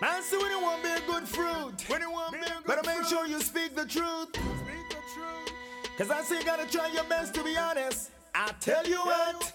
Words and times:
Man, 0.00 0.22
see 0.22 0.36
when 0.36 0.50
you 0.50 0.60
want 0.60 0.82
be 0.82 0.90
a 0.90 1.00
good 1.06 1.26
fruit. 1.26 1.88
When 1.88 2.00
you 2.02 2.10
want 2.10 2.32
be 2.32 2.38
a 2.40 2.42
good 2.42 2.64
Better 2.66 2.82
make 2.86 2.96
fruit. 2.98 3.08
sure 3.08 3.26
you 3.26 3.40
speak 3.40 3.74
the 3.74 3.86
truth. 3.86 4.28
Speak 4.34 4.88
the 4.90 4.96
truth. 5.14 5.52
Cause 5.96 6.10
I 6.10 6.22
say 6.22 6.38
you 6.38 6.44
gotta 6.44 6.66
try 6.70 6.88
your 6.88 7.04
best 7.04 7.32
to 7.34 7.42
be 7.42 7.56
honest. 7.56 8.10
I 8.34 8.52
tell 8.60 8.86
you 8.86 8.98
what, 8.98 9.52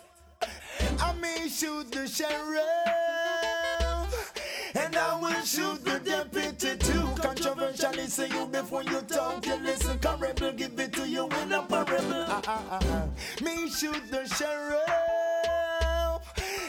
I 1.00 1.14
may 1.22 1.48
shoot 1.48 1.92
the 1.92 2.08
sheriff, 2.08 2.64
and 4.74 4.96
I 4.96 5.20
will 5.20 5.42
shoot 5.46 5.86
the 5.86 6.00
deputy 6.00 6.76
too. 6.78 7.08
Controversially 7.22 8.08
say 8.08 8.28
you 8.30 8.48
before 8.48 8.82
you 8.82 9.02
talk, 9.02 9.46
you 9.46 9.56
listen. 9.58 10.00
Come 10.00 10.20
rebel, 10.22 10.54
give 10.54 10.80
it 10.80 10.94
to 10.94 11.08
you 11.08 11.30
in 11.44 11.52
a 11.54 11.62
parable. 11.62 12.26
Ah, 12.28 12.42
ah. 12.48 13.06
Me 13.44 13.70
shoot 13.70 14.02
the 14.10 14.26
sheriff, 14.28 14.90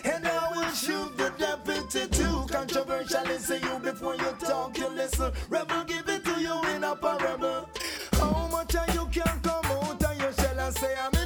and 0.05 0.29
I 0.29 0.51
will 0.55 0.71
shoot 0.75 1.17
the 1.17 1.31
deputy 1.39 1.72
too. 1.93 2.47
Controversially 2.49 3.39
say 3.39 3.61
you 3.61 3.79
before 3.79 4.15
you 4.15 4.37
talk, 4.41 4.79
you 4.79 4.89
listen. 4.89 5.31
Rebel, 5.51 5.85
give 5.85 6.09
it 6.09 6.25
to 6.25 6.41
you 6.41 6.63
in 6.75 6.85
a 6.85 6.97
parable. 6.97 7.69
How 8.13 8.49
much 8.51 8.75
are 8.77 8.87
you 8.95 9.07
can 9.13 9.41
come 9.43 9.65
out 9.67 10.03
of 10.03 10.21
your 10.21 10.33
shell 10.33 10.59
and 10.59 10.75
say 10.75 10.95
I'm 10.99 11.22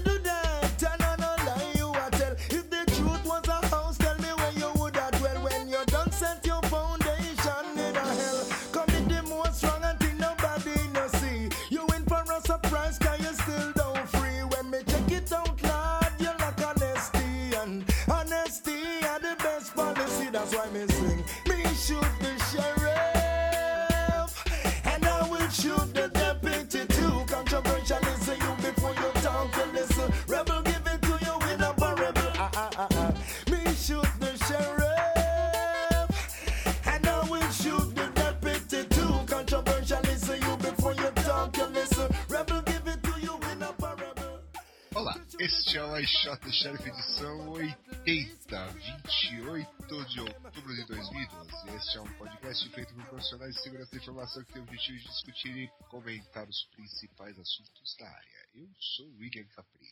é 45.96 46.02
iShot 46.02 46.52
Sheriff 46.52 46.86
edição 46.86 47.48
80, 47.52 48.66
28 48.66 50.04
de 50.04 50.20
outubro 50.20 50.74
de 50.74 50.84
2012. 50.88 51.76
Este 51.76 51.96
é 51.96 52.00
um 52.02 52.12
podcast 52.18 52.68
feito 52.68 52.94
por 52.94 53.06
profissionais 53.06 53.54
de 53.54 53.62
segurança 53.62 53.90
da 53.92 54.02
informação 54.02 54.44
que 54.44 54.52
tem 54.52 54.60
o 54.60 54.64
objetivo 54.66 54.98
de 54.98 55.04
discutir 55.04 55.56
e 55.56 55.68
comentar 55.88 56.46
os 56.46 56.64
principais 56.74 57.38
assuntos 57.38 57.96
da 57.98 58.08
área. 58.10 58.48
Eu 58.54 58.68
sou 58.78 59.06
o 59.06 59.16
William 59.16 59.46
Capri. 59.54 59.88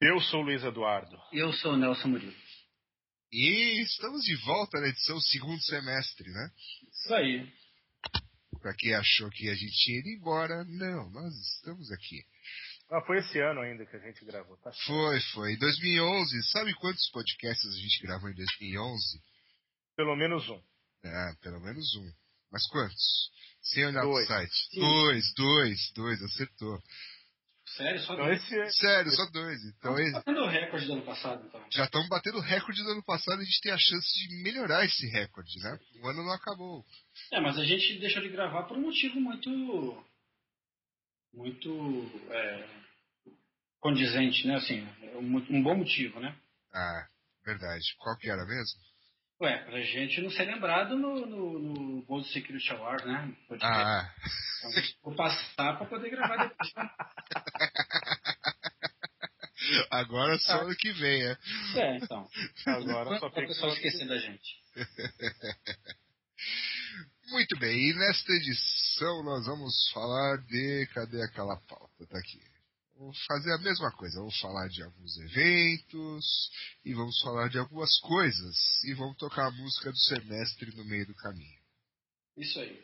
Eu 0.00 0.20
sou 0.22 0.40
o 0.40 0.44
Luiz 0.44 0.64
Eduardo. 0.64 1.16
Eu 1.32 1.52
sou 1.52 1.74
o 1.74 1.76
Nelson 1.76 2.08
Murilo. 2.08 2.34
E 3.30 3.82
estamos 3.82 4.24
de 4.24 4.34
volta 4.44 4.80
na 4.80 4.88
edição 4.88 5.20
segundo 5.20 5.62
semestre, 5.62 6.28
né? 6.32 6.50
Isso 6.90 7.14
aí. 7.14 7.52
Pra 8.60 8.74
quem 8.74 8.92
achou 8.94 9.30
que 9.30 9.48
a 9.48 9.54
gente 9.54 9.84
tinha 9.84 10.00
ido 10.00 10.08
embora, 10.08 10.64
não, 10.64 11.10
nós 11.10 11.32
estamos 11.32 11.92
aqui. 11.92 12.24
Ah, 12.90 13.00
foi 13.02 13.18
esse 13.18 13.38
ano 13.40 13.60
ainda 13.60 13.84
que 13.84 13.96
a 13.96 13.98
gente 13.98 14.24
gravou, 14.24 14.56
tá? 14.58 14.70
Foi, 14.86 15.20
foi. 15.34 15.52
Em 15.54 15.58
2011, 15.58 16.42
sabe 16.52 16.72
quantos 16.74 17.10
podcasts 17.10 17.66
a 17.72 17.76
gente 17.80 18.02
gravou 18.02 18.30
em 18.30 18.34
2011? 18.34 19.20
Pelo 19.96 20.14
menos 20.16 20.48
um. 20.48 20.62
Ah, 21.04 21.34
pelo 21.42 21.60
menos 21.60 21.94
um. 21.96 22.12
Mas 22.52 22.66
quantos? 22.68 23.30
Sem 23.60 23.86
olhar 23.86 24.02
Dois. 24.02 24.28
no 24.28 24.34
site. 24.34 24.54
Sim. 24.70 24.80
Dois, 24.80 25.34
dois, 25.34 25.92
dois, 25.94 26.22
acertou. 26.22 26.78
Sério? 27.76 28.00
Só 28.02 28.14
Então 28.14 28.32
esse 28.32 28.58
é... 28.60 28.70
Sério, 28.70 29.10
só 29.10 29.26
dois. 29.32 29.58
Então 29.64 29.98
Estamos 29.98 30.00
esse- 30.02 30.12
batendo 30.12 30.40
o 30.42 30.46
recorde 30.48 30.86
do 30.86 30.92
ano 30.92 31.02
passado, 31.04 31.44
então. 31.46 31.66
já 31.72 31.84
estamos 31.84 32.08
batendo 32.08 32.38
o 32.38 32.40
recorde 32.40 32.82
do 32.84 32.90
ano 32.90 33.02
passado 33.02 33.40
e 33.40 33.42
a 33.42 33.44
gente 33.44 33.60
tem 33.60 33.72
a 33.72 33.78
chance 33.78 34.28
de 34.28 34.42
melhorar 34.44 34.84
esse 34.84 35.06
recorde, 35.08 35.58
né? 35.60 35.76
O 36.00 36.06
ano 36.08 36.22
não 36.24 36.32
acabou. 36.32 36.84
É, 37.32 37.40
mas 37.40 37.58
a 37.58 37.64
gente 37.64 37.98
deixou 37.98 38.22
de 38.22 38.28
gravar 38.28 38.62
por 38.62 38.76
um 38.76 38.82
motivo 38.82 39.20
muito. 39.20 39.50
Muito. 41.36 42.10
é, 42.30 42.66
condizente, 43.80 44.46
né? 44.46 44.56
Assim, 44.56 44.80
um, 45.14 45.36
um 45.56 45.62
bom 45.62 45.76
motivo, 45.76 46.18
né? 46.18 46.34
Ah, 46.74 47.06
verdade. 47.44 47.84
Qual 47.98 48.16
que 48.18 48.28
era 48.28 48.44
mesmo? 48.44 48.80
Ué, 49.40 49.58
pra 49.64 49.80
gente 49.82 50.20
não 50.22 50.30
ser 50.30 50.46
lembrado 50.46 50.96
no, 50.96 51.26
no, 51.26 51.58
no 51.58 52.02
Gold 52.06 52.26
Security 52.32 52.72
Award, 52.72 53.06
né? 53.06 53.36
Ah, 53.60 54.10
Então, 54.58 54.72
vou 55.02 55.14
passar 55.14 55.76
pra 55.76 55.86
poder 55.86 56.08
gravar 56.10 56.48
depois. 56.48 56.74
né? 56.74 56.90
agora 59.90 60.38
só 60.38 60.62
ano 60.62 60.74
que 60.74 60.90
vem, 60.92 61.22
né? 61.22 61.36
É, 61.76 61.96
então. 61.98 62.26
Agora 62.66 63.18
só 63.18 63.28
tem 63.30 63.46
que... 63.46 63.52
esquecer 63.52 64.08
da 64.08 64.16
gente. 64.16 64.56
Muito 67.28 67.58
bem, 67.58 67.90
e 67.90 67.94
nesta 67.94 68.32
edição 68.32 69.24
nós 69.24 69.46
vamos 69.46 69.90
falar 69.90 70.38
de. 70.46 70.86
Cadê 70.94 71.20
aquela 71.24 71.56
pauta? 71.62 72.06
Tá 72.06 72.18
aqui. 72.18 72.40
Vamos 72.96 73.18
fazer 73.26 73.52
a 73.52 73.58
mesma 73.58 73.90
coisa, 73.92 74.20
vamos 74.20 74.38
falar 74.40 74.68
de 74.68 74.82
alguns 74.82 75.18
eventos 75.18 76.50
e 76.84 76.94
vamos 76.94 77.20
falar 77.20 77.48
de 77.48 77.58
algumas 77.58 77.98
coisas 77.98 78.56
e 78.84 78.94
vamos 78.94 79.16
tocar 79.18 79.48
a 79.48 79.50
música 79.50 79.90
do 79.90 79.98
semestre 79.98 80.74
no 80.76 80.84
meio 80.84 81.04
do 81.04 81.14
caminho. 81.16 81.60
Isso 82.36 82.60
aí. 82.60 82.82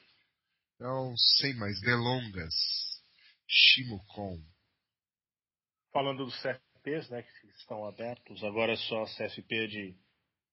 Então, 0.74 1.16
sem 1.38 1.54
mais 1.54 1.80
delongas, 1.80 2.54
Shimocon. 3.48 4.42
Falando 5.92 6.24
dos 6.24 6.34
CFPs, 6.42 7.08
né, 7.10 7.22
que 7.22 7.46
estão 7.58 7.86
abertos, 7.86 8.42
agora 8.42 8.72
é 8.72 8.76
só 8.76 9.04
CFP 9.04 9.68
de 9.68 9.96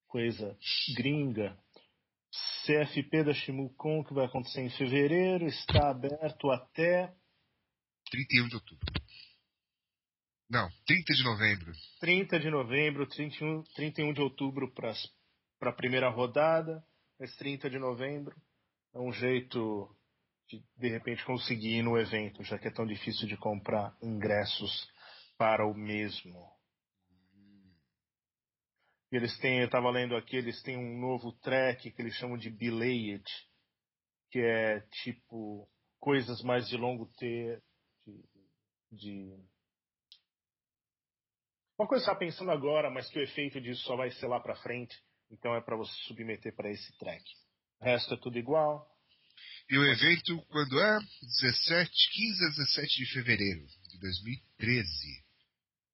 coisa 0.07 0.57
gringa. 0.95 1.57
CFP 2.65 3.23
da 3.23 3.33
Shimucon, 3.33 4.03
que 4.03 4.13
vai 4.13 4.25
acontecer 4.25 4.61
em 4.61 4.69
fevereiro, 4.69 5.47
está 5.47 5.89
aberto 5.89 6.51
até 6.51 7.13
31 8.11 8.47
de 8.47 8.55
outubro. 8.55 8.85
Não, 10.49 10.67
30 10.85 11.13
de 11.13 11.23
novembro. 11.23 11.71
30 11.99 12.39
de 12.39 12.49
novembro, 12.49 13.07
31, 13.07 13.63
31 13.75 14.13
de 14.13 14.21
outubro 14.21 14.71
para 14.73 14.91
a 15.61 15.73
primeira 15.73 16.09
rodada, 16.09 16.83
mas 17.19 17.35
30 17.35 17.69
de 17.69 17.77
novembro. 17.77 18.35
É 18.93 18.99
um 18.99 19.13
jeito 19.13 19.95
de, 20.47 20.63
de 20.77 20.89
repente, 20.89 21.23
conseguir 21.23 21.77
ir 21.77 21.83
no 21.83 21.97
evento, 21.97 22.43
já 22.43 22.57
que 22.57 22.67
é 22.67 22.71
tão 22.71 22.85
difícil 22.85 23.27
de 23.27 23.37
comprar 23.37 23.95
ingressos 24.01 24.89
para 25.37 25.65
o 25.67 25.73
mesmo. 25.75 26.58
E 29.11 29.15
eles 29.15 29.37
têm, 29.39 29.59
eu 29.59 29.65
estava 29.65 29.89
lendo 29.89 30.15
aqui, 30.15 30.35
eles 30.35 30.61
têm 30.61 30.77
um 30.77 30.99
novo 30.99 31.31
track 31.41 31.91
que 31.91 32.01
eles 32.01 32.15
chamam 32.15 32.37
de 32.37 32.49
Belayed, 32.49 33.23
que 34.31 34.39
é 34.39 34.81
tipo 35.03 35.67
coisas 35.99 36.41
mais 36.43 36.67
de 36.69 36.77
longo 36.77 37.07
ter, 37.17 37.61
de, 38.05 38.23
de 38.91 39.49
uma 41.79 41.87
coisa 41.87 42.03
que 42.03 42.05
você 42.05 42.11
está 42.11 42.15
pensando 42.15 42.51
agora, 42.51 42.89
mas 42.89 43.09
que 43.09 43.17
o 43.17 43.23
efeito 43.23 43.61
disso 43.61 43.83
só 43.83 43.95
vai 43.95 44.11
ser 44.11 44.27
lá 44.27 44.37
para 44.39 44.55
frente, 44.57 44.93
então 45.31 45.55
é 45.55 45.61
para 45.61 45.77
você 45.77 45.93
submeter 46.07 46.53
para 46.53 46.69
esse 46.69 46.91
track. 46.97 47.23
O 47.79 47.85
resto 47.85 48.13
é 48.13 48.17
tudo 48.17 48.37
igual. 48.37 48.85
E 49.69 49.77
o 49.77 49.85
evento 49.85 50.41
quando 50.49 50.77
é? 50.77 50.99
17, 51.21 51.89
15 51.89 52.45
a 52.45 52.49
17 52.49 52.97
de 52.97 53.13
fevereiro 53.13 53.65
de 53.89 53.99
2013. 53.99 55.25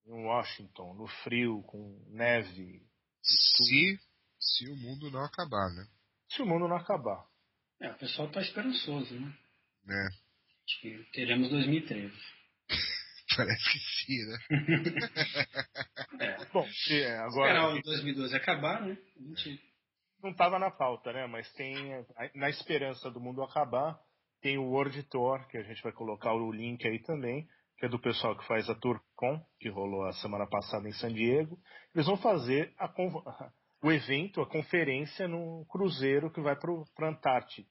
Em 0.07 0.25
Washington, 0.25 0.95
no 0.95 1.07
frio, 1.23 1.61
com 1.63 2.03
neve. 2.09 2.81
Se, 3.25 3.99
se 4.39 4.69
o 4.69 4.75
mundo 4.75 5.09
não 5.11 5.23
acabar, 5.23 5.69
né? 5.73 5.85
Se 6.29 6.41
o 6.41 6.45
mundo 6.45 6.67
não 6.67 6.75
acabar. 6.75 7.25
É, 7.81 7.91
o 7.91 7.97
pessoal 7.97 8.29
tá 8.31 8.41
esperançoso, 8.41 9.19
né? 9.19 9.33
né? 9.85 10.09
Acho 10.65 10.81
que 10.81 11.11
teremos 11.11 11.49
2013. 11.49 12.13
Parece 13.35 13.63
que 13.71 13.79
sim, 13.79 14.25
né? 14.25 14.37
É. 16.19 16.45
Bom, 16.45 16.65
se, 16.69 16.93
é, 16.93 17.25
Esperar 17.25 17.25
agora 17.25 17.75
o 17.75 17.81
2012 17.81 18.35
acabar, 18.35 18.81
né? 18.81 18.97
A 19.17 19.23
gente 19.23 19.61
não 20.23 20.31
estava 20.31 20.57
na 20.57 20.71
pauta, 20.71 21.11
né? 21.11 21.27
Mas 21.27 21.51
tem, 21.53 21.75
na 22.33 22.49
esperança 22.49 23.11
do 23.11 23.19
mundo 23.19 23.43
acabar, 23.43 23.99
tem 24.41 24.57
o 24.57 24.63
World 24.63 25.03
Tour, 25.09 25.45
que 25.47 25.57
a 25.57 25.63
gente 25.63 25.81
vai 25.83 25.91
colocar 25.91 26.33
o 26.33 26.51
link 26.51 26.87
aí 26.87 27.01
também, 27.03 27.47
que 27.77 27.85
é 27.85 27.89
do 27.89 27.99
pessoal 27.99 28.37
que 28.37 28.47
faz 28.47 28.69
a 28.69 28.75
TourCon, 28.75 29.39
que 29.59 29.69
rolou 29.69 30.05
a 30.05 30.13
semana 30.13 30.47
passada 30.47 30.87
em 30.87 30.93
San 30.93 31.13
Diego. 31.13 31.59
Eles 31.93 32.07
vão 32.07 32.17
fazer 32.17 32.73
a 32.77 32.91
o 33.83 33.91
evento, 33.91 34.41
a 34.41 34.49
conferência 34.49 35.27
num 35.27 35.63
cruzeiro 35.65 36.31
que 36.31 36.41
vai 36.41 36.55
para 36.55 36.71
a 36.71 37.09
Antártica. 37.09 37.69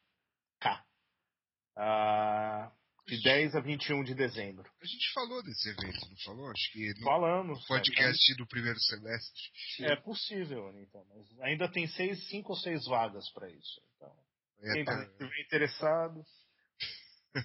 Ah, 1.76 2.70
de 3.06 3.20
10 3.22 3.54
a 3.56 3.60
21 3.60 4.02
de 4.04 4.14
dezembro. 4.14 4.64
A 4.80 4.86
gente 4.86 5.12
falou 5.12 5.42
desse 5.42 5.68
evento, 5.70 6.08
não 6.08 6.16
falou? 6.24 6.50
Acho 6.50 6.72
que 6.72 6.94
no 7.00 7.02
Falamos. 7.04 7.66
podcast 7.66 8.34
do 8.36 8.46
primeiro 8.46 8.78
semestre. 8.80 9.42
É 9.80 9.96
possível, 9.96 10.70
então, 10.80 11.04
mas 11.10 11.40
ainda 11.40 11.68
tem 11.70 11.86
seis, 11.88 12.26
cinco 12.28 12.52
ou 12.52 12.58
seis 12.58 12.86
vagas 12.86 13.28
para 13.32 13.50
isso. 13.50 13.80
Então, 13.96 14.14
É, 14.62 14.72
Quem 14.72 14.84
tá- 14.84 15.02
estiver 15.02 15.40
interessado, 15.44 16.24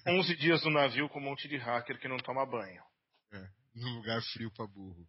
11 0.07 0.35
dias 0.35 0.63
no 0.63 0.71
navio 0.71 1.09
com 1.09 1.19
um 1.19 1.23
monte 1.23 1.47
de 1.47 1.57
hacker 1.57 1.99
que 1.99 2.07
não 2.07 2.17
toma 2.17 2.45
banho. 2.45 2.83
num 3.75 3.95
lugar 3.95 4.21
frio 4.33 4.51
pra 4.51 4.67
burro. 4.67 5.07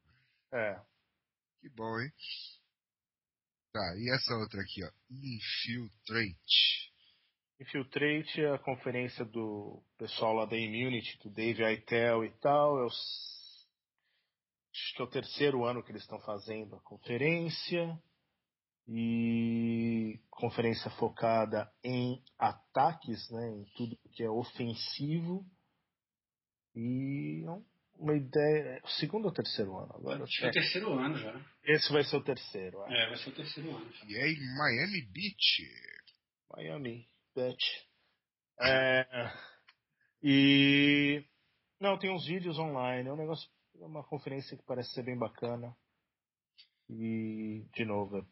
É. 0.52 0.80
Que 1.60 1.68
bom, 1.70 2.00
hein? 2.00 2.10
Tá, 3.72 3.94
e 3.96 4.14
essa 4.14 4.34
outra 4.34 4.60
aqui, 4.60 4.82
ó. 4.84 4.90
Infiltrate. 5.10 6.90
Infiltrate, 7.60 8.44
a 8.46 8.58
conferência 8.58 9.24
do 9.24 9.82
pessoal 9.98 10.34
lá 10.34 10.46
da 10.46 10.56
Immunity, 10.56 11.18
do 11.18 11.30
Dave 11.30 11.62
Aitel 11.62 12.24
e 12.24 12.30
tal. 12.38 12.78
É 12.78 12.84
o, 12.84 12.86
acho 12.86 14.94
que 14.96 15.02
é 15.02 15.04
o 15.04 15.10
terceiro 15.10 15.64
ano 15.64 15.82
que 15.82 15.92
eles 15.92 16.02
estão 16.02 16.18
fazendo 16.20 16.74
a 16.74 16.80
conferência. 16.80 17.98
E 18.92 20.18
conferência 20.30 20.90
focada 20.92 21.70
em 21.84 22.20
ataques, 22.36 23.30
né, 23.30 23.48
em 23.50 23.64
tudo 23.76 23.96
que 24.12 24.24
é 24.24 24.28
ofensivo. 24.30 25.44
E 26.74 27.44
é 27.46 27.50
um- 27.50 27.64
uma 27.98 28.16
ideia. 28.16 28.80
Segundo 28.98 29.26
ou 29.26 29.32
terceiro 29.32 29.76
ano? 29.78 29.92
Agora, 29.94 30.24
Acho 30.24 30.38
que 30.40 30.44
é 30.46 30.48
o 30.48 30.52
terceiro 30.52 30.92
ano 30.98 31.16
já. 31.18 31.46
Esse 31.64 31.92
vai 31.92 32.02
ser 32.02 32.16
o 32.16 32.24
terceiro. 32.24 32.82
É. 32.86 33.04
É, 33.04 33.08
vai 33.10 33.16
ser 33.18 33.30
o 33.30 33.34
terceiro 33.34 33.76
ano. 33.76 33.92
já. 33.92 34.04
E 34.06 34.16
é 34.16 34.28
em 34.28 34.56
Miami 34.56 35.02
Beach. 35.12 35.90
Miami, 36.56 37.06
bitch. 37.36 37.64
É, 38.60 39.06
e 40.22 41.24
não, 41.80 41.96
tem 41.98 42.10
uns 42.10 42.26
vídeos 42.26 42.58
online, 42.58 43.08
é 43.08 43.12
um 43.12 43.16
negócio, 43.16 43.48
é 43.80 43.84
uma 43.84 44.02
conferência 44.04 44.56
que 44.56 44.64
parece 44.64 44.92
ser 44.92 45.04
bem 45.04 45.16
bacana. 45.16 45.74
E 46.88 47.64
de 47.72 47.84
novo, 47.84 48.26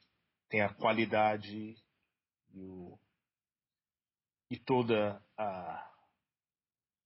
tem 0.49 0.63
a 0.63 0.73
qualidade 0.75 1.77
e 2.55 2.61
o 2.65 2.99
e 4.51 4.59
toda 4.59 5.23
a 5.37 5.95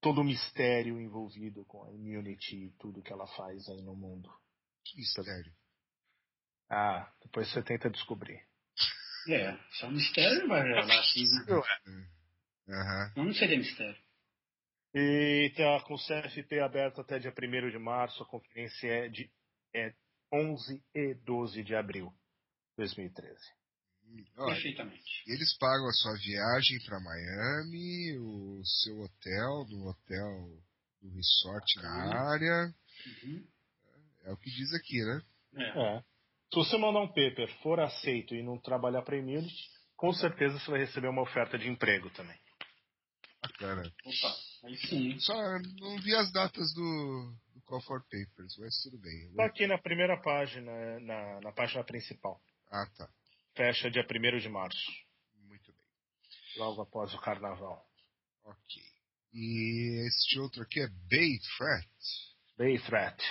todo 0.00 0.20
o 0.20 0.24
mistério 0.24 1.00
envolvido 1.00 1.64
com 1.64 1.84
a 1.84 1.92
Immunity 1.92 2.56
e 2.56 2.70
tudo 2.78 3.02
que 3.02 3.12
ela 3.12 3.26
faz 3.36 3.68
aí 3.68 3.82
no 3.82 3.96
mundo. 3.96 4.30
Que 4.84 4.96
mistério. 4.96 5.52
Ah, 6.70 7.12
depois 7.20 7.50
você 7.50 7.62
tenta 7.62 7.90
descobrir. 7.90 8.44
É, 9.28 9.56
só 9.72 9.86
um 9.86 9.92
mistério 9.92 10.48
vai 10.48 10.62
revelar 10.62 10.98
assim, 10.98 11.24
né? 11.24 11.62
Aham. 12.68 13.12
Não, 13.16 13.24
não 13.26 13.34
seria 13.34 13.58
mistério. 13.58 14.00
E 14.94 15.52
tá 15.56 15.80
com 15.86 15.94
o 15.94 15.98
CFP 15.98 16.60
aberto 16.60 17.00
até 17.00 17.18
dia 17.18 17.32
1 17.32 17.70
de 17.70 17.78
março. 17.78 18.22
A 18.22 18.26
conferência 18.26 18.88
é 18.88 19.08
de 19.08 19.30
é 19.74 19.94
11 20.32 20.84
e 20.94 21.14
12 21.14 21.62
de 21.62 21.74
abril 21.74 22.12
2013. 22.76 23.34
Hum, 24.06 24.24
Olha, 24.38 24.54
Perfeitamente. 24.54 25.22
eles 25.26 25.56
pagam 25.58 25.88
a 25.88 25.92
sua 25.92 26.14
viagem 26.16 26.78
pra 26.84 27.00
Miami, 27.00 28.18
o 28.18 28.62
seu 28.64 29.00
hotel, 29.00 29.66
no 29.68 29.88
hotel 29.88 30.62
do 31.00 31.08
resort 31.14 31.76
na 31.82 32.32
área. 32.32 32.74
Uhum. 33.06 33.46
É 34.24 34.32
o 34.32 34.36
que 34.36 34.50
diz 34.50 34.72
aqui, 34.74 35.04
né? 35.04 35.22
É. 35.56 35.96
É. 35.96 36.00
Se 36.00 36.56
você 36.56 36.76
mandar 36.76 37.00
um 37.00 37.08
paper, 37.08 37.48
for 37.62 37.80
aceito 37.80 38.34
e 38.34 38.42
não 38.42 38.58
trabalhar 38.58 39.02
para 39.02 39.16
Immunity, 39.16 39.70
com 39.96 40.12
certeza 40.12 40.58
você 40.58 40.70
vai 40.70 40.80
receber 40.80 41.08
uma 41.08 41.22
oferta 41.22 41.58
de 41.58 41.68
emprego 41.68 42.10
também. 42.10 42.38
Bacana. 43.40 43.82
Opa, 43.82 44.36
aí 44.64 44.76
sim. 44.76 45.18
Só 45.20 45.34
não 45.80 45.96
vi 46.00 46.14
as 46.14 46.30
datas 46.30 46.72
do, 46.74 47.34
do 47.54 47.60
Call 47.62 47.80
for 47.82 48.02
Papers, 48.02 48.56
mas 48.58 48.82
tudo 48.82 48.98
bem. 48.98 49.32
Tá 49.34 49.46
aqui 49.46 49.66
na 49.66 49.78
primeira 49.78 50.20
página, 50.20 51.00
na, 51.00 51.40
na 51.40 51.52
página 51.52 51.82
principal. 51.84 52.40
Ah, 52.72 52.86
tá. 52.96 53.06
Fecha 53.54 53.90
dia 53.90 54.02
1 54.02 54.38
de 54.38 54.48
março, 54.48 54.90
Muito 55.46 55.70
bem. 55.72 55.82
logo 56.56 56.80
após 56.80 57.12
o 57.12 57.20
carnaval. 57.20 57.86
Ok. 58.44 58.82
E 59.34 60.06
este 60.06 60.40
outro 60.40 60.62
aqui 60.62 60.80
é 60.80 60.88
Bay 60.88 61.38
Threat. 61.58 61.88
Bay 62.56 62.78
Threat. 62.78 63.22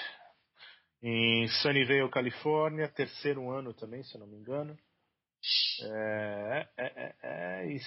Em 1.01 1.47
Sunnyvale, 1.47 2.11
Califórnia, 2.11 2.87
terceiro 2.87 3.49
ano 3.49 3.73
também, 3.73 4.03
se 4.03 4.13
eu 4.13 4.19
não 4.19 4.27
me 4.27 4.37
engano. 4.37 4.77
É, 5.81 6.69
é, 6.77 6.85
é, 6.85 7.15
é, 7.23 7.77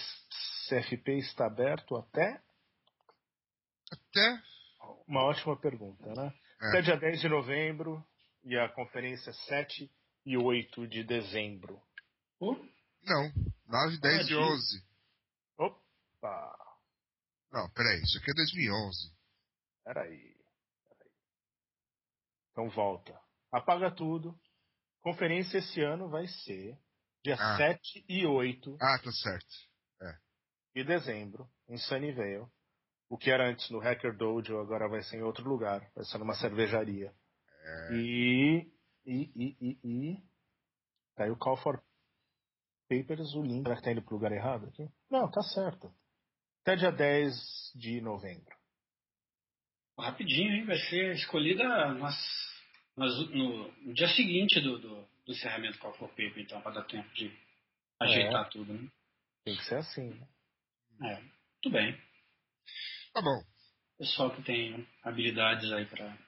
CFP 0.69 1.19
está 1.19 1.47
aberto 1.47 1.95
até? 1.97 2.43
Até. 3.93 4.43
Uma 5.07 5.23
ótima 5.23 5.57
pergunta, 5.57 6.13
né? 6.15 6.35
É. 6.61 6.69
Até 6.69 6.83
dia 6.83 6.97
10 6.97 7.21
de 7.21 7.29
novembro 7.29 8.05
e 8.43 8.59
a 8.59 8.69
conferência 8.71 9.33
7 9.33 9.89
e 10.25 10.37
8 10.37 10.87
de 10.89 11.05
dezembro. 11.05 11.81
Pô, 12.39 12.55
Não. 13.03 13.33
9, 13.67 13.99
10 14.01 14.23
e 14.23 14.25
dia. 14.29 14.39
11. 14.39 14.85
Opa! 15.59 16.57
Não, 17.53 17.71
peraí. 17.71 18.01
Isso 18.03 18.19
aqui 18.19 18.31
é 18.31 18.35
2011. 18.35 19.13
Peraí. 19.85 20.37
Peraí. 20.89 21.11
Então 22.53 22.69
volta. 22.71 23.19
Apaga 23.53 23.91
tudo. 23.91 24.39
Conferência 25.01 25.59
esse 25.59 25.81
ano 25.83 26.09
vai 26.09 26.27
ser 26.27 26.79
dia 27.23 27.37
Ah. 27.39 27.57
7 27.57 28.05
e 28.09 28.27
8 28.27 28.77
Ah, 28.81 28.99
tá 29.03 29.13
certo. 29.13 29.55
de 30.75 30.83
dezembro, 30.83 31.49
em 31.69 31.77
Sunnyvale. 31.79 32.47
O 33.09 33.17
que 33.17 33.31
era 33.31 33.49
antes 33.49 33.71
no 33.71 33.79
Hacker 33.79 34.17
Dojo, 34.17 34.59
agora 34.59 34.89
vai 34.89 35.03
ser 35.05 35.19
em 35.19 35.23
outro 35.23 35.49
lugar. 35.49 35.89
Vai 35.95 36.05
ser 36.05 36.19
numa 36.19 36.35
cervejaria. 36.35 37.15
E, 37.93 38.67
e, 39.07 39.31
e, 39.35 39.57
e, 39.61 39.79
e... 39.85 40.23
Tá 41.15 41.25
aí 41.25 41.31
o 41.31 41.37
Call 41.37 41.57
for 41.57 41.83
Papers, 42.89 43.35
o 43.35 43.43
link. 43.43 43.63
Será 43.63 43.77
que 43.77 43.83
tá 43.83 43.93
indo 43.93 44.03
pro 44.03 44.15
lugar 44.15 44.33
errado 44.33 44.67
aqui? 44.67 44.89
Não, 45.11 45.31
tá 45.31 45.43
certo. 45.43 45.93
Até 46.63 46.77
dia 46.77 46.91
10 46.93 47.35
de 47.75 48.01
novembro. 48.01 48.55
rapidinho, 49.99 50.53
hein? 50.53 50.65
Vai 50.65 50.79
ser 50.79 51.15
escolhida 51.15 51.65
nas, 51.95 52.17
nas- 52.97 53.31
no, 53.31 53.73
no 53.83 53.95
dia 53.95 54.09
seguinte 54.09 54.61
do, 54.61 54.79
do, 54.79 55.09
do 55.27 55.33
encerramento 55.33 55.75
do 55.75 55.79
Call 55.81 55.95
for 55.95 56.09
Paper, 56.09 56.39
então, 56.39 56.61
para 56.61 56.73
dar 56.73 56.85
tempo 56.85 57.09
de 57.15 57.31
ajeitar 58.01 58.49
tudo, 58.51 58.73
né? 58.73 58.89
Tem 59.45 59.57
que 59.57 59.65
ser 59.65 59.77
assim, 59.77 60.11
né? 60.11 60.29
É, 61.03 61.23
tudo 61.63 61.73
bem. 61.75 62.01
Tá 63.13 63.21
bom. 63.21 63.43
Pessoal 63.99 64.35
que 64.35 64.43
tem 64.43 64.89
habilidades 65.03 65.71
aí 65.73 65.87
para 65.87 66.19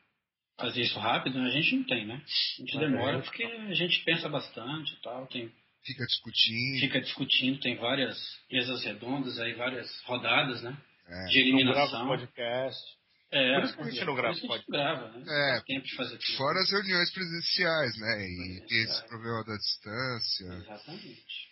fazer 0.58 0.82
isso 0.82 0.98
rápido, 0.98 1.38
a 1.38 1.50
gente 1.50 1.76
não 1.76 1.84
tem, 1.84 2.06
né? 2.06 2.14
A 2.14 2.60
gente 2.62 2.76
É. 2.76 2.80
demora 2.80 3.22
porque 3.22 3.44
a 3.44 3.74
gente 3.74 4.02
pensa 4.04 4.28
bastante 4.28 4.92
e 4.94 5.02
tal, 5.02 5.26
tem, 5.26 5.52
Fica 5.84 6.04
discutindo. 6.06 6.80
fica 6.80 7.00
discutindo, 7.00 7.60
tem 7.60 7.76
várias 7.76 8.18
mesas 8.50 8.82
redondas 8.84 9.38
aí, 9.38 9.54
várias 9.54 9.88
rodadas, 10.02 10.62
né? 10.62 10.76
É. 11.08 11.24
De 11.26 11.52
Não 11.52 11.58
grava 11.72 11.80
eliminação. 11.92 12.06
podcast. 12.08 12.96
É, 13.30 13.54
Por 13.56 13.64
isso 13.64 13.76
que 13.76 13.82
a 13.82 13.90
gente 13.90 14.04
não 14.04 14.14
grava 14.14 14.34
podcast. 14.38 14.70
grava, 14.70 15.08
né? 15.18 15.24
É, 15.28 15.60
Tem 15.60 15.76
tempo 15.76 15.86
de 15.86 15.94
fazer 15.96 16.16
tudo. 16.18 16.36
Fora 16.36 16.60
as 16.60 16.70
reuniões 16.70 17.12
presenciais, 17.12 17.98
né? 17.98 18.28
E 18.28 18.66
tem 18.68 18.82
esse 18.82 19.06
problema 19.08 19.44
da 19.44 19.56
distância. 19.56 20.44
Exatamente. 20.46 21.48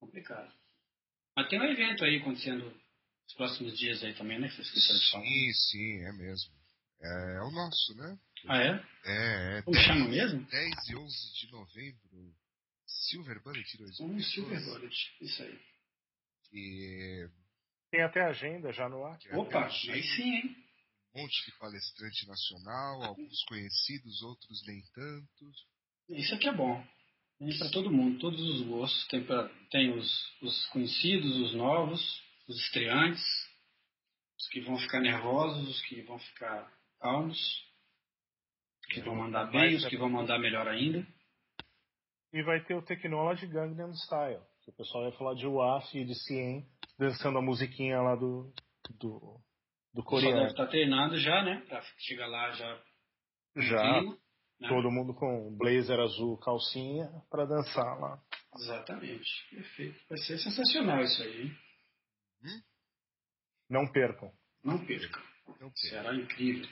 Complicado. 0.00 0.52
Mas 1.36 1.48
tem 1.48 1.60
um 1.60 1.64
evento 1.64 2.04
aí 2.04 2.16
acontecendo 2.16 2.64
nos 2.64 3.34
próximos 3.36 3.78
dias 3.78 4.02
aí 4.02 4.14
também, 4.14 4.38
né? 4.40 4.48
Que 4.48 4.56
vocês 4.56 5.10
falar. 5.10 5.24
Sim, 5.24 5.52
sim, 5.70 5.98
é 6.04 6.12
mesmo. 6.12 6.52
É, 7.02 7.36
é 7.36 7.40
o 7.42 7.50
nosso, 7.50 7.94
né? 7.96 8.16
Ah, 8.46 8.58
é? 8.58 8.84
É, 9.04 9.58
é 9.58 9.62
Como 9.62 9.76
chama 9.76 10.08
mesmo? 10.08 10.44
10 10.46 10.88
e 10.88 10.96
11 10.96 11.34
de 11.40 11.52
novembro. 11.52 12.34
Silver 12.86 13.42
Bullet 13.42 13.76
2012. 13.78 14.02
Um 14.02 14.22
Silver 14.22 14.64
Bullet. 14.64 14.94
Isso 15.20 15.42
aí. 15.42 15.60
E 16.52 17.28
Tem 17.90 18.02
até 18.02 18.22
agenda 18.22 18.72
já 18.72 18.88
no 18.88 19.04
ar. 19.04 19.18
que 19.18 19.28
é 19.28 19.36
Opa, 19.36 19.66
aí 19.66 20.02
sim, 20.02 20.34
hein? 20.34 20.56
um 21.14 21.20
monte 21.22 21.44
de 21.44 21.58
palestrante 21.58 22.26
nacional, 22.26 23.02
alguns 23.02 23.44
conhecidos, 23.44 24.22
outros 24.22 24.62
nem 24.66 24.80
tanto. 24.94 25.52
Isso 26.08 26.34
aqui 26.34 26.48
é 26.48 26.52
bom. 26.52 26.84
Tem 27.38 27.58
para 27.58 27.70
todo 27.70 27.90
mundo, 27.90 28.18
todos 28.18 28.40
os 28.40 28.62
gostos. 28.66 29.06
Tem, 29.08 29.24
pra, 29.24 29.48
tem 29.70 29.90
os, 29.96 30.40
os 30.42 30.66
conhecidos, 30.66 31.36
os 31.38 31.54
novos, 31.54 32.22
os 32.48 32.56
estreantes, 32.64 33.22
os 34.38 34.48
que 34.48 34.60
vão 34.60 34.78
ficar 34.78 35.00
nervosos, 35.00 35.68
os 35.68 35.82
que 35.82 36.02
vão 36.02 36.18
ficar 36.18 36.72
calmos, 37.00 37.38
os 37.38 37.71
que 38.90 39.00
vão 39.00 39.14
mandar 39.16 39.46
bem, 39.50 39.76
os 39.76 39.86
que 39.86 39.96
vão 39.96 40.08
mandar 40.10 40.38
melhor 40.38 40.66
ainda. 40.68 41.06
E 42.32 42.42
vai 42.42 42.64
ter 42.64 42.74
o 42.74 42.82
Technology 42.82 43.46
Gangnam 43.46 43.92
Style. 43.94 44.40
Que 44.64 44.70
o 44.70 44.74
pessoal 44.74 45.04
vai 45.08 45.18
falar 45.18 45.34
de 45.34 45.46
UAF 45.46 45.98
e 45.98 46.04
de 46.04 46.14
CIEM 46.14 46.66
dançando 46.98 47.38
a 47.38 47.42
musiquinha 47.42 48.00
lá 48.00 48.14
do, 48.14 48.52
do, 48.98 49.40
do 49.92 50.00
O 50.00 50.04
pessoal 50.04 50.20
deve 50.20 50.32
coreano. 50.32 50.46
estar 50.46 50.66
treinado 50.68 51.18
já, 51.18 51.42
né? 51.42 51.62
Pra 51.68 51.82
chegar 51.98 52.26
lá 52.28 52.50
já. 52.52 52.82
Já, 53.56 53.98
clima, 53.98 54.18
né? 54.60 54.68
todo 54.68 54.90
mundo 54.90 55.12
com 55.14 55.54
blazer 55.58 55.98
azul, 56.00 56.38
calcinha, 56.38 57.10
pra 57.30 57.44
dançar 57.44 57.98
lá. 58.00 58.18
Exatamente. 58.56 59.28
Perfeito. 59.50 60.00
Vai 60.08 60.18
ser 60.18 60.38
sensacional 60.38 61.02
isso 61.02 61.22
aí, 61.22 61.42
hein? 61.42 61.52
Não 63.68 63.90
percam. 63.90 64.30
Não 64.64 64.78
perca. 64.86 65.20
Pera. 65.58 65.70
Será 65.76 66.14
incrível. 66.14 66.68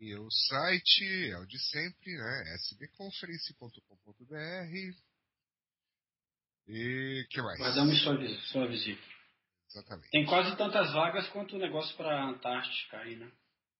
E 0.00 0.14
o 0.14 0.30
site 0.30 1.30
é 1.30 1.36
o 1.38 1.46
de 1.46 1.58
sempre, 1.58 2.16
né? 2.16 2.56
sbconference.com.br. 2.58 4.96
E 6.68 7.26
que 7.28 7.42
mais? 7.42 7.58
Guardamos 7.58 8.02
sua, 8.02 8.16
vi- 8.16 8.40
sua 8.52 8.66
visita. 8.66 9.02
Exatamente. 9.68 10.10
Tem 10.10 10.24
quase 10.24 10.56
tantas 10.56 10.90
vagas 10.92 11.28
quanto 11.28 11.56
o 11.56 11.58
negócio 11.58 11.94
para 11.96 12.24
Antártica 12.24 12.98
aí, 12.98 13.16
né? 13.16 13.30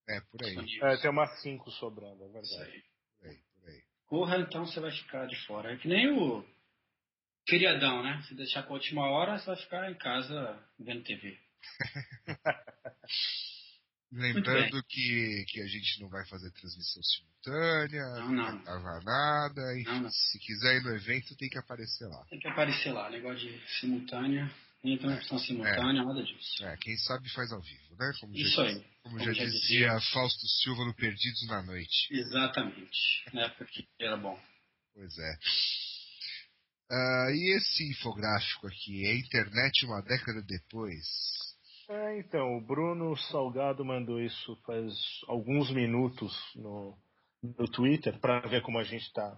É, 0.09 0.21
por 0.21 0.45
aí. 0.45 0.57
É, 0.83 0.97
tem 0.99 1.11
umas 1.11 1.41
5 1.41 1.71
sobrando, 1.73 2.23
é 2.23 2.27
Isso 2.41 2.57
verdade. 2.59 2.71
aí. 2.71 2.83
Por 3.19 3.29
aí, 3.29 3.39
por 3.55 3.69
aí. 3.71 3.83
Corra, 4.07 4.39
então 4.39 4.67
você 4.67 4.79
vai 4.81 4.91
ficar 4.91 5.27
de 5.27 5.37
fora. 5.47 5.73
É 5.73 5.77
que 5.79 5.89
nem 5.89 6.11
o 6.11 6.45
feriadão, 7.49 8.03
né? 8.03 8.21
Se 8.29 8.35
deixar 8.35 8.65
pra 8.65 8.75
última 8.75 9.09
hora, 9.09 9.39
você 9.39 9.47
vai 9.47 9.57
ficar 9.57 9.91
em 9.91 9.95
casa 9.97 10.69
vendo 10.79 11.03
TV. 11.05 11.39
Lembrando 14.13 14.83
que, 14.89 15.45
que 15.49 15.61
a 15.61 15.67
gente 15.67 16.01
não 16.01 16.09
vai 16.09 16.27
fazer 16.27 16.51
transmissão 16.53 17.01
simultânea, 17.03 18.05
Não, 18.17 18.33
não. 18.33 18.45
vai 18.45 18.65
gravar 18.65 19.03
nada. 19.05 19.79
Enfim, 19.79 19.89
Não, 19.91 20.01
não. 20.03 20.11
se 20.11 20.39
quiser 20.41 20.77
ir 20.79 20.83
no 20.83 20.95
evento, 20.97 21.37
tem 21.37 21.49
que 21.49 21.59
aparecer 21.59 22.07
lá. 22.09 22.25
Tem 22.27 22.41
que 22.41 22.49
aparecer 22.49 22.93
lá, 22.93 23.09
negócio 23.09 23.39
de 23.39 23.63
simultânea, 23.79 24.51
nem 24.83 24.99
transmissão 24.99 25.39
simultânea, 25.39 26.03
nada 26.05 26.23
disso. 26.25 26.65
É, 26.65 26.77
quem 26.79 26.97
sabe 26.99 27.29
faz 27.31 27.53
ao 27.53 27.61
vivo, 27.61 27.97
né? 27.99 28.13
Como 28.21 28.35
Isso 28.35 28.57
já, 28.57 28.63
aí. 28.65 28.75
Como, 29.03 29.17
Como 29.17 29.19
já, 29.25 29.33
já 29.33 29.45
dizia 29.45 30.01
Fausto 30.13 30.47
Silva 30.63 30.85
no 30.85 30.95
Perdidos 30.95 31.47
na 31.47 31.63
Noite. 31.63 32.09
Exatamente. 32.13 32.99
Na 33.33 33.43
época 33.43 33.65
que 33.67 33.87
era 34.01 34.17
bom. 34.17 34.37
Pois 34.93 35.17
é. 35.19 35.39
Ah, 36.91 37.29
e 37.33 37.57
esse 37.57 37.89
infográfico 37.91 38.67
aqui, 38.67 39.07
é 39.07 39.15
internet 39.15 39.87
uma 39.87 40.03
década 40.03 40.43
depois. 40.43 41.07
É, 41.91 42.19
então, 42.21 42.57
o 42.57 42.61
Bruno 42.61 43.17
Salgado 43.17 43.85
mandou 43.85 44.21
isso 44.21 44.55
faz 44.65 44.95
alguns 45.27 45.73
minutos 45.73 46.33
no, 46.55 46.97
no 47.43 47.69
Twitter 47.69 48.17
para 48.21 48.47
ver 48.47 48.63
como 48.63 48.79
a 48.79 48.85
gente 48.85 49.13
tá. 49.13 49.37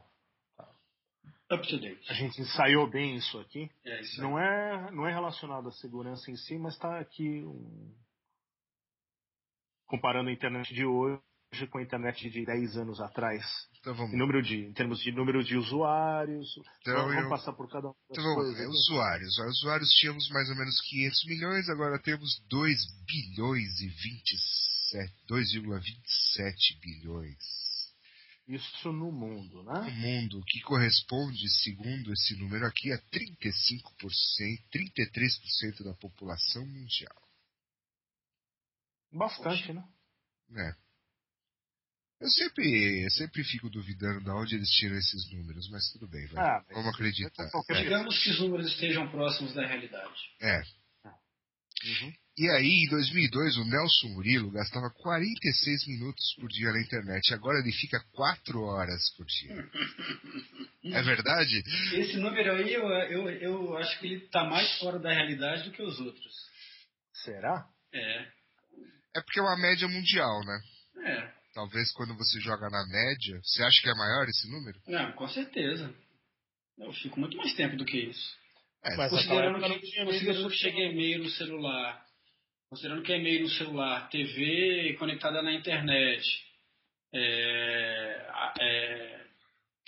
Up 1.51 1.67
to 1.67 1.81
date. 1.81 2.11
A 2.11 2.15
gente 2.15 2.39
ensaiou 2.43 2.87
bem 2.91 3.17
isso 3.17 3.39
aqui. 3.41 3.71
É 3.87 4.01
isso. 4.03 4.21
Não 4.21 4.39
é, 4.39 4.91
não 4.91 5.07
é 5.07 5.13
relacionado 5.13 5.69
à 5.69 5.73
segurança 5.73 6.31
em 6.31 6.37
si, 6.37 6.59
mas 6.59 6.75
está 6.75 7.01
aqui 7.01 7.43
um- 7.43 7.97
comparando 9.87 10.29
a 10.29 10.33
internet 10.33 10.75
de 10.75 10.85
hoje 10.85 11.23
com 11.71 11.79
a 11.79 11.83
internet 11.83 12.31
de 12.31 12.45
10 12.47 12.77
anos 12.79 13.01
atrás. 13.01 13.45
Então 13.81 13.95
vamos 13.95 14.15
Em, 14.15 14.17
número 14.17 14.43
de, 14.43 14.57
em 14.57 14.73
termos 14.73 15.01
de 15.01 15.13
número 15.13 15.45
de 15.45 15.57
usuários. 15.57 16.49
Então, 16.81 16.95
vamos 17.07 17.23
eu- 17.25 17.29
passar 17.29 17.53
por 17.53 17.69
cada 17.71 17.89
um 17.89 17.95
Então, 18.11 18.25
vamos 18.25 18.55
ver, 18.57 18.63
né? 18.63 18.69
usuários. 18.69 19.39
Os 19.39 19.59
usuários 19.59 19.89
tínhamos 20.01 20.29
mais 20.31 20.49
ou 20.49 20.57
menos 20.57 20.81
500 20.89 21.25
milhões, 21.27 21.69
agora 21.69 21.99
temos 22.01 22.41
2 22.49 22.79
bilhões 23.05 23.81
e 23.81 23.89
27, 23.89 25.15
2,27 25.29 26.81
bilhões. 26.81 27.63
Isso 28.49 28.93
no 28.93 29.13
mundo, 29.13 29.63
No 29.63 29.73
né? 29.73 29.91
mundo, 29.91 30.39
o 30.41 30.45
que 30.45 30.61
corresponde, 30.63 31.49
segundo 31.63 32.13
esse 32.13 32.35
número 32.37 32.67
aqui, 32.67 32.91
a 32.93 32.99
35%, 32.99 33.83
33% 34.73 35.85
da 35.85 35.95
população 35.95 36.67
mundial. 36.67 37.23
Bastante, 39.13 39.73
né? 39.73 39.85
né? 40.49 40.75
Eu 42.23 42.29
sempre, 42.29 43.05
eu 43.05 43.11
sempre 43.11 43.43
fico 43.43 43.69
duvidando 43.69 44.23
de 44.23 44.31
onde 44.31 44.55
eles 44.55 44.69
tiram 44.71 44.97
esses 44.97 45.29
números, 45.33 45.69
mas 45.71 45.91
tudo 45.93 46.07
bem, 46.09 46.25
vai. 46.29 46.45
Ah, 46.45 46.65
Vamos 46.71 46.95
acreditar. 46.95 47.45
é 47.45 47.51
qualquer 47.51 47.77
É, 47.79 47.83
Digamos 47.83 48.23
que 48.23 48.31
os 48.31 48.41
números 48.41 48.67
estejam 48.69 49.11
próximos 49.11 49.53
da 49.55 49.67
realidade. 49.67 50.21
é. 50.41 50.63
Uhum. 51.85 52.13
E 52.39 52.49
aí, 52.49 52.85
em 52.87 52.89
2002, 52.89 53.57
o 53.57 53.65
Nelson 53.65 54.09
Murilo 54.11 54.53
gastava 54.53 54.89
46 54.89 55.87
minutos 55.89 56.35
por 56.41 56.49
dia 56.49 56.71
na 56.71 56.81
internet. 56.81 57.35
Agora 57.35 57.59
ele 57.59 57.73
fica 57.73 58.01
4 58.13 58.63
horas 58.63 59.11
por 59.17 59.27
dia. 59.27 59.69
É 60.85 61.01
verdade? 61.03 61.63
Esse 61.93 62.17
número 62.17 62.53
aí, 62.55 62.73
eu, 62.75 62.83
eu, 62.89 63.31
eu 63.31 63.77
acho 63.77 64.01
que 64.01 64.07
ele 64.07 64.21
tá 64.31 64.45
mais 64.45 64.79
fora 64.79 64.99
da 64.99 65.13
realidade 65.13 65.63
do 65.63 65.71
que 65.71 65.81
os 65.81 66.01
outros. 66.01 66.33
Será? 67.25 67.69
É. 67.93 68.23
É 69.15 69.21
porque 69.21 69.39
é 69.39 69.43
uma 69.43 69.57
média 69.57 69.87
mundial, 69.87 70.41
né? 70.45 70.61
É. 71.05 71.42
Talvez 71.55 71.93
quando 71.93 72.15
você 72.17 72.41
joga 72.41 72.69
na 72.71 72.87
média. 72.87 73.39
Você 73.43 73.63
acha 73.63 73.83
que 73.83 73.89
é 73.91 73.95
maior 73.95 74.27
esse 74.29 74.51
número? 74.51 74.79
Não, 74.89 75.13
com 75.13 75.29
certeza. 75.29 75.95
Eu 76.79 76.93
fico 76.95 77.21
muito 77.21 77.37
mais 77.37 77.53
tempo 77.55 77.77
do 77.77 77.85
que 77.85 77.99
isso. 77.99 78.37
É, 78.85 78.97
Mas 78.97 79.11
Considerando 79.11 79.59
que, 79.59 79.65
e-mail 79.67 80.07
considerando 80.07 80.43
no 80.45 80.51
que 80.51 80.57
chega 80.57 80.79
e-mail 80.79 81.23
no 81.23 81.31
celular, 81.31 82.05
considerando 82.71 83.03
que 83.03 83.13
é 83.13 83.19
e-mail 83.19 83.43
no 83.43 83.49
celular, 83.51 84.09
TV 84.09 84.97
conectada 84.99 85.41
na 85.43 85.53
internet, 85.53 86.25
é, 87.15 88.27
é, 88.61 89.27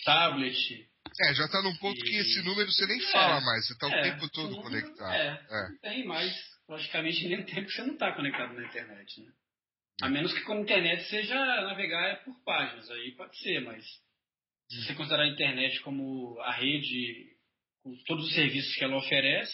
tablet. 0.04 0.88
é, 1.23 1.35
já 1.35 1.49
tá 1.49 1.62
num 1.62 1.75
ponto 1.76 1.99
que 2.00 2.11
E- 2.14 2.21
esse 2.21 2.42
número 2.42 2.71
você 2.71 2.87
nem 2.87 2.99
É, 3.02 3.11
fala 3.11 3.40
mais. 3.40 3.66
Você 3.66 3.78
tá 3.78 3.87
o 3.88 3.90
é, 3.92 4.02
tempo 4.02 4.28
todo 4.30 4.56
conectado. 4.62 5.12
É, 5.14 5.47
É. 5.50 5.68
não 5.71 5.78
tem 5.78 6.04
mais 6.06 6.33
praticamente 6.66 7.26
nem 7.26 7.42
tempo 7.44 7.66
que 7.66 7.73
você 7.73 7.83
não 7.83 7.94
está 7.94 8.12
conectado 8.14 8.52
na 8.54 8.64
internet. 8.66 9.21
Né? 9.23 9.33
A 10.03 10.09
menos 10.09 10.33
que 10.33 10.41
com 10.43 10.55
a 10.55 10.61
internet 10.61 11.05
seja 11.09 11.35
navegar 11.63 12.25
por 12.25 12.35
páginas, 12.45 12.91
aí 12.91 13.13
pode 13.13 13.37
ser, 13.39 13.61
mas 13.61 13.85
se 14.69 14.83
você 14.85 14.95
considerar 14.95 15.25
a 15.25 15.29
internet 15.29 15.81
como 15.83 16.39
a 16.41 16.53
rede, 16.53 17.37
com 17.83 17.95
todos 18.05 18.27
os 18.27 18.35
serviços 18.35 18.75
que 18.75 18.85
ela 18.85 18.97
oferece, 18.97 19.53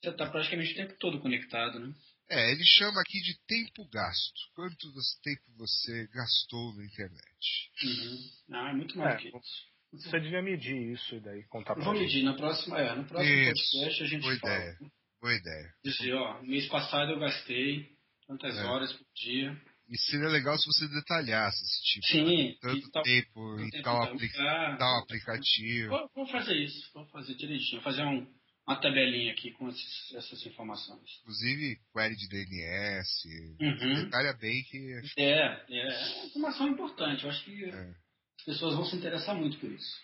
você 0.00 0.10
está 0.10 0.28
praticamente 0.28 0.72
o 0.72 0.76
tempo 0.76 0.96
todo 0.98 1.20
conectado, 1.20 1.78
né? 1.78 1.94
É, 2.28 2.50
ele 2.50 2.64
chama 2.64 3.00
aqui 3.00 3.20
de 3.20 3.38
tempo 3.46 3.88
gasto. 3.90 4.40
Quanto 4.54 4.90
tempo 5.22 5.42
você 5.58 6.06
gastou 6.08 6.74
na 6.76 6.84
internet? 6.84 7.70
Uhum. 7.84 8.30
Ah, 8.56 8.70
é 8.70 8.72
muito 8.72 8.96
mais 8.98 9.14
É, 9.14 9.18
que 9.18 9.28
isso. 9.28 9.72
Você 9.92 10.18
devia 10.20 10.40
medir 10.40 10.92
isso 10.92 11.14
e 11.16 11.20
daí 11.20 11.44
contar 11.48 11.74
pra 11.74 11.84
Vou 11.84 11.94
gente. 11.94 12.06
medir, 12.06 12.22
na 12.24 12.34
próxima, 12.34 12.80
é, 12.80 12.94
no 12.94 13.04
próximo 13.04 13.34
Isso, 13.52 13.72
podcast 13.72 14.02
a 14.02 14.06
gente 14.06 14.22
boa 14.22 14.38
fala. 14.38 14.54
ideia. 14.56 14.78
Boa 15.20 15.34
ideia. 15.34 15.74
Dizer, 15.84 16.14
ó, 16.14 16.42
mês 16.42 16.66
passado 16.68 17.12
eu 17.12 17.18
gastei 17.18 17.90
tantas 18.36 18.58
É. 18.58 18.64
horas 18.64 18.92
por 18.92 19.06
dia. 19.14 19.60
E 19.88 19.98
seria 19.98 20.28
legal 20.28 20.56
se 20.58 20.66
você 20.66 20.88
detalhasse 20.88 21.62
esse 21.62 21.82
tipo. 21.82 22.06
Sim, 22.06 22.56
Tanto 22.60 22.76
e 22.86 22.90
tal- 22.90 23.02
tempo 23.02 23.60
em 23.60 23.70
tempo 23.70 23.84
tal, 23.84 24.02
apli- 24.04 24.26
lugar. 24.28 24.78
tal 24.78 25.02
aplicativo. 25.02 25.88
Vou, 25.90 26.10
vou 26.14 26.26
fazer 26.28 26.56
isso, 26.56 26.90
vou 26.94 27.04
fazer 27.08 27.34
direitinho, 27.34 27.82
vou 27.82 27.92
fazer 27.92 28.02
um, 28.04 28.26
uma 28.66 28.80
tabelinha 28.80 29.32
aqui 29.32 29.50
com 29.52 29.68
esses- 29.68 30.14
essas 30.14 30.46
informações. 30.46 31.18
Inclusive, 31.20 31.78
query 31.92 32.16
de 32.16 32.28
DNS. 32.28 33.28
Uhum. 33.60 34.04
Detalha 34.04 34.32
bem 34.34 34.62
que. 34.64 35.00
É, 35.18 35.64
é 35.68 36.26
informação 36.26 36.68
importante, 36.68 37.24
eu 37.24 37.30
acho 37.30 37.44
que 37.44 37.64
É. 37.64 37.90
as 38.38 38.44
pessoas 38.46 38.74
vão 38.74 38.84
se 38.86 38.96
interessar 38.96 39.34
muito 39.34 39.58
por 39.58 39.70
isso. 39.70 39.96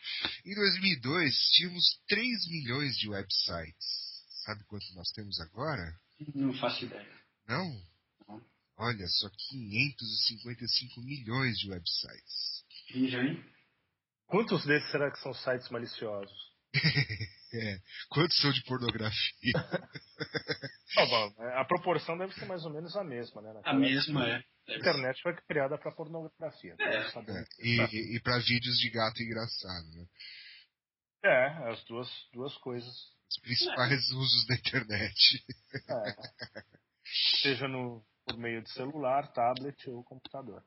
Em 0.44 0.54
2002, 0.54 1.34
tínhamos 1.52 1.84
3 2.08 2.46
milhões 2.50 2.94
de 2.98 3.08
websites. 3.08 4.08
Sabe 4.44 4.64
quanto 4.66 4.84
nós 4.94 5.08
temos 5.12 5.40
agora? 5.40 5.94
Não 6.34 6.52
faço 6.54 6.84
ideia. 6.84 7.08
Não? 7.46 7.87
Não. 8.78 8.86
Olha, 8.86 9.06
só 9.06 9.28
555 9.50 11.00
milhões 11.00 11.58
de 11.58 11.70
websites. 11.70 12.64
Incrível, 12.90 13.22
hein? 13.22 13.44
Quantos 14.26 14.64
desses 14.66 14.90
será 14.90 15.10
que 15.10 15.18
são 15.20 15.34
sites 15.34 15.68
maliciosos? 15.70 16.48
É. 17.50 17.78
Quantos 18.10 18.38
são 18.42 18.52
de 18.52 18.62
pornografia? 18.64 19.52
Tá 20.94 21.06
bom, 21.06 21.34
a 21.54 21.64
proporção 21.64 22.18
deve 22.18 22.34
ser 22.34 22.46
mais 22.46 22.64
ou 22.64 22.72
menos 22.72 22.96
a 22.96 23.04
mesma, 23.04 23.40
né? 23.40 23.50
A 23.50 23.54
Naquela 23.54 23.78
mesma 23.78 24.28
é. 24.28 24.44
A 24.68 24.76
internet 24.76 25.22
foi 25.22 25.34
criada 25.42 25.78
para 25.78 25.92
pornografia. 25.92 26.74
É. 26.78 27.08
sabemos 27.10 27.40
É, 27.40 27.62
disso. 27.62 27.94
E, 27.94 28.16
e 28.16 28.20
para 28.20 28.38
vídeos 28.38 28.76
de 28.78 28.90
gato 28.90 29.22
engraçado, 29.22 29.86
né? 29.92 30.06
É, 31.24 31.70
as 31.70 31.84
duas, 31.84 32.08
duas 32.32 32.54
coisas. 32.58 32.94
Os 33.30 33.40
principais 33.42 34.10
usos 34.10 34.46
da 34.46 34.54
internet. 34.54 35.44
É. 35.74 36.62
Seja 37.42 37.68
no, 37.68 38.04
por 38.28 38.36
meio 38.36 38.62
de 38.62 38.70
celular, 38.72 39.32
tablet 39.32 39.88
ou 39.90 40.04
computador. 40.04 40.62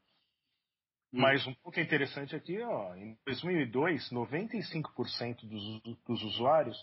Hum. 1.14 1.22
Mas 1.22 1.46
um 1.46 1.54
ponto 1.54 1.80
interessante 1.80 2.36
aqui, 2.36 2.60
ó, 2.62 2.96
em 2.96 3.18
2002, 3.26 4.10
95% 4.10 5.48
dos, 5.48 5.82
dos 6.06 6.24
usuários 6.24 6.78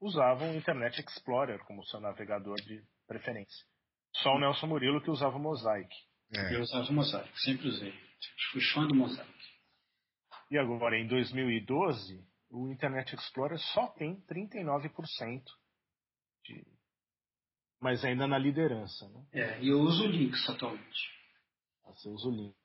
usavam 0.00 0.50
o 0.50 0.56
Internet 0.56 1.00
Explorer 1.00 1.58
como 1.64 1.84
seu 1.86 2.00
navegador 2.00 2.56
de 2.56 2.82
preferência. 3.06 3.64
Só 4.16 4.34
o 4.34 4.38
Nelson 4.38 4.66
Murilo 4.66 5.02
que 5.02 5.10
usava 5.10 5.36
o 5.36 5.40
Mosaic. 5.40 5.88
É. 6.34 6.54
Eu 6.54 6.62
usava 6.62 6.88
o 6.88 6.92
Mosaic, 6.92 7.40
sempre 7.40 7.68
usei. 7.68 7.94
Fui 8.52 8.60
fã 8.74 8.86
do 8.86 8.94
Mosaic. 8.94 9.30
E 10.50 10.58
agora, 10.58 10.98
em 10.98 11.06
2012, 11.06 12.24
o 12.50 12.70
Internet 12.70 13.14
Explorer 13.14 13.58
só 13.58 13.88
tem 13.88 14.20
39%. 14.22 14.90
De... 16.44 16.75
Mas 17.80 18.04
ainda 18.04 18.26
na 18.26 18.38
liderança, 18.38 19.08
né? 19.10 19.26
É, 19.32 19.62
e 19.62 19.68
eu 19.68 19.80
uso 19.80 20.04
o 20.04 20.06
Linux 20.06 20.48
atualmente. 20.48 21.10
Você 21.84 22.08
usa 22.08 22.28
o 22.28 22.30
Linux. 22.30 22.56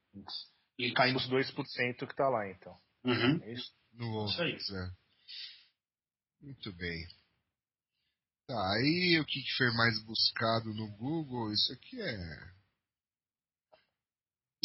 Linux. 0.79 0.95
Cai 0.95 1.11
nos 1.11 1.27
2% 1.29 1.53
que 1.97 2.03
está 2.13 2.29
lá, 2.29 2.49
então. 2.49 2.77
Uhum. 3.03 3.43
É 3.43 3.53
isso? 3.53 3.71
No 3.93 4.25
Isso 4.25 4.41
aí. 4.41 4.53
É. 4.55 6.45
Muito 6.45 6.73
bem. 6.73 7.05
Tá, 8.47 8.55
aí 8.73 9.19
o 9.19 9.25
que, 9.25 9.41
que 9.41 9.57
foi 9.57 9.71
mais 9.75 10.03
buscado 10.05 10.73
no 10.73 10.87
Google? 10.97 11.51
Isso 11.53 11.73
aqui 11.73 12.01
é. 12.01 12.51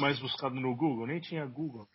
Mais 0.01 0.19
buscado 0.19 0.55
no 0.55 0.75
Google, 0.77 1.07
nem 1.07 1.21
tinha 1.21 1.45
Google. 1.47 1.89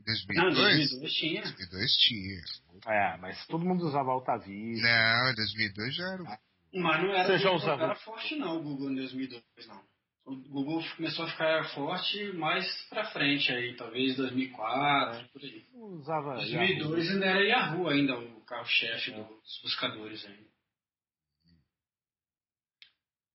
Em 0.00 0.34
Não, 0.34 0.48
em 0.50 0.54
2002? 0.54 0.90
2002 0.90 1.12
tinha. 1.14 1.42
2002 1.42 1.92
tinha. 1.92 2.42
É, 2.86 3.16
mas 3.18 3.46
todo 3.46 3.64
mundo 3.64 3.84
usava 3.86 4.10
AltaVista. 4.10 4.82
Não, 4.82 5.30
em 5.30 5.34
2002 5.34 5.94
já 5.94 6.04
era. 6.12 6.22
o- 6.22 6.51
Mas 6.74 7.02
não 7.02 7.10
era, 7.12 7.26
Você 7.26 7.38
já 7.38 7.48
não 7.50 7.56
usava- 7.56 7.82
era 7.84 7.94
forte 7.96 8.34
não 8.36 8.58
o 8.58 8.62
Google 8.62 8.90
em 8.90 8.94
2002, 8.96 9.42
não. 9.66 9.82
O 10.24 10.36
Google 10.36 10.80
começou 10.96 11.24
a 11.24 11.30
ficar 11.30 11.64
forte 11.74 12.32
mais 12.34 12.64
pra 12.88 13.10
frente 13.10 13.52
aí, 13.52 13.74
talvez 13.76 14.16
2004, 14.16 15.28
por 15.30 15.42
aí. 15.42 15.66
Usava. 15.74 16.34
2002 16.36 17.10
ainda 17.10 17.26
era 17.26 17.44
Yahoo 17.44 17.88
ainda, 17.88 18.18
o 18.18 18.40
carro-chefe 18.44 19.10
dos 19.10 19.60
buscadores 19.62 20.24
ainda. 20.24 20.48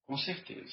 Com 0.08 0.18
certeza. 0.18 0.72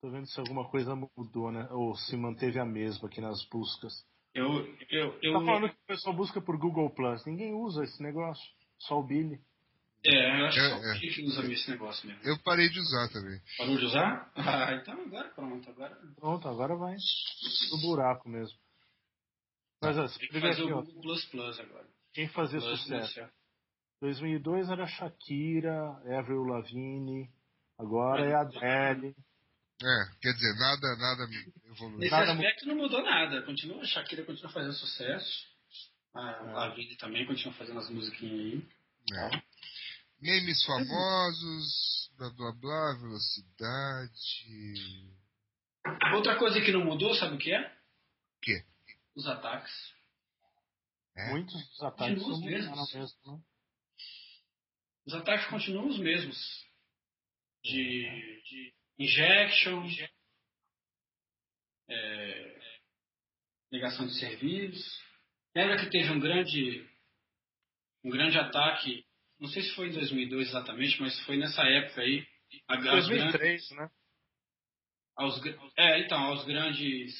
Tô 0.00 0.10
vendo 0.10 0.26
se 0.26 0.40
alguma 0.40 0.68
coisa 0.70 0.94
mudou, 1.16 1.52
né? 1.52 1.68
Ou 1.72 1.94
se 1.94 2.16
manteve 2.16 2.58
a 2.58 2.64
mesma 2.64 3.06
aqui 3.08 3.20
nas 3.20 3.44
buscas. 3.50 3.92
Eu, 4.34 4.64
eu, 4.88 5.18
eu, 5.22 5.32
Tá 5.34 5.44
falando 5.44 5.68
que 5.68 5.74
o 5.74 5.86
pessoal 5.86 6.16
busca 6.16 6.40
por 6.40 6.56
Google 6.56 6.88
Plus. 6.94 7.24
Ninguém 7.26 7.52
usa 7.52 7.84
esse 7.84 8.02
negócio. 8.02 8.42
Só 8.78 8.98
o 8.98 9.02
Billy. 9.06 9.38
É, 10.06 10.40
eu 10.40 10.46
acho 10.46 10.56
que 10.58 10.64
É, 10.64 10.70
só 10.70 10.78
o 10.78 10.84
é. 10.84 10.98
Que 10.98 11.22
usa 11.24 11.52
esse 11.52 11.70
negócio 11.70 12.08
mesmo. 12.08 12.22
Eu 12.24 12.38
parei 12.42 12.68
de 12.68 12.78
usar 12.78 13.08
também. 13.12 13.40
Parou 13.58 13.76
de 13.78 13.84
usar? 13.84 14.32
Ah, 14.36 14.74
então 14.74 14.94
agora 15.02 15.28
pronto, 15.30 15.70
agora 15.70 15.96
Pronto, 16.16 16.48
agora 16.48 16.76
vai 16.76 16.96
pro 17.68 17.78
buraco 17.82 18.28
mesmo. 18.28 18.58
Mas 19.82 19.96
ó, 19.98 20.06
tem 20.18 20.28
que 20.28 20.40
fazer 20.40 20.62
aqui, 20.62 20.62
o. 20.72 20.82
Google 20.82 21.02
Plus 21.02 21.24
Plus 21.26 21.60
agora. 21.60 21.86
Quem 22.12 22.28
fazia 22.28 22.60
Plus 22.60 22.80
sucesso? 22.80 23.14
certo. 23.14 23.32
2002 24.00 24.68
era 24.70 24.86
Shakira, 24.86 25.90
Avril 26.18 26.44
Lavigne. 26.44 27.28
Agora 27.78 28.24
é 28.26 28.34
Adele. 28.34 29.14
É, 29.82 30.16
quer 30.20 30.32
dizer, 30.34 30.54
nada, 30.58 30.96
nada 30.96 31.24
evoluiu. 31.70 31.98
Nesse 31.98 32.10
Nada 32.10 32.32
aspecto 32.32 32.66
não 32.66 32.76
mudou 32.76 33.02
nada. 33.02 33.40
Continua, 33.42 33.80
a 33.82 33.86
Shakira 33.86 34.24
continua 34.24 34.50
fazendo 34.52 34.74
sucesso. 34.74 35.46
A, 36.14 36.20
É. 36.30 36.64
a 36.64 36.68
Vini 36.74 36.96
também 36.96 37.26
continua 37.26 37.54
fazendo 37.54 37.78
as 37.78 37.88
musiquinhas 37.88 38.38
aí. 38.40 38.68
É. 39.16 39.42
Memes 40.20 40.62
famosos, 40.64 42.10
blá 42.16 42.30
blá 42.30 42.52
blá, 42.52 42.94
velocidade. 43.00 44.20
Outra 46.14 46.38
coisa 46.38 46.60
que 46.60 46.72
não 46.72 46.84
mudou, 46.84 47.14
sabe 47.14 47.36
o 47.36 47.38
que 47.38 47.52
é? 47.52 47.80
quê? 48.42 48.64
Os 49.14 49.26
ataques. 49.26 49.72
É? 51.16 51.30
Muitos 51.30 51.68
dos 51.70 51.82
ataques 51.82 52.22
Continuam 52.22 52.38
os 52.38 52.44
mesmos. 52.44 52.94
mesmo, 52.94 53.18
né? 53.26 53.42
Os 55.06 55.14
ataques 55.14 55.46
continuam 55.48 55.88
os 55.88 55.98
mesmos. 55.98 56.66
De, 57.64 58.42
de 58.44 58.74
injection, 58.98 59.86
é, 61.88 62.60
negação 63.72 64.06
de 64.06 64.18
serviços. 64.18 65.02
Lembra 65.54 65.78
que 65.78 65.90
teve 65.90 66.10
um 66.10 66.20
grande, 66.20 66.88
um 68.04 68.10
grande 68.10 68.38
ataque, 68.38 69.04
não 69.40 69.48
sei 69.48 69.62
se 69.62 69.74
foi 69.74 69.88
em 69.88 69.92
2002 69.92 70.48
exatamente, 70.48 71.00
mas 71.00 71.18
foi 71.24 71.36
nessa 71.36 71.62
época 71.62 72.02
aí. 72.02 72.26
a- 72.68 72.74
aos 72.74 72.82
grandes- 72.84 73.08
2003, 73.08 73.70
né? 73.72 73.90
aos, 75.16 75.40
é, 75.76 76.00
então, 76.00 76.18
aos 76.20 76.44
grandes, 76.44 77.14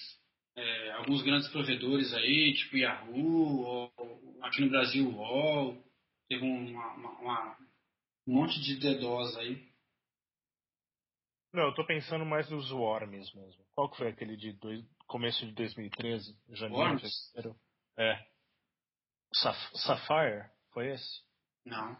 é, 0.56 0.90
alguns 0.92 1.22
grandes 1.22 1.48
provedores 1.50 2.12
aí, 2.14 2.54
tipo 2.54 2.76
Yahoo, 2.76 3.60
ou, 3.62 3.92
ou 3.96 4.38
aqui 4.42 4.60
no 4.62 4.70
Brasil 4.70 5.06
o 5.08 5.14
UOL, 5.16 5.84
teve 6.28 6.42
uma, 6.44 6.94
uma- 6.94 7.20
uma- 7.20 7.58
um 8.26 8.34
monte 8.34 8.60
de 8.60 8.76
DDoS 8.78 9.36
aí. 9.36 9.70
Não, 11.52 11.64
eu 11.64 11.74
tô 11.74 11.84
pensando 11.84 12.24
mais 12.24 12.48
nos 12.50 12.70
Worms 12.70 13.32
mesmo. 13.34 13.64
Qual 13.72 13.90
que 13.90 13.96
foi 13.96 14.08
aquele 14.08 14.36
de 14.36 14.52
dois, 14.52 14.84
começo 15.06 15.44
de 15.44 15.52
2013? 15.52 16.36
Janeiro, 16.50 16.74
Worms? 16.82 17.30
fevereiro? 17.32 17.58
É. 17.98 18.24
Saf- 19.34 19.72
Sapphire? 19.76 20.48
Foi 20.72 20.88
esse? 20.92 21.22
Não. 21.66 21.96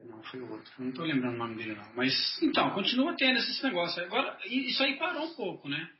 Não, 0.00 0.22
foi 0.24 0.40
outro. 0.40 0.72
Não 0.78 0.92
tô 0.92 1.04
lembrando 1.04 1.34
o 1.34 1.38
nome 1.38 1.56
dele 1.56 1.74
não. 1.74 1.94
Mas, 1.94 2.12
então, 2.42 2.70
continua 2.74 3.16
tendo 3.16 3.38
esses 3.38 3.62
negócios. 3.62 3.98
Agora, 4.04 4.38
isso 4.46 4.82
aí 4.82 4.98
parou 4.98 5.26
um 5.26 5.34
pouco, 5.34 5.68
né? 5.68 5.90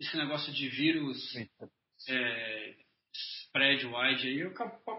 Esse 0.00 0.16
negócio 0.16 0.52
de 0.52 0.68
vírus 0.68 1.34
é, 2.08 2.74
spread 3.12 3.86
wide 3.86 4.26
aí 4.26 4.54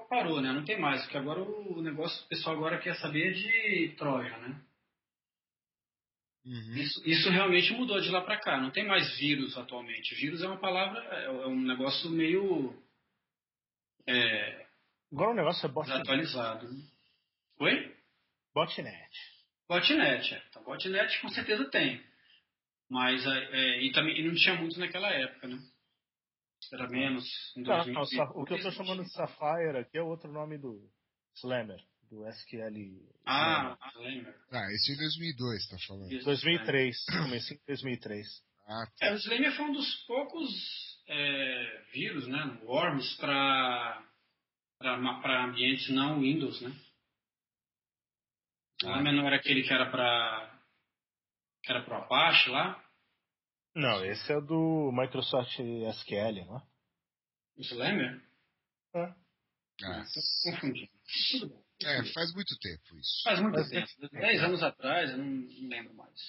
parou, 0.10 0.40
né? 0.42 0.52
Não 0.52 0.64
tem 0.64 0.80
mais, 0.80 1.02
porque 1.04 1.18
agora 1.18 1.42
o 1.42 1.82
negócio, 1.82 2.24
o 2.26 2.28
pessoal 2.30 2.56
agora 2.56 2.80
quer 2.80 2.96
saber 2.96 3.34
de 3.34 3.96
Troja, 3.98 4.38
né? 4.38 4.62
Uhum. 6.46 6.76
Isso, 6.76 7.02
isso 7.10 7.30
realmente 7.30 7.72
mudou 7.74 8.00
de 8.02 8.10
lá 8.10 8.22
pra 8.22 8.40
cá. 8.40 8.60
Não 8.60 8.70
tem 8.70 8.86
mais 8.86 9.18
vírus 9.18 9.58
atualmente. 9.58 10.14
Vírus 10.16 10.42
é 10.42 10.48
uma 10.48 10.60
palavra, 10.60 11.00
é 11.02 11.26
é 11.26 11.48
um 11.48 11.60
negócio 11.62 12.10
meio 12.10 12.78
é, 14.08 14.66
Agora 15.12 15.32
o 15.32 15.36
negócio 15.36 15.66
é 15.66 15.70
botnet. 15.70 15.94
desatualizado. 16.00 16.68
né? 16.72 16.84
Oi? 17.60 17.93
Botnet. 18.54 19.10
Botnet, 19.68 20.34
é. 20.34 20.44
Então, 20.50 20.64
botnet 20.64 21.22
com 21.22 21.30
certeza 21.30 21.70
tem. 21.70 22.04
Mas, 22.90 23.26
é, 23.26 23.30
é, 23.30 23.84
e 23.84 23.92
também 23.92 24.20
e 24.20 24.28
não 24.28 24.36
tinha 24.36 24.56
muito 24.56 24.80
naquela 24.80 25.10
época, 25.10 25.48
né? 25.48 25.60
Era 26.72 26.88
menos. 26.88 27.26
Em 27.58 27.64
Não, 27.64 27.76
2000. 27.84 27.94
não, 27.94 28.42
o 28.42 28.46
que 28.46 28.54
eu 28.54 28.62
tô 28.62 28.72
chamando 28.72 29.04
de 29.04 29.12
Sapphire 29.12 29.78
aqui 29.78 29.98
é 29.98 30.02
outro 30.02 30.32
nome 30.32 30.58
do 30.58 30.80
Slammer, 31.36 31.80
do 32.10 32.26
SQL. 32.28 33.02
Ah, 33.26 33.78
lembra. 33.98 34.34
Ah, 34.52 34.72
esse 34.72 34.94
é 34.94 34.98
2002, 34.98 35.68
tá 35.68 35.78
falando. 35.88 36.12
Isso, 36.12 36.26
2003, 36.26 36.96
comecei 37.24 37.58
em 37.58 37.62
2003. 37.68 38.28
Ah, 38.66 38.86
tá. 38.98 39.08
É, 39.08 39.14
o 39.14 39.18
Slammer 39.18 39.56
foi 39.56 39.66
um 39.66 39.74
dos 39.74 39.94
poucos 40.06 40.50
é, 41.08 41.82
vírus, 41.92 42.28
né? 42.28 42.60
Worms 42.64 43.16
para 43.18 44.04
para 44.80 45.46
ambientes 45.46 45.90
não 45.90 46.20
Windows, 46.20 46.62
né? 46.62 46.74
O 48.84 48.90
Slammer 48.90 49.14
não 49.14 49.26
era 49.28 49.38
aquele 49.38 49.64
que 49.64 49.74
era 49.74 49.90
para 49.90 50.60
que 51.64 51.72
era 51.72 51.82
pro 51.84 51.96
Apache 51.96 52.50
lá? 52.50 52.84
Não, 53.76 54.04
esse 54.06 54.32
é 54.32 54.42
do 54.42 54.92
Microsoft 54.94 55.58
SQL, 55.60 56.46
não 56.46 56.58
é? 56.58 56.62
O 57.58 57.62
Slammer? 57.62 58.22
É. 58.96 59.14
Ah, 59.86 60.04
Confundi. 60.44 60.90
Tudo 61.32 61.48
bem. 61.50 61.64
é, 61.90 62.14
faz 62.14 62.34
muito 62.34 62.58
tempo 62.60 62.96
isso. 63.00 63.22
Faz 63.24 63.40
muito 63.40 63.56
Mas- 63.56 63.70
tempo. 63.70 63.88
Dez 64.12 64.44
anos 64.44 64.62
atrás, 64.62 65.10
eu 65.12 65.18
não, 65.18 65.26
não 65.26 65.70
lembro 65.70 65.94
mais. 65.96 66.20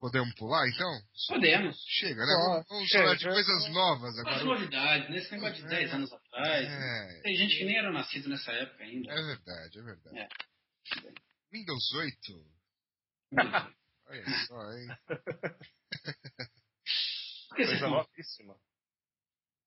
Podemos 0.00 0.32
pular 0.36 0.68
então? 0.68 1.00
Podemos. 1.28 1.76
Chega, 1.88 2.24
né? 2.24 2.32
Vamos, 2.68 2.90
falar 2.90 3.14
de 3.16 3.24
coisas 3.24 3.68
novas 3.70 4.16
As 4.18 4.26
agora. 4.26 4.44
novidades, 4.44 5.10
né? 5.10 5.18
Esse 5.18 5.32
negócio 5.32 5.56
de 5.62 5.68
10 5.68 5.94
anos 5.94 6.12
atrás. 6.12 6.66
É, 6.68 7.20
Tem 7.22 7.36
gente 7.36 7.56
que 7.56 7.64
nem 7.64 7.76
era 7.78 7.90
nascido 7.90 8.28
nessa 8.28 8.52
época 8.52 8.84
ainda. 8.84 9.10
é 9.10 9.22
verdade, 9.22 9.78
é 9.78 9.82
verdade. 9.82 10.18
É. 10.18 10.28
Windows 11.52 11.92
8. 11.94 12.18
Olha 14.06 14.46
só, 14.46 14.72
hein? 14.72 14.88
Coisa 17.56 17.88
novíssima. 17.88 18.56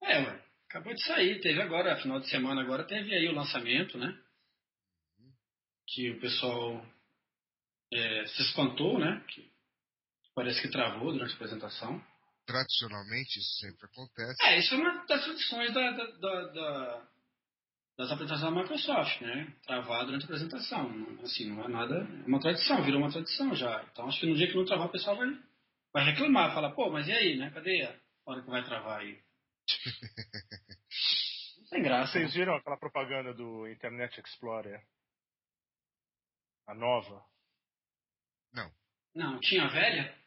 É, 0.04 0.20
ué. 0.20 0.46
Acabou 0.70 0.94
de 0.94 1.04
sair. 1.04 1.41
Teve 1.41 1.62
agora, 1.62 2.02
final 2.02 2.22
de 2.22 2.30
semana 2.30 2.62
agora, 2.62 2.86
teve 2.88 3.13
aí 3.13 3.28
o 3.28 3.34
lançamento, 3.34 3.98
né? 3.98 4.17
Que 5.88 6.12
o 6.12 6.22
pessoal 6.22 6.86
é, 7.91 8.26
se 8.28 8.41
espantou, 8.44 8.98
né? 8.98 9.22
Que 9.28 9.51
parece 10.36 10.62
que 10.62 10.70
travou 10.70 11.12
durante 11.12 11.32
a 11.32 11.36
apresentação. 11.36 12.04
Tradicionalmente 12.46 13.39
isso 13.39 13.60
sempre 13.60 13.86
acontece. 13.86 14.44
É, 14.44 14.60
isso 14.60 14.74
é 14.74 14.78
uma 14.78 15.06
das 15.06 15.24
tradições 15.24 15.74
da, 15.74 15.91
da- 15.91 16.12
da- 16.17 16.46
da- 16.52 17.08
das 17.98 18.12
apresentações 18.12 18.54
da 18.54 18.62
Microsoft, 18.62 19.22
né? 19.22 19.54
Travar 19.63 20.06
durante 20.06 20.24
a 20.24 20.26
apresentação. 20.26 20.89
Não- 20.89 21.22
Assim, 21.24 21.50
não 21.50 21.63
é 21.63 21.67
nada. 21.67 21.96
É 21.96 22.28
uma 22.28 22.39
tradição, 22.39 22.84
virou 22.84 23.00
uma 23.00 23.12
tradição 23.12 23.56
já. 23.56 23.84
Então 23.91 24.08
acho 24.08 24.20
que 24.20 24.26
no 24.26 24.36
dia 24.36 24.48
que 24.48 24.56
não 24.56 24.65
travar, 24.65 24.88
o 24.88 24.91
pessoal 24.91 25.15
vai, 25.15 25.28
vai 25.94 26.06
reclamar, 26.06 26.54
falar, 26.54 26.72
pô, 26.72 26.89
mas 26.89 27.08
e 27.08 27.12
aí, 27.12 27.38
né? 27.38 27.52
Cadê 27.52 27.84
a 27.84 27.96
hora 28.26 28.41
que 28.41 28.50
vai 28.50 28.63
travar 28.63 29.02
aí? 29.02 29.22
Não 31.62 31.67
tem 31.70 31.84
graça. 31.84 32.12
Vocês 32.12 32.34
viram 32.34 32.56
aquela 32.56 32.76
propaganda 32.78 33.34
do 33.34 33.65
Internet 33.70 34.20
Explorer? 34.20 34.82
A 36.67 36.74
nova? 36.74 37.24
Não, 39.13 39.39
tinha 39.41 39.65
a 39.65 39.67
velha? 39.67 40.17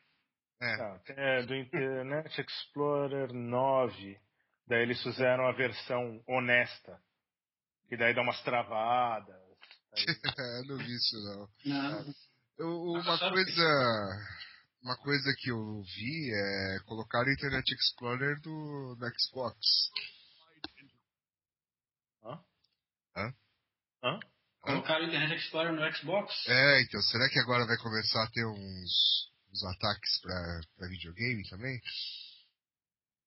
É, 0.61 0.75
Ah, 0.83 1.01
é 1.09 1.43
do 1.43 1.55
Internet 1.55 2.41
Explorer 2.41 3.33
9. 3.33 4.19
Daí 4.67 4.83
eles 4.83 5.03
fizeram 5.03 5.47
a 5.47 5.53
versão 5.53 6.23
honesta. 6.27 6.99
Que 7.89 7.97
daí 7.97 8.15
dá 8.15 8.23
umas 8.23 8.41
travadas. 8.43 9.37
Aí- 9.93 10.05
eu 10.63 10.65
não 10.69 10.79
vi 10.79 10.95
isso 10.95 11.17
não. 11.25 11.49
Não. 11.67 12.15
Eu- 12.59 12.83
uma 13.01 13.19
coisa. 13.19 14.35
Uma 14.83 14.97
coisa 14.99 15.35
que 15.39 15.51
eu 15.51 15.83
vi 15.83 16.31
é 16.35 16.79
colocar 16.87 17.25
o 17.25 17.31
Internet 17.31 17.75
Explorer 17.75 18.39
do, 18.43 18.95
do 18.97 19.07
Xbox. 19.19 19.57
Hã? 22.23 22.45
Hã? 23.17 23.35
Hã? 24.03 24.21
Colocaram 24.61 25.05
o 25.05 25.09
Internet 25.09 25.35
Explorer 25.43 25.73
no 25.73 25.95
Xbox? 25.95 26.47
É, 26.47 26.83
então, 26.83 27.01
será 27.03 27.29
que 27.31 27.39
agora 27.39 27.67
vai 27.67 27.77
começar 27.79 28.25
a 28.25 28.31
ter 28.31 28.47
uns, 28.47 29.33
uns 29.55 29.65
ataques 29.65 30.21
pra 30.21 30.89
videogame 30.89 31.49
também? 31.49 31.81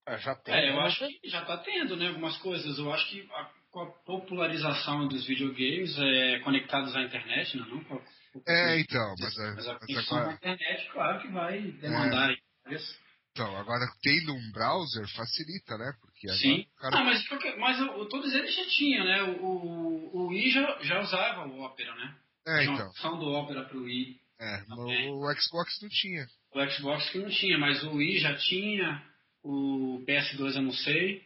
Ah, 0.06 0.18
já 0.18 0.36
tem. 0.36 0.54
É, 0.54 0.70
eu 0.70 0.76
né? 0.76 0.82
acho 0.84 1.08
que 1.08 1.30
já 1.30 1.46
tá 1.46 1.58
tendo, 1.58 1.96
né? 1.96 2.08
Algumas 2.10 2.38
coisas. 2.38 2.78
Eu 2.78 2.94
acho 2.94 3.10
que 3.10 3.22
a- 3.32 3.52
com 3.72 3.82
a 3.82 3.92
popularização 4.04 5.08
dos 5.08 5.26
videogames 5.26 5.98
é, 5.98 6.40
conectados 6.40 6.96
à 6.96 7.02
internet, 7.04 7.58
não, 7.58 7.66
não 7.68 7.84
com 7.84 7.96
a, 7.96 8.00
com 8.00 8.42
É, 8.48 8.80
então, 8.80 9.16
mas, 9.20 9.36
mas 9.38 9.68
a 9.68 9.74
mas 9.74 9.80
conexão 9.80 10.18
agora. 10.18 10.32
à 10.32 10.34
internet, 10.36 10.90
claro 10.92 11.22
que 11.22 11.28
vai 11.30 11.62
demandar 11.62 12.36
isso. 12.70 13.08
Então, 13.32 13.56
agora 13.56 13.86
tendo 14.02 14.34
um 14.34 14.52
browser 14.52 15.08
facilita, 15.16 15.78
né? 15.78 15.94
Porque 16.02 16.28
Sim. 16.38 16.62
o 16.62 16.76
cara. 16.80 16.98
Ah, 16.98 17.04
mas, 17.04 17.24
mas 17.60 17.82
o- 17.82 18.02
o- 18.02 18.10
todos 18.10 18.34
eles 18.34 18.56
já 18.56 18.66
tinham, 18.70 19.06
né? 19.06 19.24
O, 19.24 19.46
o, 19.46 20.18
o 20.18 20.28
Wii 20.30 20.52
já, 20.52 20.80
já 20.82 21.02
usava 21.02 21.46
o 21.48 21.62
Opera, 21.62 21.94
né? 21.96 22.18
É, 22.48 22.64
então. 22.64 22.88
opção 22.88 23.20
do 23.20 23.26
Opera 23.28 23.66
pro 23.66 23.84
Wii. 23.84 24.20
É, 24.40 24.58
Também. 24.66 25.10
o, 25.12 25.20
o 25.26 25.36
Xbox 25.36 25.80
não 25.82 25.90
tinha. 25.90 26.26
O 26.54 26.70
Xbox 26.70 27.10
que 27.12 27.18
não 27.20 27.30
tinha, 27.30 27.58
mas 27.58 27.84
o 27.84 27.96
Wii 27.96 28.20
já 28.20 28.36
tinha, 28.38 29.04
o 29.44 30.04
PS2 30.08 30.56
eu 30.56 30.62
não 30.62 30.72
sei, 30.74 31.22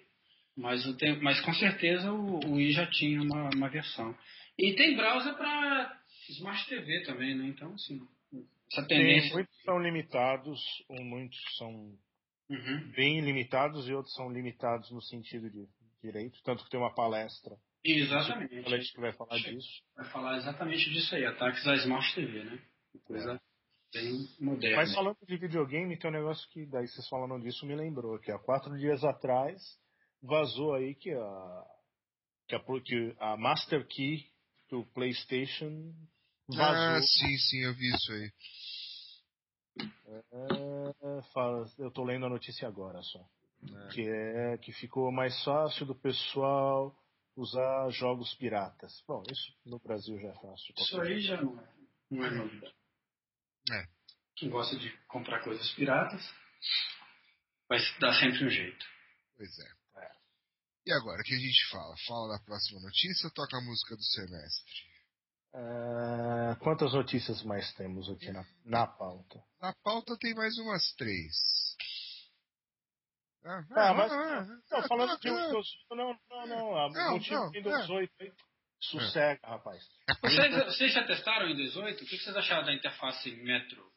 mas, 0.55 0.85
eu 0.85 0.95
tenho, 0.97 1.21
mas 1.23 1.39
com 1.41 1.53
certeza 1.53 2.11
o, 2.11 2.39
o 2.45 2.53
Wii 2.53 2.71
já 2.71 2.87
tinha 2.87 3.21
uma, 3.21 3.49
uma 3.53 3.69
versão. 3.69 4.17
E 4.57 4.73
tem 4.75 4.95
browser 4.95 5.35
para 5.35 5.99
Smart 6.29 6.67
TV 6.67 7.03
também, 7.03 7.35
né? 7.35 7.47
Então, 7.47 7.73
assim, 7.73 7.99
essa 8.71 8.85
Tem, 8.87 8.99
tendência. 8.99 9.33
muitos 9.33 9.61
são 9.63 9.79
limitados, 9.79 10.61
ou 10.89 11.03
muitos 11.03 11.39
são 11.57 11.97
Uhum. 12.49 12.91
bem 12.91 13.21
limitados 13.21 13.87
e 13.87 13.93
outros 13.93 14.13
são 14.13 14.29
limitados 14.29 14.91
no 14.91 15.01
sentido 15.01 15.49
de 15.49 15.65
direito, 16.03 16.37
tanto 16.43 16.65
que 16.65 16.69
tem 16.69 16.77
uma 16.79 16.93
palestra 16.93 17.55
Exatamente. 17.83 18.65
Alex, 18.67 18.91
que 18.91 18.99
vai 18.99 19.13
falar 19.13 19.37
disso. 19.39 19.69
Vai 19.95 20.05
falar 20.09 20.37
exatamente 20.37 20.89
disso 20.89 21.15
aí, 21.15 21.25
ataques 21.25 21.65
à 21.65 21.75
Smart 21.75 22.13
TV, 22.13 22.43
né? 22.43 22.59
Coisa 23.05 23.39
bem 23.93 24.27
moderna. 24.39 24.77
Mas 24.77 24.93
falando 24.93 25.17
de 25.27 25.37
videogame, 25.37 25.97
tem 25.97 26.09
um 26.09 26.13
negócio 26.13 26.47
que 26.49 26.65
daí 26.65 26.87
vocês 26.87 27.07
falando 27.09 27.39
disso 27.41 27.65
me 27.65 27.75
lembrou, 27.75 28.17
que 28.19 28.31
há 28.31 28.39
quatro 28.39 28.77
dias 28.77 29.03
atrás 29.03 29.61
vazou 30.21 30.73
aí 30.75 30.95
que 30.95 31.11
a 31.11 31.65
que 32.47 32.55
a, 32.55 32.59
que 32.83 33.15
a 33.19 33.37
Master 33.37 33.85
Key 33.87 34.25
do 34.69 34.85
PlayStation 34.93 35.93
Ah, 36.53 36.93
vazou. 36.93 37.01
sim, 37.03 37.37
sim, 37.37 37.57
eu 37.63 37.73
vi 37.73 37.89
isso 37.89 38.11
aí. 38.13 38.31
É, 40.31 41.21
fala- 41.33 41.65
eu 41.79 41.91
tô 41.91 42.03
lendo 42.03 42.25
a 42.25 42.29
notícia 42.29 42.67
agora 42.67 43.01
só. 43.01 43.19
É. 43.63 43.87
Que 43.93 44.01
é 44.09 44.57
que 44.57 44.71
ficou 44.73 45.11
mais 45.11 45.41
fácil 45.43 45.85
do 45.85 45.95
pessoal 45.95 46.95
usar 47.35 47.89
jogos 47.89 48.33
piratas. 48.35 48.91
Bom, 49.07 49.23
isso 49.29 49.53
no 49.65 49.79
Brasil 49.79 50.19
já 50.19 50.29
é 50.29 50.33
fácil. 50.33 50.73
Isso 50.77 51.01
aí 51.01 51.21
já 51.21 51.41
não 51.41 51.59
é, 51.59 51.67
não 52.09 52.25
é 52.25 52.31
novidade. 52.31 52.73
É. 53.69 53.85
Quem 54.35 54.49
gosta 54.49 54.75
de 54.77 54.89
comprar 55.07 55.43
coisas 55.43 55.69
piratas 55.73 56.21
vai 57.69 57.79
dar 57.99 58.13
sempre 58.19 58.45
um 58.45 58.49
jeito. 58.49 58.85
Pois 59.37 59.59
é. 59.59 59.81
E 60.83 60.91
agora, 60.93 61.21
o 61.21 61.23
que 61.23 61.35
a 61.35 61.39
gente 61.39 61.69
fala? 61.69 61.95
Fala 62.07 62.37
da 62.37 62.43
próxima 62.43 62.79
notícia 62.81 63.27
ou 63.27 63.33
toca 63.33 63.55
a 63.55 63.61
música 63.61 63.95
do 63.95 64.03
semestre? 64.03 64.73
É, 65.53 66.55
quantas 66.59 66.93
notícias 66.93 67.43
mais 67.43 67.71
temos 67.73 68.09
aqui 68.09 68.31
na, 68.31 68.43
na 68.65 68.87
pauta? 68.87 69.43
Na 69.61 69.73
pauta 69.83 70.17
tem 70.17 70.33
mais 70.33 70.57
umas 70.57 70.91
três. 70.93 71.35
Ah, 73.43 73.63
Ah, 73.75 73.93
mas- 73.93 74.11
ah, 74.11 74.45
Não, 74.71 74.79
ah, 74.79 74.87
falando 74.87 75.11
ah, 75.11 75.17
de 75.17 75.29
ah, 75.29 75.33
Windows. 75.45 75.67
Não, 75.91 76.19
não, 76.29 76.47
não. 76.47 76.77
A 76.77 76.89
Não, 76.89 77.11
motivo 77.11 77.35
não, 77.35 77.45
do 77.47 77.51
Windows 77.53 77.89
é. 77.89 77.93
8 77.93 78.13
aí. 78.21 78.33
Sossega, 78.81 79.39
rapaz. 79.43 79.83
Vocês, 80.21 80.65
vocês 80.65 80.93
já 80.93 81.05
testaram 81.05 81.45
o 81.45 81.49
Windows 81.49 81.75
8? 81.75 82.03
O 82.03 82.07
que 82.07 82.17
vocês 82.17 82.35
acharam 82.35 82.65
da 82.65 82.73
interface 82.73 83.31
Metro? 83.31 83.91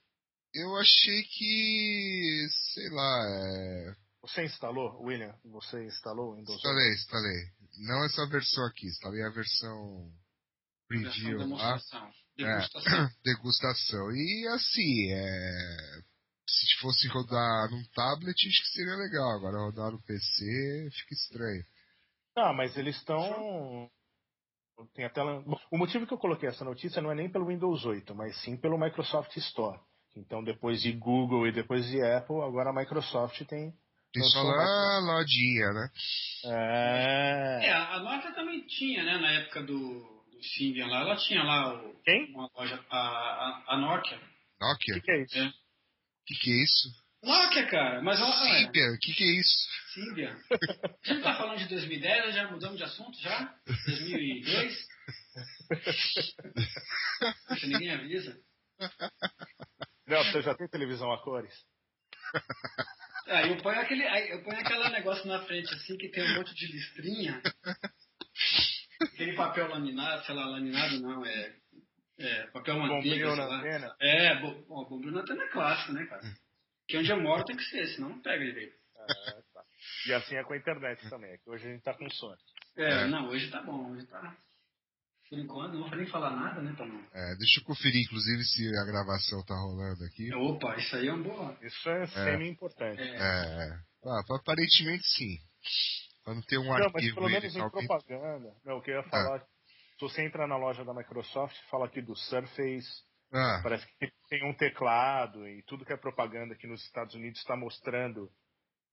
Eu 0.54 0.76
achei 0.76 1.22
que. 1.22 2.46
sei 2.74 2.90
lá. 2.90 3.26
É... 3.26 3.94
Você 4.22 4.44
instalou, 4.44 5.02
William? 5.02 5.34
Você 5.46 5.84
instalou 5.84 6.32
o 6.32 6.36
Windows 6.36 6.56
8? 6.56 6.58
Instalei, 6.58 6.94
instalei. 6.94 7.42
Não 7.86 8.04
essa 8.04 8.26
versão 8.28 8.64
aqui, 8.66 8.86
instalei 8.86 9.22
a 9.22 9.30
versão 9.30 10.12
Versão 10.88 11.12
preview 11.12 11.38
lá. 11.38 11.44
demonstração. 11.44 12.10
É. 12.38 12.44
Degustação. 12.44 13.10
degustação. 13.24 14.10
E 14.12 14.48
assim, 14.48 15.12
é... 15.12 16.02
se 16.46 16.80
fosse 16.80 17.08
rodar 17.08 17.70
num 17.70 17.84
tablet, 17.94 18.48
acho 18.48 18.62
que 18.62 18.68
seria 18.68 18.96
legal. 18.96 19.30
Agora 19.30 19.64
rodar 19.64 19.90
no 19.90 20.02
PC 20.02 20.88
fica 20.92 21.14
estranho. 21.14 21.64
Ah, 22.36 22.52
mas 22.52 22.76
eles 22.76 22.96
estão. 22.96 23.90
Tem 24.94 25.04
até 25.04 25.22
O 25.22 25.78
motivo 25.78 26.06
que 26.06 26.12
eu 26.14 26.18
coloquei 26.18 26.48
essa 26.48 26.64
notícia 26.64 27.00
não 27.00 27.10
é 27.10 27.14
nem 27.14 27.30
pelo 27.30 27.46
Windows 27.46 27.84
8, 27.84 28.14
mas 28.14 28.36
sim 28.42 28.56
pelo 28.56 28.78
Microsoft 28.78 29.36
Store. 29.36 29.78
Então, 30.16 30.42
depois 30.44 30.80
de 30.80 30.92
Google 30.92 31.46
e 31.46 31.52
depois 31.52 31.84
de 31.86 32.00
Apple, 32.02 32.40
agora 32.42 32.70
a 32.70 32.72
Microsoft 32.72 33.40
tem. 33.46 33.72
Tem 34.12 34.22
só 34.22 34.42
lá 34.42 34.96
a 34.96 35.00
lojinha, 35.00 35.72
né? 35.72 35.88
É, 36.44 37.66
É. 37.66 37.72
a 37.72 37.98
Nokia 37.98 38.32
também 38.32 38.64
tinha, 38.66 39.02
né? 39.02 39.18
Na 39.18 39.30
época 39.32 39.62
do, 39.64 39.74
do 40.30 40.42
Symbian 40.54 40.86
lá, 40.86 41.00
ela 41.00 41.16
tinha 41.16 41.42
lá 41.42 41.74
o, 41.74 41.94
Quem? 42.04 42.30
uma 42.32 42.48
loja, 42.56 42.80
a, 42.90 42.98
a, 42.98 43.64
a 43.74 43.76
Nokia. 43.76 44.16
O 44.60 44.66
Nokia? 44.68 44.94
que, 44.94 45.00
que 45.00 45.10
é 45.10 45.22
isso? 45.22 45.38
É. 45.38 45.46
O 45.48 45.52
que, 46.26 46.34
que 46.36 46.50
é 46.50 46.62
isso? 46.62 47.03
Nokia, 47.24 47.66
cara, 47.66 48.02
mas 48.02 48.20
é, 48.20 48.64
Symbian, 48.64 48.92
o 48.92 48.98
que, 48.98 49.14
que 49.14 49.24
é 49.24 49.40
isso? 49.40 49.68
Symbian. 49.94 50.36
A 50.50 51.12
gente 51.12 51.22
tá 51.22 51.34
falando 51.36 51.58
de 51.58 51.68
2010, 51.68 52.34
já 52.34 52.50
mudamos 52.50 52.76
de 52.76 52.84
assunto 52.84 53.18
já? 53.20 53.54
2002? 53.86 54.86
Poxa, 57.48 57.66
ninguém 57.66 57.90
avisa. 57.92 58.38
Não, 60.06 60.24
você 60.24 60.42
já 60.42 60.54
tem 60.54 60.68
televisão 60.68 61.12
a 61.12 61.22
cores? 61.22 61.54
Aí 63.26 63.50
eu 63.50 63.56
ponho 63.62 63.80
aquele, 63.80 64.06
aí 64.06 64.30
eu 64.30 64.42
ponho 64.42 64.58
aquele 64.58 64.88
negócio 64.90 65.26
na 65.26 65.40
frente 65.44 65.72
assim 65.74 65.96
que 65.96 66.10
tem 66.10 66.22
um 66.24 66.34
monte 66.34 66.54
de 66.54 66.66
listrinha. 66.66 67.40
Aquele 69.00 69.34
papel 69.34 69.68
laminado, 69.68 70.24
sei 70.26 70.34
lá, 70.34 70.46
laminado 70.46 71.00
não, 71.00 71.24
é. 71.24 71.56
É, 72.18 72.46
papel 72.48 72.78
manteiga, 72.78 73.26
sei 73.26 73.36
na 73.36 73.46
lá. 73.46 73.58
antena? 73.58 73.96
É, 74.00 74.40
bo, 74.40 74.64
ó, 74.70 74.84
bombril 74.84 75.12
na 75.12 75.20
antena 75.22 75.42
é 75.42 75.48
clássico, 75.48 75.92
né, 75.92 76.06
cara? 76.06 76.22
Que 76.88 76.98
onde 76.98 77.10
eu 77.10 77.20
moro 77.20 77.44
tem 77.44 77.56
que 77.56 77.64
ser, 77.64 77.86
senão 77.94 78.10
não 78.10 78.20
pega 78.22 78.44
direito. 78.44 78.76
Ah, 78.96 79.06
tá. 79.54 79.64
E 80.06 80.12
assim 80.14 80.36
é 80.36 80.44
com 80.44 80.52
a 80.52 80.56
internet 80.56 81.08
também, 81.08 81.30
é 81.32 81.38
que 81.38 81.48
hoje 81.50 81.66
a 81.66 81.70
gente 81.72 81.82
tá 81.82 81.94
com 81.94 82.08
Sony. 82.10 82.38
É, 82.76 83.04
É. 83.04 83.06
não, 83.06 83.28
hoje 83.28 83.50
tá 83.50 83.62
bom, 83.62 83.90
hoje 83.92 84.06
tá. 84.06 84.36
Por 85.28 85.38
enquanto, 85.38 85.74
não 85.74 85.88
vou 85.88 85.96
nem 85.96 86.06
falar 86.06 86.30
nada, 86.36 86.60
né, 86.60 86.74
Tomão? 86.76 87.00
É, 87.12 87.34
deixa 87.36 87.60
eu 87.60 87.64
conferir, 87.64 88.02
inclusive, 88.02 88.44
se 88.44 88.68
a 88.76 88.84
gravação 88.84 89.42
tá 89.44 89.54
rolando 89.54 90.04
aqui. 90.04 90.32
Opa, 90.34 90.76
isso 90.76 90.94
aí 90.96 91.08
é 91.08 91.12
um 91.12 91.22
bom. 91.22 91.56
Isso 91.62 91.88
é 91.88 92.06
semi-importante. 92.06 93.00
É, 93.00 93.16
É, 93.16 93.70
ah, 94.04 94.20
aparentemente 94.38 95.04
sim. 95.16 95.38
Pra 96.22 96.34
não 96.34 96.42
ter 96.42 96.58
um 96.58 96.64
Não, 96.64 96.70
mas 96.70 96.84
arquivo 96.94 97.14
pelo 97.16 97.26
aí 97.26 97.32
menos 97.32 97.52
de 97.52 97.58
em 97.58 97.62
alguém- 97.62 97.86
propaganda. 97.86 98.54
Não, 98.64 98.76
o 98.78 98.82
que 98.82 98.90
eu 98.90 98.96
ia 98.96 99.02
falar. 99.04 99.40
Se 99.40 100.00
você 100.00 100.22
entra 100.22 100.46
na 100.46 100.56
loja 100.56 100.84
da 100.84 100.92
Microsoft, 100.94 101.56
fala 101.70 101.86
aqui 101.86 102.02
do 102.02 102.14
Surface, 102.16 102.86
Ah, 103.34 103.60
parece 103.62 103.84
que 103.98 104.08
tem 104.28 104.44
um 104.48 104.54
teclado 104.54 105.46
e 105.48 105.62
tudo 105.64 105.84
que 105.84 105.92
é 105.92 105.96
propaganda 105.96 106.54
aqui 106.54 106.66
nos 106.66 106.82
Estados 106.84 107.14
Unidos 107.14 107.40
está 107.40 107.56
mostrando. 107.56 108.30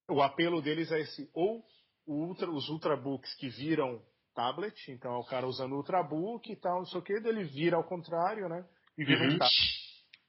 O 0.08 0.20
apelo 0.20 0.60
deles 0.60 0.90
é 0.90 1.00
esse, 1.00 1.30
ou 1.32 1.64
o 2.06 2.26
ultra, 2.26 2.50
os 2.50 2.68
ultrabooks 2.68 3.34
que 3.36 3.48
viram 3.48 4.02
tablet, 4.34 4.74
então 4.90 5.14
é 5.14 5.18
o 5.18 5.24
cara 5.24 5.46
usando 5.46 5.76
ultrabook 5.76 6.50
e 6.50 6.56
tal, 6.56 6.78
não 6.80 6.86
sei 6.86 6.98
o 7.00 7.02
que, 7.02 7.12
ele 7.12 7.44
vira 7.44 7.76
ao 7.76 7.84
contrário, 7.84 8.48
né? 8.48 8.64
E 8.98 9.04
vira 9.04 9.20
Uhum. 9.20 9.34
um 9.34 9.38
tablet. 9.38 9.82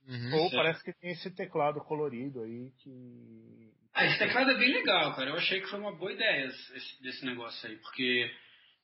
uhum. 0.08 0.34
Ou 0.36 0.50
Certo. 0.50 0.56
parece 0.58 0.84
que 0.84 0.94
tem 0.94 1.12
esse 1.12 1.32
teclado 1.32 1.80
colorido 1.82 2.42
aí 2.42 2.72
que. 2.80 3.74
Ah, 3.96 4.06
esse 4.06 4.20
teclado 4.20 4.52
é 4.52 4.58
bem 4.58 4.74
legal, 4.74 5.16
cara. 5.16 5.30
Eu 5.32 5.38
achei 5.38 5.60
que 5.62 5.68
foi 5.68 5.80
uma 5.80 5.96
boa 5.96 6.12
ideia 6.12 6.46
esse, 6.46 7.02
desse 7.02 7.26
negócio 7.26 7.68
aí, 7.70 7.78
porque 7.78 8.30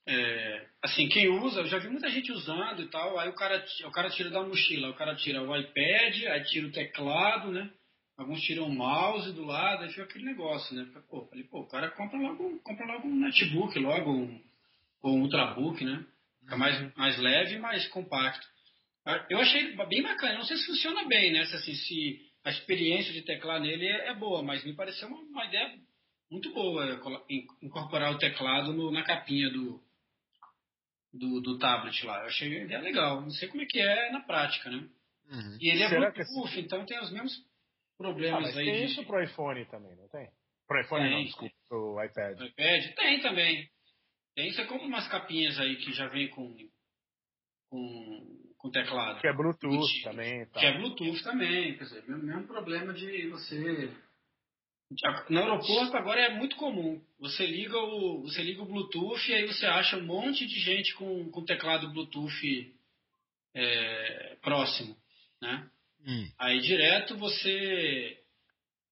é, 0.07 0.67
assim, 0.83 1.07
quem 1.09 1.27
usa, 1.29 1.61
eu 1.61 1.67
já 1.67 1.77
vi 1.77 1.89
muita 1.89 2.09
gente 2.09 2.31
usando 2.31 2.81
e 2.81 2.87
tal, 2.89 3.19
aí 3.19 3.29
o 3.29 3.35
cara, 3.35 3.63
o 3.85 3.91
cara 3.91 4.09
tira 4.09 4.29
da 4.29 4.41
mochila, 4.43 4.89
o 4.89 4.95
cara 4.95 5.15
tira 5.15 5.41
o 5.43 5.55
iPad, 5.55 6.23
aí 6.27 6.43
tira 6.45 6.67
o 6.67 6.71
teclado, 6.71 7.51
né? 7.51 7.69
Alguns 8.17 8.41
tiram 8.41 8.65
o 8.65 8.73
mouse 8.73 9.31
do 9.33 9.45
lado, 9.45 9.83
aí 9.83 9.89
fica 9.89 10.03
aquele 10.03 10.25
negócio, 10.25 10.75
né? 10.75 10.85
Pô, 11.09 11.25
falei, 11.27 11.43
pô, 11.45 11.61
o 11.61 11.67
cara 11.67 11.89
compra 11.91 12.17
logo, 12.19 12.59
compra 12.63 12.85
logo 12.85 13.07
um 13.07 13.15
netbook, 13.15 13.77
logo 13.79 14.11
um, 14.11 14.41
ou 15.01 15.15
um 15.15 15.21
ultrabook, 15.21 15.83
né? 15.85 16.05
Fica 16.41 16.57
mais, 16.57 16.95
mais 16.97 17.17
leve 17.17 17.55
e 17.55 17.59
mais 17.59 17.87
compacto. 17.89 18.45
Ah, 19.05 19.25
Eu 19.29 19.39
achei 19.39 19.75
bem 19.87 20.01
bacana. 20.01 20.33
Não 20.35 20.43
sei 20.43 20.57
se 20.57 20.65
funciona 20.65 21.07
bem, 21.07 21.31
né? 21.31 21.45
Se, 21.45 21.55
assim, 21.55 21.73
se 21.75 22.19
a 22.43 22.49
experiência 22.49 23.13
de 23.13 23.21
teclar 23.21 23.61
nele 23.61 23.85
é, 23.87 24.09
é 24.09 24.13
boa, 24.15 24.41
mas 24.43 24.65
me 24.65 24.75
pareceu 24.75 25.07
uma, 25.07 25.19
uma 25.21 25.45
ideia 25.45 25.71
muito 26.31 26.53
boa 26.53 26.99
incorporar 27.61 28.11
o 28.13 28.17
teclado 28.17 28.73
no- 28.73 28.91
na 28.91 29.03
capinha 29.03 29.49
do, 29.49 29.81
do, 31.13 31.41
do 31.41 31.57
tablet 31.57 32.05
lá. 32.05 32.19
Eu 32.21 32.25
achei 32.27 32.59
a 32.59 32.63
ideia 32.63 32.79
legal. 32.81 33.21
Não 33.21 33.29
sei 33.31 33.47
como 33.47 33.61
é 33.61 33.65
que 33.65 33.79
é 33.79 34.11
na 34.11 34.21
prática, 34.21 34.69
né? 34.69 34.87
Uhum. 35.31 35.57
E 35.59 35.69
ele 35.69 35.83
é 35.83 35.89
Será 35.89 36.11
que 36.11 36.23
Bluetooth, 36.23 36.59
então 36.59 36.85
tem 36.85 36.99
os 36.99 37.11
mesmos 37.11 37.33
Ah, 37.39 37.97
problemas 37.97 38.41
mas 38.41 38.57
aí 38.57 38.65
tem 38.65 38.85
de 38.85 38.91
isso 38.91 39.05
pro 39.05 39.21
iPhone 39.23 39.65
também, 39.65 39.95
não 39.95 40.07
tem? 40.09 40.27
Pro 40.67 40.81
iPhone 40.81 41.03
Tem. 41.03 41.11
não, 41.11 41.23
desculpa, 41.23 41.55
pro 41.67 42.03
iPad. 42.03 42.37
do 42.37 42.45
iPad. 42.45 42.95
Tem 42.95 43.21
também. 43.21 43.69
Tem, 44.35 44.51
você 44.51 44.65
compra 44.65 44.85
umas 44.87 45.07
capinhas 45.07 45.59
aí 45.59 45.75
que 45.77 45.91
já 45.93 46.07
vem 46.07 46.29
com, 46.29 46.55
com, 47.69 48.53
com 48.57 48.69
teclado. 48.71 49.19
Que 49.19 49.27
é 49.27 49.33
Bluetooth 49.33 49.67
Bluetooth. 49.67 50.03
também 50.03 50.45
tal. 50.47 50.61
Que 50.61 50.65
é 50.67 50.77
Bluetooth 50.77 51.23
também, 51.23 51.77
quer 51.77 51.83
dizer, 51.83 52.07
mesmo 52.07 52.47
problema 52.47 52.93
de 52.93 53.27
você 53.29 53.91
No 55.29 55.39
aeroporto 55.39 55.95
agora 55.95 56.19
é 56.19 56.35
muito 56.35 56.55
comum. 56.55 56.99
Você 57.19 57.45
liga 57.45 57.77
o, 57.77 58.23
você 58.23 58.41
liga 58.41 58.63
o 58.63 58.65
Bluetooth 58.65 59.29
e 59.29 59.35
aí 59.35 59.45
você 59.45 59.67
acha 59.67 59.97
um 59.97 60.05
monte 60.05 60.47
de 60.47 60.59
gente 60.59 60.95
com, 60.95 61.29
com 61.29 61.45
teclado 61.45 61.91
Bluetooth 61.91 62.73
é, 63.53 64.37
próximo, 64.41 64.97
né? 65.41 65.69
Hum. 66.07 66.27
Aí 66.39 66.59
direto 66.59 67.15
você 67.17 68.17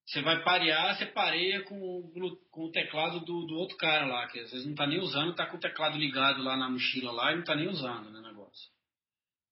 você 0.06 0.22
vai 0.22 0.42
parear, 0.42 0.96
você 0.96 1.06
pareia 1.06 1.64
com 1.64 1.76
o, 1.76 2.38
com 2.50 2.66
o 2.66 2.72
teclado 2.72 3.20
do, 3.22 3.46
do 3.46 3.56
outro 3.56 3.76
cara 3.76 4.06
lá, 4.06 4.28
que 4.28 4.40
às 4.40 4.52
vezes 4.52 4.66
não 4.66 4.72
está 4.72 4.88
nem 4.88 5.00
usando, 5.00 5.32
está 5.32 5.46
com 5.46 5.58
o 5.58 5.60
teclado 5.60 5.98
ligado 5.98 6.42
lá 6.42 6.56
na 6.56 6.70
mochila 6.70 7.12
lá 7.12 7.32
e 7.32 7.36
não 7.36 7.42
está 7.42 7.56
nem 7.56 7.68
usando 7.68 8.10
né, 8.10 8.20
o 8.20 8.22
negócio. 8.22 8.70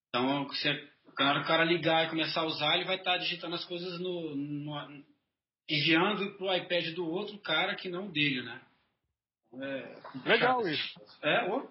Então, 0.07 0.47
você, 0.47 0.89
na 1.19 1.41
o 1.41 1.45
cara 1.45 1.65
ligar 1.65 2.05
e 2.05 2.09
começar 2.09 2.41
a 2.41 2.45
usar, 2.45 2.75
ele 2.75 2.85
vai 2.85 2.95
estar 2.95 3.13
tá 3.13 3.17
digitando 3.17 3.55
as 3.55 3.65
coisas 3.65 3.99
no, 3.99 4.33
no 4.33 5.05
enviando 5.67 6.37
para 6.37 6.45
o 6.45 6.55
iPad 6.55 6.93
do 6.93 7.07
outro 7.09 7.37
cara 7.39 7.75
que 7.75 7.89
não 7.89 8.09
dele, 8.09 8.43
né? 8.43 8.61
É, 9.53 10.29
legal 10.29 10.67
isso. 10.67 10.99
É, 11.21 11.49
ô. 11.49 11.69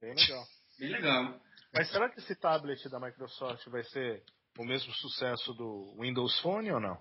Bem 0.00 0.14
legal. 0.14 0.44
Bem 0.78 0.88
legal. 0.90 1.40
Mas 1.72 1.90
será 1.90 2.10
que 2.10 2.18
esse 2.18 2.34
tablet 2.36 2.88
da 2.88 3.00
Microsoft 3.00 3.66
vai 3.68 3.82
ser 3.84 4.22
o 4.58 4.64
mesmo 4.64 4.92
sucesso 4.94 5.54
do 5.54 5.96
Windows 5.98 6.38
Phone 6.40 6.70
ou 6.70 6.80
não? 6.80 7.00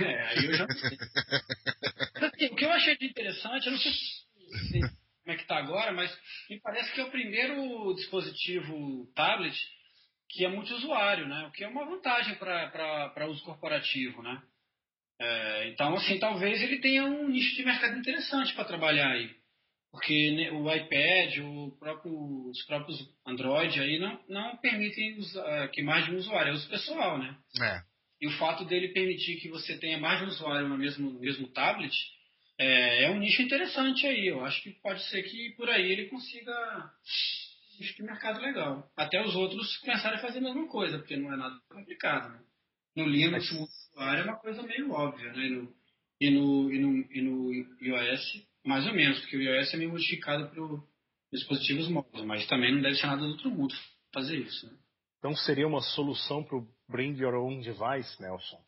É, 0.00 0.22
aí 0.28 0.46
eu 0.46 0.54
já 0.54 0.66
sei. 0.66 0.98
Assim, 2.14 2.46
o 2.46 2.56
que 2.56 2.64
eu 2.64 2.72
achei 2.72 2.96
de 2.96 3.06
interessante, 3.06 3.66
eu 3.66 3.72
não 3.72 3.78
sei 3.78 3.92
se, 3.92 4.80
como 4.80 5.32
é 5.32 5.36
que 5.36 5.42
está 5.42 5.56
agora, 5.56 5.92
mas 5.92 6.16
me 6.48 6.60
parece 6.60 6.92
que 6.92 7.00
é 7.00 7.04
o 7.04 7.10
primeiro 7.10 7.94
dispositivo 7.94 9.06
tablet 9.14 9.54
que 10.34 10.44
é 10.44 10.48
multiusuário, 10.48 11.28
né? 11.28 11.46
O 11.46 11.52
que 11.52 11.62
é 11.62 11.68
uma 11.68 11.84
vantagem 11.84 12.34
para 12.34 13.28
uso 13.28 13.42
corporativo, 13.44 14.20
né? 14.20 14.42
É, 15.20 15.68
então, 15.68 15.94
assim, 15.94 16.18
talvez 16.18 16.60
ele 16.60 16.80
tenha 16.80 17.04
um 17.04 17.28
nicho 17.28 17.54
de 17.54 17.64
mercado 17.64 17.96
interessante 17.96 18.52
para 18.52 18.64
trabalhar 18.64 19.12
aí. 19.12 19.30
Porque 19.92 20.32
né, 20.32 20.50
o 20.50 20.68
iPad, 20.74 21.38
o 21.38 21.76
próprio, 21.78 22.48
os 22.50 22.60
próprios 22.64 22.98
Android 23.24 23.80
aí 23.80 23.96
não, 24.00 24.20
não 24.28 24.56
permitem 24.56 25.16
usar, 25.18 25.68
que 25.68 25.82
mais 25.82 26.04
de 26.04 26.10
um 26.10 26.16
usuário, 26.16 26.50
é 26.50 26.54
uso 26.54 26.68
pessoal, 26.68 27.16
né? 27.16 27.36
É. 27.62 27.80
E 28.20 28.26
o 28.26 28.32
fato 28.32 28.64
dele 28.64 28.88
permitir 28.88 29.36
que 29.36 29.48
você 29.48 29.78
tenha 29.78 29.98
mais 29.98 30.18
de 30.18 30.24
um 30.24 30.28
usuário 30.28 30.68
no 30.68 30.76
mesmo, 30.76 31.10
no 31.10 31.20
mesmo 31.20 31.46
tablet 31.46 31.94
é, 32.58 33.04
é, 33.04 33.10
um 33.10 33.18
nicho 33.18 33.40
interessante 33.40 34.04
aí. 34.04 34.26
Eu 34.26 34.44
acho 34.44 34.60
que 34.62 34.70
pode 34.82 35.00
ser 35.10 35.22
que 35.22 35.50
por 35.50 35.70
aí 35.70 35.92
ele 35.92 36.06
consiga 36.06 36.90
nicho 37.78 37.96
de 37.96 38.02
mercado 38.02 38.40
legal. 38.40 38.90
Até 38.96 39.22
os 39.22 39.34
outros 39.34 39.76
começarem 39.78 40.18
a 40.18 40.22
fazer 40.22 40.38
a 40.38 40.42
mesma 40.42 40.68
coisa, 40.68 40.98
porque 40.98 41.16
não 41.16 41.32
é 41.32 41.36
nada 41.36 41.58
complicado. 41.68 42.32
Né? 42.32 42.40
No 42.96 43.06
Linux, 43.06 43.50
o 43.52 43.62
usuário 43.62 44.22
é 44.22 44.24
uma 44.24 44.38
coisa 44.38 44.62
meio 44.62 44.92
óbvia, 44.92 45.32
né? 45.32 45.46
E 45.46 45.50
no, 45.50 45.74
e 46.20 46.30
no, 46.30 46.72
e 46.72 46.78
no, 46.78 47.12
e 47.12 47.62
no 47.62 47.96
iOS, 47.96 48.46
mais 48.64 48.86
ou 48.86 48.94
menos, 48.94 49.18
porque 49.20 49.36
o 49.36 49.42
iOS 49.42 49.74
é 49.74 49.76
meio 49.76 49.90
modificado 49.90 50.48
para 50.48 50.62
dispositivos 51.32 51.88
móveis, 51.88 52.24
mas 52.24 52.46
também 52.46 52.72
não 52.72 52.82
deve 52.82 52.96
ser 52.96 53.06
nada 53.06 53.22
do 53.22 53.32
outro 53.32 53.50
mundo 53.50 53.74
fazer 54.12 54.36
isso. 54.36 54.66
Né? 54.66 54.78
Então 55.18 55.34
seria 55.34 55.66
uma 55.66 55.80
solução 55.80 56.44
para 56.44 56.56
o 56.56 56.68
Bring 56.88 57.16
Your 57.16 57.34
Own 57.34 57.60
Device, 57.60 58.20
Nelson? 58.20 58.62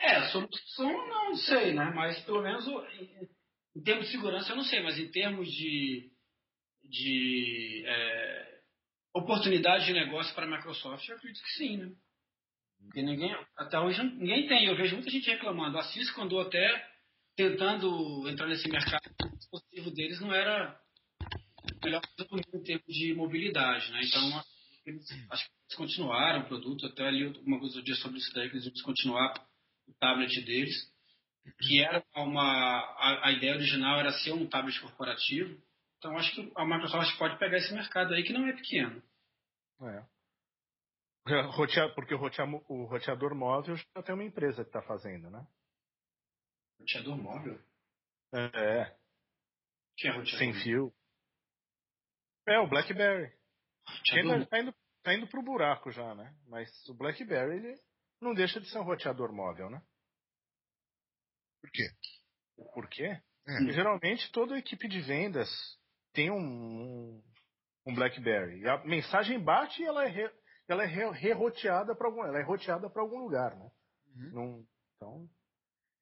É, 0.00 0.28
solução 0.28 1.08
não 1.08 1.36
sei, 1.36 1.72
né? 1.74 1.92
Mas 1.94 2.18
pelo 2.20 2.42
menos 2.42 2.66
em 3.76 3.82
termos 3.82 4.06
de 4.06 4.12
segurança 4.12 4.50
eu 4.50 4.56
não 4.56 4.64
sei, 4.64 4.82
mas 4.82 4.98
em 4.98 5.10
termos 5.10 5.48
de, 5.48 6.10
de 6.88 7.84
é, 7.86 8.60
oportunidade 9.14 9.86
de 9.86 9.92
negócio 9.92 10.34
para 10.34 10.46
a 10.46 10.50
Microsoft, 10.50 11.08
eu 11.08 11.16
acredito 11.16 11.42
que 11.42 11.52
sim, 11.52 11.76
né? 11.76 11.92
Porque 12.80 13.02
ninguém, 13.02 13.36
até 13.56 13.78
hoje 13.78 14.02
ninguém 14.02 14.46
tem. 14.46 14.66
Eu 14.66 14.76
vejo 14.76 14.94
muita 14.94 15.10
gente 15.10 15.28
reclamando. 15.28 15.78
A 15.78 15.82
Cisco 15.82 16.20
andou 16.22 16.40
até 16.40 16.88
tentando 17.36 18.28
entrar 18.28 18.46
nesse 18.46 18.68
mercado. 18.68 19.02
O 19.24 19.36
dispositivo 19.36 19.90
deles 19.90 20.20
não 20.20 20.32
era 20.32 20.80
melhor 21.84 22.00
em 22.52 22.62
termos 22.62 22.86
de 22.86 23.14
mobilidade, 23.14 23.90
né? 23.92 24.00
Então, 24.04 24.44
eles, 24.86 25.06
acho 25.30 25.44
que 25.44 25.50
descontinuaram 25.68 26.40
o 26.40 26.48
produto, 26.48 26.86
até 26.86 27.06
ali 27.06 27.26
alguma 27.26 27.58
coisa 27.58 27.82
dia 27.82 27.94
sobre 27.96 28.18
isso 28.18 28.32
daí, 28.32 28.48
que 28.48 28.56
eles 28.56 28.64
iam 28.64 28.72
descontinuar 28.72 29.34
o 29.86 29.92
tablet 29.94 30.40
deles, 30.42 30.74
que 31.60 31.80
era 31.82 32.04
uma. 32.16 32.42
A, 32.42 33.28
a, 33.28 33.32
ideia 33.32 33.54
original 33.54 34.00
era 34.00 34.12
ser 34.12 34.32
um 34.32 34.46
tablet 34.46 34.80
corporativo. 34.80 35.60
Então 35.98 36.16
acho 36.16 36.34
que 36.34 36.52
a 36.56 36.64
Microsoft 36.64 37.18
pode 37.18 37.38
pegar 37.38 37.58
esse 37.58 37.74
mercado 37.74 38.14
aí 38.14 38.22
que 38.22 38.32
não 38.32 38.46
é 38.48 38.52
pequeno. 38.52 39.02
É. 39.82 40.06
Porque 41.94 42.14
o 42.14 42.84
roteador 42.84 43.34
móvel 43.34 43.76
já 43.76 44.02
tem 44.02 44.14
uma 44.14 44.24
empresa 44.24 44.62
que 44.62 44.68
está 44.70 44.80
fazendo, 44.82 45.28
né? 45.30 45.46
Roteador 46.80 47.16
móvel? 47.18 47.60
É. 48.32 48.96
Que 49.96 50.08
é 50.08 50.12
roteador? 50.12 50.38
Sem 50.38 50.54
fio. 50.62 50.94
É, 52.46 52.58
o 52.60 52.68
BlackBerry. 52.68 53.36
Roteador... 53.86 54.46
Tá 54.46 54.58
indo, 54.58 54.74
tá 55.02 55.14
indo 55.14 55.28
pro 55.28 55.42
buraco 55.42 55.90
já, 55.90 56.14
né? 56.14 56.34
Mas 56.46 56.70
o 56.88 56.94
BlackBerry, 56.94 57.56
ele 57.56 57.82
não 58.22 58.32
deixa 58.32 58.60
de 58.60 58.70
ser 58.70 58.78
um 58.78 58.84
roteador 58.84 59.32
móvel, 59.32 59.68
né? 59.68 59.82
Por 61.60 61.70
quê? 61.70 61.90
Por 62.72 62.88
quê? 62.88 63.20
É. 63.46 63.72
Geralmente 63.72 64.30
toda 64.32 64.56
equipe 64.56 64.88
de 64.88 65.00
vendas 65.00 65.48
tem 66.12 66.30
um, 66.30 67.22
um, 67.86 67.94
BlackBerry. 67.94 68.60
E 68.60 68.68
a 68.68 68.84
mensagem 68.84 69.38
bate 69.38 69.82
e 69.82 69.86
ela 69.86 70.04
é, 70.04 70.08
re, 70.08 70.30
ela 70.68 70.84
é 70.84 70.86
re-roteada 70.86 71.94
para 71.94 72.06
algum, 72.06 72.24
ela 72.24 72.38
é 72.38 72.42
roteada 72.42 72.90
para 72.90 73.02
algum 73.02 73.18
lugar, 73.18 73.56
né? 73.56 73.70
Uhum. 74.16 74.30
Num, 74.32 74.66
então, 74.96 75.28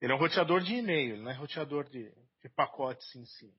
ele 0.00 0.12
é 0.12 0.14
um 0.14 0.18
roteador 0.18 0.60
de 0.60 0.74
e-mail, 0.74 1.18
não 1.18 1.30
é 1.30 1.34
roteador 1.34 1.84
de, 1.88 2.10
de 2.42 2.48
pacotes 2.54 3.14
em 3.14 3.24
si. 3.24 3.52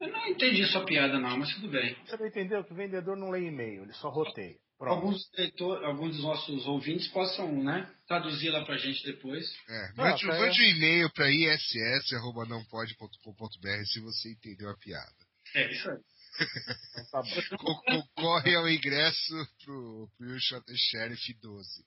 Eu 0.00 0.12
não 0.12 0.26
entendi 0.28 0.64
sua 0.66 0.84
piada, 0.84 1.18
não, 1.18 1.36
mas 1.38 1.52
tudo 1.54 1.70
bem. 1.70 1.94
Você 2.04 2.16
não 2.16 2.26
entendeu 2.26 2.64
que 2.64 2.72
o 2.72 2.76
vendedor 2.76 3.16
não 3.16 3.30
lê 3.30 3.46
e-mail, 3.46 3.82
ele 3.82 3.92
só 3.94 4.08
roteia. 4.08 4.58
Pronto. 4.78 4.94
Alguns, 4.94 5.28
leitor, 5.36 5.84
alguns 5.84 6.14
dos 6.14 6.22
nossos 6.22 6.64
ouvintes 6.66 7.08
possam 7.08 7.64
né, 7.64 7.92
traduzir 8.06 8.50
lá 8.50 8.64
pra 8.64 8.76
gente 8.76 9.04
depois. 9.04 9.44
É, 9.68 9.92
mande, 9.96 10.24
ah, 10.24 10.38
mande 10.38 10.60
um 10.60 10.64
e-mail 10.64 11.10
para 11.12 11.28
iss.com.br 11.28 12.24
se 13.86 13.98
você 14.00 14.30
entendeu 14.30 14.70
a 14.70 14.76
piada. 14.76 15.12
É, 15.54 15.72
isso 15.72 15.90
aí. 15.90 15.98
Então 17.08 17.22
tá 17.22 17.58
Concorre 17.58 18.54
ao 18.54 18.68
ingresso 18.68 19.34
pro, 19.64 20.08
pro 20.16 20.40
Shot 20.40 20.64
Sheriff 20.76 21.34
12. 21.40 21.84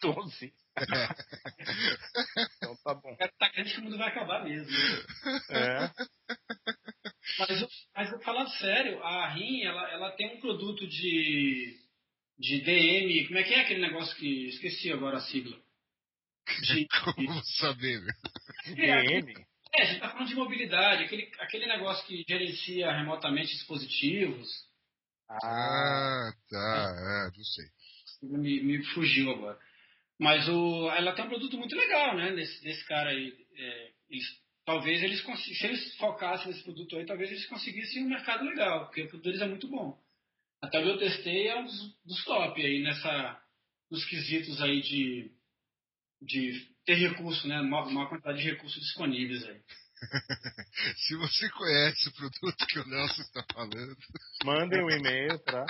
12? 0.00 0.54
É. 0.76 1.08
então 2.56 2.76
tá 2.82 2.94
bom. 2.94 3.16
Tá 3.38 3.48
grande 3.50 3.74
que 3.74 3.80
o 3.80 3.84
mundo 3.84 3.98
vai 3.98 4.08
acabar 4.08 4.44
mesmo. 4.44 4.70
É. 5.50 5.90
Mas, 7.38 7.66
mas 7.94 8.24
falando 8.24 8.50
sério, 8.58 9.02
a 9.02 9.28
RIM, 9.28 9.62
ela, 9.62 9.90
ela 9.90 10.10
tem 10.12 10.36
um 10.36 10.40
produto 10.40 10.86
de, 10.86 11.78
de 12.38 12.60
DM. 12.62 13.26
Como 13.26 13.38
é 13.38 13.42
que 13.42 13.54
é 13.54 13.60
aquele 13.60 13.80
negócio 13.80 14.16
que. 14.16 14.48
Esqueci 14.48 14.92
agora 14.92 15.18
a 15.18 15.20
sigla. 15.20 15.56
De, 16.62 16.86
Como 17.14 17.44
saber, 17.44 18.00
DM? 18.66 19.46
É, 19.74 19.82
a 19.82 19.84
gente 19.86 20.00
tá 20.00 20.10
falando 20.10 20.28
de 20.28 20.34
mobilidade, 20.34 21.04
aquele, 21.04 21.30
aquele 21.38 21.66
negócio 21.66 22.06
que 22.06 22.24
gerencia 22.28 22.92
remotamente 22.92 23.54
dispositivos. 23.54 24.48
Ah, 25.30 26.30
tá, 26.50 26.94
é, 26.98 27.36
não 27.36 27.44
sei. 27.44 27.64
Me, 28.22 28.62
me 28.62 28.84
fugiu 28.86 29.30
agora. 29.30 29.58
Mas 30.18 30.48
o, 30.48 30.90
ela 30.90 31.12
tem 31.12 31.24
um 31.24 31.28
produto 31.28 31.58
muito 31.58 31.74
legal, 31.74 32.16
né? 32.16 32.32
Desse, 32.32 32.62
desse 32.62 32.84
cara 32.86 33.10
aí. 33.10 33.32
É, 33.54 33.90
eles, 34.10 34.24
talvez 34.64 35.02
eles 35.02 35.22
se 35.22 35.66
eles 35.66 35.96
focassem 35.96 36.48
nesse 36.48 36.62
produto 36.62 36.96
aí, 36.96 37.06
talvez 37.06 37.30
eles 37.30 37.46
conseguissem 37.46 38.04
um 38.04 38.08
mercado 38.08 38.44
legal, 38.44 38.86
porque 38.86 39.02
o 39.02 39.08
produto 39.08 39.24
deles 39.24 39.40
é 39.40 39.48
muito 39.48 39.68
bom. 39.68 39.98
Até 40.62 40.78
o 40.78 40.82
que 40.84 40.88
eu 40.90 40.98
testei 40.98 41.48
é 41.48 41.58
um 41.58 41.64
dos, 41.64 41.96
dos 42.04 42.24
top 42.24 42.64
aí 42.64 42.82
nessa, 42.82 43.42
nos 43.90 44.04
quesitos 44.04 44.62
aí 44.62 44.80
de, 44.80 45.32
de 46.20 46.68
ter 46.84 46.94
recurso, 46.94 47.48
né? 47.48 47.60
Uma, 47.60 47.84
uma 47.84 48.08
quantidade 48.08 48.40
de 48.40 48.50
recursos 48.50 48.80
disponíveis 48.80 49.44
aí. 49.44 49.60
Se 50.96 51.16
você 51.16 51.48
conhece 51.50 52.08
o 52.08 52.12
produto 52.12 52.66
que 52.66 52.78
o 52.78 52.86
Nelson 52.86 53.22
está 53.22 53.44
falando, 53.52 53.96
mandem 54.44 54.82
um 54.82 54.90
e-mail 54.90 55.38
para 55.40 55.64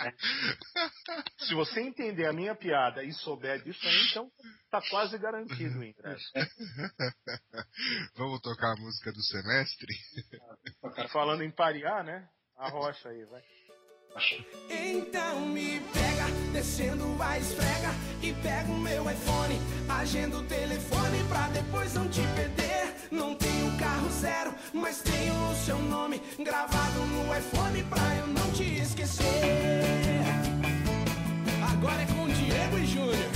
Se 1.38 1.54
você 1.54 1.80
entender 1.80 2.26
a 2.26 2.32
minha 2.32 2.54
piada 2.54 3.02
e 3.04 3.12
souber 3.12 3.62
disso 3.62 3.86
aí, 3.86 4.08
então 4.10 4.30
tá 4.70 4.80
quase 4.90 5.18
garantido 5.18 5.78
o 5.78 5.84
ingresso. 5.84 6.32
Vamos 8.16 8.40
tocar 8.40 8.72
a 8.72 8.80
música 8.80 9.12
do 9.12 9.22
semestre? 9.22 9.94
Falando 11.12 11.42
em 11.42 11.50
parear, 11.50 12.04
né? 12.04 12.28
A 12.56 12.68
rocha 12.68 13.08
aí, 13.08 13.24
vai. 13.24 13.42
Então 14.68 15.40
me 15.46 15.80
pega, 15.92 16.26
descendo 16.52 17.04
a 17.20 17.38
esfrega 17.38 17.94
e 18.22 18.32
pega 18.34 18.70
o 18.70 18.78
meu 18.78 19.10
iPhone, 19.10 19.60
agenda 19.88 20.36
o 20.36 20.42
telefone 20.42 21.24
pra 21.28 21.48
depois 21.48 21.94
não 21.94 22.08
te 22.08 22.20
perder. 22.34 22.94
Não 23.10 23.34
tenho 23.34 23.76
carro 23.78 24.08
zero, 24.10 24.54
mas 24.72 25.00
tenho 25.00 25.34
o 25.50 25.54
seu 25.64 25.78
nome 25.78 26.20
gravado 26.38 27.00
no 27.06 27.36
iPhone 27.36 27.82
pra 27.84 28.14
eu 28.16 28.26
não 28.26 28.52
te 28.52 28.80
esquecer. 28.80 29.24
Agora 31.72 32.02
é 32.02 32.06
com 32.06 32.28
Diego 32.28 32.78
e 32.78 32.86
Júnior, 32.86 33.30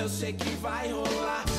eu 0.00 0.08
sei 0.08 0.32
que 0.32 0.48
vai 0.56 0.90
rolar. 0.90 1.49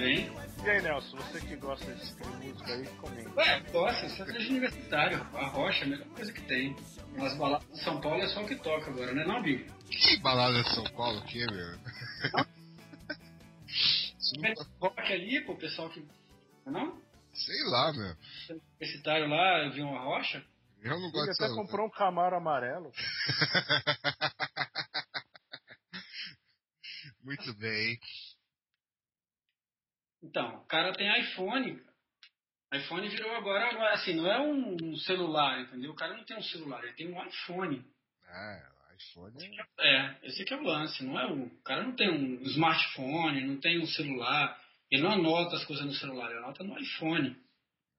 Bem. 0.00 0.32
E 0.64 0.70
aí, 0.70 0.82
Nelson, 0.82 1.16
você 1.18 1.40
que 1.40 1.56
gosta 1.56 1.94
de 1.94 2.46
música 2.46 2.72
aí, 2.72 2.86
comenta. 2.96 3.30
Ué, 3.36 3.60
gosta, 3.70 4.08
sertanejo 4.08 4.50
universitário. 4.50 5.20
A 5.34 5.46
rocha 5.48 5.84
é 5.84 5.86
a 5.86 5.90
melhor 5.90 6.08
coisa 6.08 6.32
que 6.32 6.40
tem. 6.42 6.74
Nas 7.14 7.36
baladas 7.36 7.68
de 7.68 7.82
São 7.84 8.00
Paulo 8.00 8.22
é 8.22 8.28
só 8.28 8.42
o 8.42 8.46
que 8.46 8.56
toca 8.56 8.90
agora, 8.90 9.12
né 9.12 9.24
não, 9.24 9.42
Bill? 9.42 9.66
Que 9.90 10.16
balada 10.18 10.62
de 10.62 10.74
São 10.74 10.84
Paulo 10.92 11.22
que 11.24 11.42
é, 11.42 11.46
meu? 11.46 11.78
Rock 14.80 15.12
ali, 15.12 15.40
pô, 15.44 15.52
o 15.52 15.58
pessoal 15.58 15.90
que. 15.90 16.06
Não? 16.66 16.98
Sei 17.34 17.62
lá, 17.64 17.92
meu. 17.92 18.16
Universitário 18.70 19.28
lá, 19.28 19.64
eu 19.64 19.72
vi 19.72 19.82
uma 19.82 20.00
rocha. 20.00 20.42
Eu 20.82 20.92
não 20.98 21.08
Ele 21.08 21.12
gosto 21.12 21.30
até 21.32 21.42
dessa. 21.44 21.54
comprou 21.54 21.86
um 21.86 21.90
Camaro 21.90 22.36
amarelo. 22.36 22.90
Muito 27.22 27.52
bem. 27.54 27.98
Então, 30.22 30.56
o 30.56 30.66
cara 30.66 30.92
tem 30.92 31.20
iPhone. 31.20 31.80
cara. 32.70 32.82
iPhone 32.82 33.08
virou 33.08 33.34
agora, 33.36 33.64
é 33.64 33.94
assim, 33.94 34.14
não 34.14 34.30
é 34.30 34.40
um 34.40 34.96
celular, 34.96 35.60
entendeu? 35.60 35.92
O 35.92 35.96
cara 35.96 36.16
não 36.16 36.24
tem 36.24 36.36
um 36.36 36.42
celular, 36.42 36.82
ele 36.84 36.92
tem 36.94 37.08
um 37.12 37.26
iPhone. 37.26 37.84
Ah, 38.26 38.70
iPhone 38.98 39.34
é. 39.78 39.88
É, 39.96 40.18
esse 40.24 40.42
aqui 40.42 40.52
é 40.52 40.56
o 40.56 40.62
lance, 40.62 41.02
não 41.04 41.18
é 41.18 41.26
o. 41.26 41.44
O 41.46 41.62
cara 41.62 41.82
não 41.84 41.96
tem 41.96 42.10
um 42.10 42.42
smartphone, 42.42 43.46
não 43.46 43.58
tem 43.60 43.80
um 43.80 43.86
celular, 43.86 44.60
ele 44.90 45.02
não 45.02 45.12
anota 45.12 45.56
as 45.56 45.64
coisas 45.64 45.84
no 45.86 45.94
celular, 45.94 46.30
ele 46.30 46.38
anota 46.38 46.62
no 46.62 46.78
iPhone. 46.78 47.36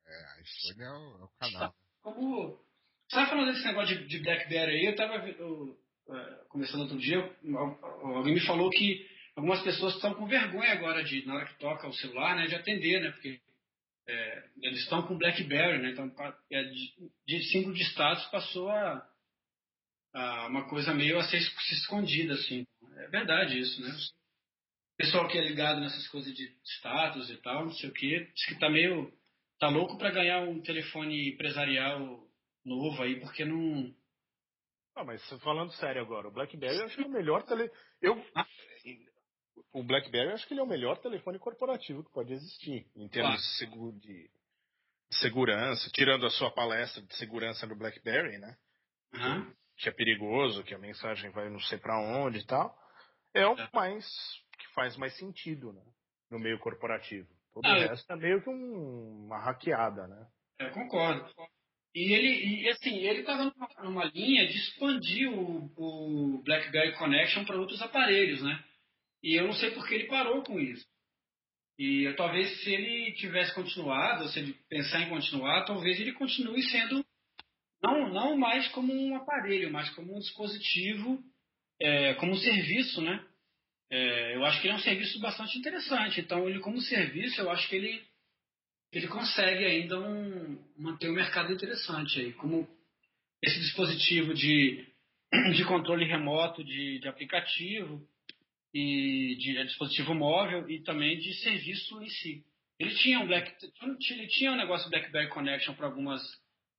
É, 0.05 0.41
iPhone 0.41 0.83
é 0.83 0.89
o, 0.91 1.21
é 1.21 1.23
o 1.23 1.29
canal. 1.39 1.73
Como. 2.01 2.49
Você 3.09 3.15
tava 3.17 3.29
falando 3.29 3.51
desse 3.51 3.65
negócio 3.65 3.97
de, 3.97 4.07
de 4.07 4.19
Blackberry 4.19 4.71
aí, 4.71 4.85
eu 4.85 4.95
tava 4.95 5.15
eu, 5.27 5.77
é, 6.09 6.45
conversando 6.47 6.83
outro 6.83 6.97
dia, 6.97 7.17
al- 7.17 8.15
alguém 8.15 8.35
me 8.35 8.39
falou 8.45 8.69
que 8.69 9.05
algumas 9.35 9.61
pessoas 9.63 9.95
estão 9.95 10.13
com 10.13 10.25
vergonha 10.25 10.71
agora 10.71 11.03
de, 11.03 11.25
na 11.25 11.35
hora 11.35 11.45
que 11.45 11.59
toca 11.59 11.87
o 11.87 11.93
celular, 11.93 12.35
né, 12.35 12.47
de 12.47 12.55
atender, 12.55 13.01
né? 13.01 13.11
Porque 13.11 13.39
é, 14.07 14.43
eles 14.61 14.79
estão 14.81 15.01
com 15.03 15.17
Blackberry, 15.17 15.81
né? 15.81 15.91
Então 15.91 16.11
é, 16.51 16.63
de, 16.63 17.11
de 17.27 17.43
símbolo 17.51 17.73
de 17.73 17.83
status 17.83 18.25
passou 18.25 18.69
a, 18.69 19.07
a 20.13 20.47
uma 20.47 20.67
coisa 20.69 20.93
meio 20.93 21.17
a 21.17 21.23
ser 21.23 21.39
se 21.41 21.73
escondida, 21.75 22.33
assim. 22.33 22.65
É 22.97 23.07
verdade 23.07 23.59
isso, 23.59 23.81
né? 23.81 23.89
O 23.89 24.97
pessoal 24.97 25.27
que 25.27 25.37
é 25.37 25.41
ligado 25.41 25.79
nessas 25.79 26.07
coisas 26.09 26.33
de 26.33 26.55
status 26.63 27.29
e 27.29 27.37
tal, 27.37 27.65
não 27.65 27.73
sei 27.73 27.89
o 27.89 27.93
quê, 27.93 28.29
diz 28.33 28.45
que 28.45 28.59
tá 28.59 28.69
meio. 28.69 29.11
tá 29.59 29.69
louco 29.69 29.97
para 29.97 30.11
ganhar 30.11 30.41
um 30.41 30.61
telefone 30.61 31.29
empresarial 31.29 32.27
novo 32.65 33.01
aí, 33.01 33.19
porque 33.19 33.45
não. 33.45 33.93
Ah, 34.95 35.03
mas 35.03 35.21
falando 35.41 35.71
sério 35.73 36.01
agora, 36.01 36.27
o 36.27 36.31
BlackBerry 36.31 36.77
eu 36.77 36.85
acho 36.85 36.97
que 36.97 37.03
é 37.03 37.05
o 37.05 37.09
melhor 37.09 37.43
tele... 37.43 37.71
Eu... 38.01 38.21
O 39.73 39.83
BlackBerry 39.83 40.29
eu 40.29 40.33
acho 40.35 40.47
que 40.47 40.53
ele 40.53 40.59
é 40.59 40.63
o 40.63 40.67
melhor 40.67 40.97
telefone 40.97 41.39
corporativo 41.39 42.03
que 42.03 42.11
pode 42.11 42.33
existir, 42.33 42.85
em 42.95 43.07
termos 43.07 43.31
Claro. 43.35 43.37
de, 43.37 43.57
segu- 43.57 43.99
de 43.99 44.29
segurança, 45.13 45.89
tirando 45.93 46.25
a 46.25 46.29
sua 46.29 46.51
palestra 46.51 47.01
de 47.01 47.15
segurança 47.15 47.65
no 47.67 47.75
BlackBerry, 47.75 48.37
né? 48.37 48.55
Aham. 49.13 49.53
Que 49.77 49.89
é 49.89 49.91
perigoso, 49.91 50.63
que 50.63 50.73
a 50.73 50.77
mensagem 50.79 51.31
vai 51.31 51.49
não 51.49 51.59
sei 51.61 51.77
pra 51.77 51.99
onde 51.99 52.39
e 52.39 52.45
tal. 52.45 52.77
É 53.33 53.45
o 53.47 53.57
É. 53.59 53.69
mais 53.73 54.05
que 54.57 54.67
faz 54.73 54.95
mais 54.97 55.15
sentido, 55.17 55.73
né? 55.73 55.83
No 56.29 56.39
meio 56.39 56.59
corporativo. 56.59 57.27
Todo 57.53 57.65
Ah, 57.65 57.75
o 57.75 57.79
resto 57.79 58.11
é 58.11 58.15
meio 58.15 58.41
que 58.41 58.49
um- 58.49 59.25
uma 59.25 59.39
hackeada, 59.39 60.07
né? 60.07 60.27
Eu 60.59 60.71
concordo. 60.71 61.29
E 61.93 62.13
ele, 62.13 62.61
e, 62.63 62.69
assim, 62.69 62.95
ele 62.99 63.19
estava 63.21 63.43
numa, 63.45 63.67
numa 63.83 64.05
linha 64.05 64.47
de 64.47 64.55
expandir 64.55 65.29
o, 65.29 65.65
o 65.75 66.41
BlackBerry 66.43 66.93
Connection 66.97 67.43
para 67.43 67.57
outros 67.59 67.81
aparelhos, 67.81 68.41
né? 68.41 68.63
E 69.23 69.39
eu 69.39 69.45
não 69.45 69.53
sei 69.53 69.71
por 69.71 69.87
que 69.87 69.95
ele 69.95 70.07
parou 70.07 70.43
com 70.43 70.59
isso. 70.59 70.85
E 71.77 72.11
talvez 72.15 72.61
se 72.63 72.71
ele 72.71 73.13
tivesse 73.13 73.53
continuado, 73.55 74.27
se 74.29 74.39
ele 74.39 74.53
pensar 74.69 75.01
em 75.01 75.09
continuar, 75.09 75.65
talvez 75.65 75.99
ele 75.99 76.13
continue 76.13 76.61
sendo 76.63 77.03
não, 77.81 78.09
não 78.13 78.37
mais 78.37 78.67
como 78.69 78.93
um 78.93 79.15
aparelho, 79.15 79.71
mas 79.71 79.89
como 79.91 80.15
um 80.15 80.19
dispositivo, 80.19 81.19
é, 81.79 82.13
como 82.15 82.33
um 82.33 82.37
serviço, 82.37 83.01
né? 83.01 83.25
É, 83.89 84.35
eu 84.35 84.45
acho 84.45 84.61
que 84.61 84.67
ele 84.67 84.73
é 84.73 84.77
um 84.77 84.81
serviço 84.81 85.19
bastante 85.19 85.57
interessante. 85.57 86.21
Então, 86.21 86.47
ele 86.47 86.59
como 86.59 86.79
serviço, 86.79 87.41
eu 87.41 87.49
acho 87.49 87.67
que 87.67 87.75
ele 87.75 88.03
ele 88.93 89.07
consegue 89.07 89.63
ainda 89.63 89.97
um, 89.99 90.61
manter 90.77 91.09
o 91.09 91.13
mercado 91.13 91.53
interessante 91.53 92.19
aí, 92.19 92.33
como 92.33 92.67
esse 93.41 93.57
dispositivo 93.59 94.33
de, 94.33 94.85
de 95.55 95.63
controle 95.63 96.05
remoto 96.05 96.61
de, 96.63 96.99
de 96.99 97.07
aplicativo 97.07 98.05
e 98.73 99.35
de 99.39 99.57
é, 99.57 99.63
dispositivo 99.63 100.13
móvel 100.13 100.69
e 100.69 100.81
também 100.81 101.19
de 101.19 101.33
serviço 101.35 102.01
em 102.01 102.09
si. 102.09 102.45
Ele 102.79 102.95
tinha 102.95 103.19
um 103.19 103.27
Black, 103.27 103.53
ele 104.09 104.27
tinha 104.27 104.51
um 104.51 104.57
negócio 104.57 104.89
BlackBerry 104.89 105.29
Connection 105.29 105.75
para 105.75 105.87
algumas 105.87 106.21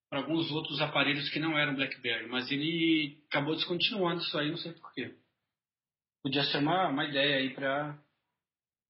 para 0.09 0.19
alguns 0.21 0.51
outros 0.51 0.79
aparelhos 0.83 1.31
que 1.31 1.39
não 1.39 1.57
eram 1.57 1.75
BlackBerry, 1.75 2.27
mas 2.27 2.51
ele 2.51 3.23
acabou 3.31 3.55
descontinuando 3.55 4.21
isso 4.21 4.37
aí, 4.39 4.51
não 4.51 4.59
sei 4.59 4.73
porquê. 4.73 5.17
Podia 6.23 6.45
ser 6.45 6.59
uma, 6.59 6.89
uma 6.89 7.07
ideia 7.07 7.39
aí 7.39 7.55
para 7.55 7.99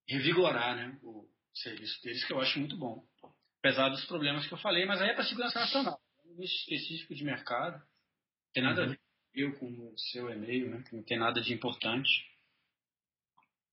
revigorar 0.09 0.77
né, 0.77 0.99
o 1.01 1.25
serviço 1.55 2.03
deles, 2.03 2.25
que 2.25 2.33
eu 2.33 2.41
acho 2.41 2.59
muito 2.59 2.77
bom. 2.77 3.07
Apesar 3.61 3.89
dos 3.89 4.05
problemas 4.07 4.49
que 4.49 4.53
eu 4.53 4.59
falei, 4.59 4.85
mas 4.85 5.01
aí 5.01 5.11
é 5.11 5.15
para 5.15 5.23
segurança 5.23 5.61
nacional. 5.61 6.01
É 6.25 6.29
um 6.29 6.35
nicho 6.35 6.55
específico 6.55 7.15
de 7.15 7.25
mercado. 7.25 7.77
Não 7.77 8.53
tem 8.53 8.63
nada 8.65 8.83
a 8.83 8.87
ver 8.87 9.01
eu 9.35 9.57
com 9.59 9.67
o 9.67 9.99
seu 9.99 10.29
e-mail, 10.29 10.71
né? 10.71 10.83
Que 10.89 10.97
não 10.97 11.05
tem 11.05 11.19
nada 11.19 11.41
de 11.41 11.55
importante. 11.55 12.11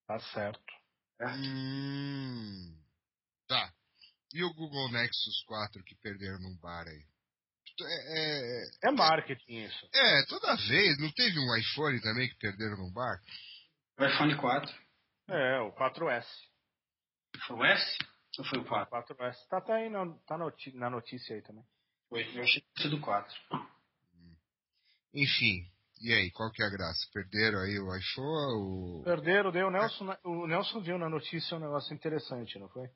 Tá 0.10 0.20
certo. 0.34 0.74
Hum. 1.22 2.76
Tá. 3.48 3.72
E 4.34 4.44
o 4.44 4.52
Google 4.56 4.92
Nexus 4.92 5.44
4 5.46 5.84
que 5.84 5.94
perderam 5.98 6.40
num 6.40 6.58
bar 6.58 6.88
aí? 6.88 7.06
É, 7.82 8.66
é, 8.88 8.90
É 8.90 8.92
marketing 8.92 9.66
isso. 9.66 9.88
é, 9.94 10.26
toda 10.28 10.56
vez. 10.56 10.98
Não 10.98 11.12
teve 11.12 11.38
um 11.38 11.56
iPhone 11.56 12.02
também 12.02 12.28
que 12.28 12.40
perderam 12.40 12.78
num 12.78 12.92
bar? 12.92 13.22
O 14.00 14.04
iPhone 14.04 14.36
4. 14.36 14.76
É, 15.28 15.60
o 15.60 15.72
4S. 15.74 16.26
Foi 17.46 17.56
o 17.58 17.64
S? 17.64 17.98
Ou 18.40 18.46
foi 18.46 18.60
o 18.62 18.66
4? 18.66 19.16
4S. 19.16 19.48
Tá 19.48 19.60
até 19.60 19.74
aí 19.74 19.90
na, 19.92 20.12
tá 20.26 20.40
na 20.40 20.90
notícia 20.90 21.36
aí 21.36 21.44
também. 21.44 21.64
Foi. 22.10 22.24
Eu 22.36 22.42
achei 22.42 22.64
que 22.76 22.90
do 22.90 23.00
4. 23.00 23.32
Enfim. 25.14 25.72
E 26.02 26.14
aí, 26.14 26.32
qual 26.32 26.52
que 26.52 26.64
é 26.64 26.66
a 26.66 26.70
graça? 26.70 27.08
Perderam 27.14 27.60
aí 27.60 27.78
o 27.78 27.96
iPhone? 27.96 29.02
O... 29.02 29.04
Perderam, 29.04 29.52
deu 29.52 29.68
o 29.68 29.72
Nelson. 29.72 30.16
O 30.24 30.48
Nelson 30.48 30.80
viu 30.82 30.98
na 30.98 31.10
notícia 31.10 31.58
um 31.58 31.60
negócio 31.60 31.94
interessante, 31.94 32.58
não 32.58 32.70
foi? 32.70 32.88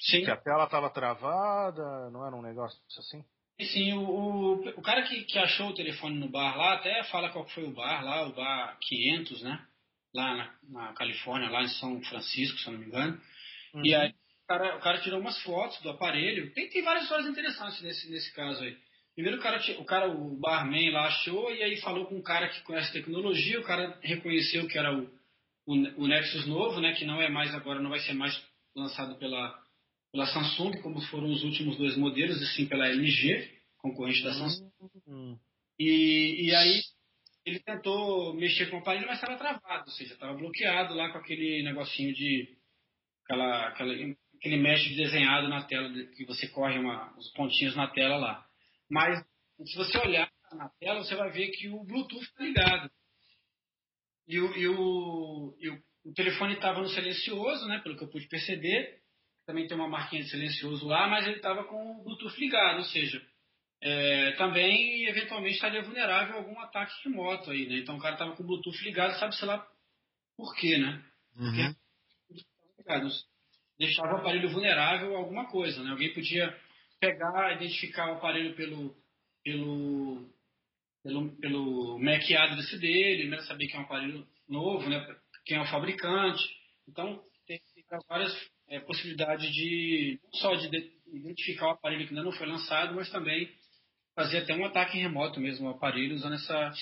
Sim. 0.00 0.24
Que 0.24 0.30
a 0.30 0.36
tela 0.36 0.66
tava 0.66 0.90
travada, 0.90 2.10
não 2.10 2.26
era 2.26 2.34
um 2.34 2.42
negócio 2.42 2.78
assim? 2.98 3.24
E 3.58 3.66
sim, 3.66 3.92
o, 3.92 4.02
o, 4.02 4.68
o 4.70 4.82
cara 4.82 5.02
que, 5.02 5.24
que 5.24 5.38
achou 5.38 5.68
o 5.68 5.74
telefone 5.74 6.18
no 6.18 6.28
bar 6.28 6.56
lá, 6.56 6.74
até 6.74 7.04
fala 7.04 7.30
qual 7.30 7.46
foi 7.48 7.64
o 7.64 7.72
bar 7.72 8.04
lá, 8.04 8.26
o 8.26 8.32
bar 8.32 8.76
500, 8.80 9.42
né? 9.42 9.66
Lá 10.12 10.34
na, 10.36 10.54
na 10.68 10.92
Califórnia, 10.94 11.50
lá 11.50 11.62
em 11.62 11.68
São 11.68 12.02
Francisco, 12.02 12.58
se 12.58 12.66
eu 12.66 12.72
não 12.72 12.80
me 12.80 12.86
engano. 12.86 13.20
E 13.82 13.94
aí 13.94 14.10
o 14.10 14.46
cara, 14.46 14.76
o 14.76 14.80
cara 14.80 15.00
tirou 15.00 15.20
umas 15.20 15.40
fotos 15.42 15.80
do 15.82 15.90
aparelho. 15.90 16.52
Tem, 16.52 16.68
tem 16.68 16.82
várias 16.82 17.04
histórias 17.04 17.28
interessantes 17.28 17.80
nesse, 17.82 18.10
nesse 18.10 18.32
caso 18.34 18.62
aí. 18.62 18.76
Primeiro 19.14 19.38
o 19.38 19.40
cara, 19.40 19.60
o 19.78 19.84
cara, 19.84 20.08
o 20.08 20.36
barman 20.36 20.90
lá 20.90 21.06
achou 21.06 21.52
e 21.52 21.62
aí 21.62 21.80
falou 21.80 22.06
com 22.06 22.16
um 22.16 22.22
cara 22.22 22.48
que 22.48 22.62
conhece 22.62 22.92
tecnologia, 22.92 23.60
o 23.60 23.64
cara 23.64 23.96
reconheceu 24.02 24.66
que 24.66 24.76
era 24.76 24.92
o, 24.92 25.08
o, 25.66 26.02
o 26.02 26.08
Nexus 26.08 26.46
novo, 26.46 26.80
né? 26.80 26.94
Que 26.94 27.04
não 27.04 27.22
é 27.22 27.28
mais 27.28 27.54
agora, 27.54 27.80
não 27.80 27.90
vai 27.90 28.00
ser 28.00 28.12
mais 28.12 28.34
lançado 28.74 29.16
pela, 29.16 29.56
pela 30.10 30.26
Samsung, 30.26 30.80
como 30.82 31.00
foram 31.02 31.30
os 31.30 31.44
últimos 31.44 31.76
dois 31.76 31.96
modelos, 31.96 32.42
e 32.42 32.46
sim 32.54 32.66
pela 32.66 32.88
LG, 32.88 33.50
concorrente 33.78 34.22
da 34.24 34.34
Samsung. 34.34 34.70
Hum. 35.06 35.38
E, 35.78 36.46
e 36.48 36.54
aí 36.54 36.80
ele 37.44 37.60
tentou 37.60 38.34
mexer 38.34 38.70
com 38.70 38.76
o 38.76 38.80
aparelho, 38.80 39.06
mas 39.06 39.20
estava 39.20 39.38
travado, 39.38 39.84
ou 39.86 39.92
seja, 39.92 40.14
estava 40.14 40.34
bloqueado 40.34 40.94
lá 40.94 41.10
com 41.10 41.18
aquele 41.18 41.62
negocinho 41.62 42.12
de. 42.14 42.56
Aquela, 43.24 43.68
aquela, 43.68 43.92
aquele 44.36 44.56
mesh 44.56 44.96
desenhado 44.96 45.48
na 45.48 45.62
tela, 45.62 45.88
que 46.16 46.24
você 46.26 46.48
corre 46.48 46.78
uma, 46.78 47.16
os 47.16 47.30
pontinhos 47.32 47.76
na 47.76 47.86
tela 47.86 48.16
lá. 48.16 48.46
Mas 48.94 49.18
se 49.66 49.76
você 49.76 49.98
olhar 49.98 50.30
na 50.52 50.68
tela, 50.78 51.02
você 51.02 51.16
vai 51.16 51.28
ver 51.32 51.48
que 51.48 51.68
o 51.68 51.82
Bluetooth 51.82 52.22
está 52.22 52.44
ligado. 52.44 52.88
E 54.28 54.38
o, 54.38 54.56
e 54.56 54.68
o, 54.68 55.56
e 55.58 55.68
o, 55.68 55.82
o 56.04 56.14
telefone 56.14 56.54
estava 56.54 56.80
no 56.80 56.88
silencioso, 56.88 57.66
né, 57.66 57.80
pelo 57.80 57.96
que 57.96 58.04
eu 58.04 58.08
pude 58.08 58.28
perceber. 58.28 59.00
Também 59.44 59.66
tem 59.66 59.76
uma 59.76 59.88
marquinha 59.88 60.22
de 60.22 60.30
silencioso 60.30 60.86
lá, 60.86 61.08
mas 61.08 61.26
ele 61.26 61.36
estava 61.36 61.64
com 61.64 61.98
o 61.98 62.04
Bluetooth 62.04 62.38
ligado, 62.38 62.78
ou 62.78 62.84
seja, 62.84 63.20
é, 63.82 64.30
também 64.36 65.06
eventualmente 65.08 65.56
estaria 65.56 65.82
vulnerável 65.82 66.36
a 66.36 66.38
algum 66.38 66.58
ataque 66.60 66.94
remoto 67.02 67.50
aí, 67.50 67.66
né? 67.66 67.78
Então 67.78 67.96
o 67.96 68.00
cara 68.00 68.14
estava 68.14 68.36
com 68.36 68.44
o 68.44 68.46
Bluetooth 68.46 68.80
ligado, 68.84 69.18
sabe-se 69.18 69.44
lá 69.44 69.66
por 70.36 70.54
quê, 70.54 70.78
né? 70.78 71.04
Uhum. 71.36 71.74
Ligado. 72.78 73.08
Deixava 73.76 74.14
o 74.14 74.18
aparelho 74.18 74.50
vulnerável 74.50 75.16
a 75.16 75.18
alguma 75.18 75.46
coisa, 75.50 75.82
né? 75.82 75.90
Alguém 75.90 76.14
podia 76.14 76.56
pegar, 77.04 77.54
identificar 77.56 78.10
o 78.10 78.14
aparelho 78.14 78.54
pelo, 78.54 78.96
pelo, 79.42 80.28
pelo, 81.02 81.36
pelo 81.36 81.98
MAC 81.98 82.34
address 82.34 82.78
dele, 82.80 83.28
né? 83.28 83.38
saber 83.42 83.66
que 83.66 83.76
é 83.76 83.78
um 83.78 83.82
aparelho 83.82 84.26
novo, 84.48 84.88
né? 84.88 85.16
quem 85.44 85.58
é 85.58 85.60
o 85.60 85.66
fabricante. 85.66 86.42
Então, 86.88 87.22
tem, 87.46 87.60
várias 88.08 88.32
é, 88.68 88.80
possibilidades 88.80 89.52
de, 89.52 90.18
não 90.24 90.40
só 90.40 90.54
de, 90.54 90.70
de 90.70 90.92
identificar 91.12 91.68
o 91.68 91.70
aparelho 91.70 92.06
que 92.06 92.14
ainda 92.14 92.24
não 92.24 92.32
foi 92.32 92.46
lançado, 92.46 92.94
mas 92.94 93.10
também 93.10 93.54
fazer 94.14 94.38
até 94.38 94.54
um 94.54 94.64
ataque 94.64 94.96
remoto 94.96 95.40
mesmo 95.40 95.68
ao 95.68 95.74
aparelho 95.74 96.14
usando 96.14 96.34
essa 96.34 96.72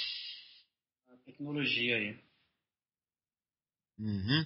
tecnologia 1.25 1.97
aí. 1.97 2.19
Uhum. 3.99 4.45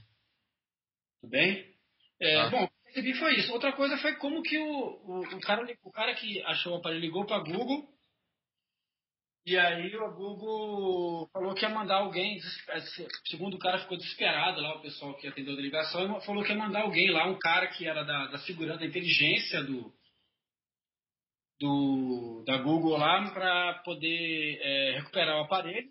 Tudo 1.20 1.30
bem? 1.30 1.74
É, 2.20 2.36
Tá. 2.36 2.50
Bom, 2.50 2.68
percebi 2.96 3.18
foi 3.18 3.36
isso. 3.36 3.52
Outra 3.52 3.72
coisa 3.72 3.98
foi 3.98 4.16
como 4.16 4.42
que 4.42 4.58
o, 4.58 4.66
o, 4.66 5.20
o 5.20 5.40
cara, 5.40 5.66
o 5.84 5.92
cara 5.92 6.14
que 6.14 6.42
achou 6.42 6.72
o 6.74 6.76
aparelho 6.76 7.00
ligou 7.02 7.26
para 7.26 7.36
a 7.36 7.44
Google 7.44 7.88
e 9.44 9.56
aí 9.56 9.94
o 9.96 10.12
Google 10.12 11.28
falou 11.32 11.54
que 11.54 11.62
ia 11.62 11.68
mandar 11.68 11.98
alguém, 11.98 12.36
des- 12.36 13.06
segundo 13.26 13.54
o 13.54 13.58
cara 13.60 13.78
ficou 13.78 13.96
desesperado 13.96 14.60
lá, 14.60 14.74
o 14.74 14.82
pessoal 14.82 15.14
que 15.16 15.28
atendeu 15.28 15.54
a 15.54 15.60
ligação, 15.60 16.20
falou 16.22 16.42
que 16.42 16.50
ia 16.50 16.58
mandar 16.58 16.82
alguém 16.82 17.10
lá, 17.10 17.28
um 17.28 17.38
cara 17.38 17.68
que 17.68 17.86
era 17.86 18.02
da, 18.02 18.26
da 18.26 18.38
segurança, 18.38 18.80
da 18.80 18.86
inteligência 18.86 19.62
do, 19.62 19.94
do 21.60 22.42
da 22.44 22.58
Google 22.58 22.96
lá 22.96 23.30
para 23.30 23.74
poder 23.84 24.58
é, 24.60 24.98
recuperar 24.98 25.36
o 25.36 25.44
aparelho. 25.44 25.90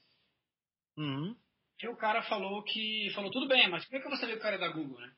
Uhum. 0.98 1.34
E 1.82 1.88
o 1.88 1.96
cara 1.96 2.24
falou 2.24 2.64
que. 2.64 3.10
Falou, 3.14 3.32
tudo 3.32 3.48
bem, 3.48 3.70
mas 3.70 3.86
como 3.86 3.98
é 3.98 4.02
que 4.02 4.18
saber 4.18 4.34
que 4.34 4.40
o 4.40 4.42
cara 4.42 4.56
é 4.56 4.60
da 4.60 4.70
Google, 4.70 5.00
né? 5.00 5.14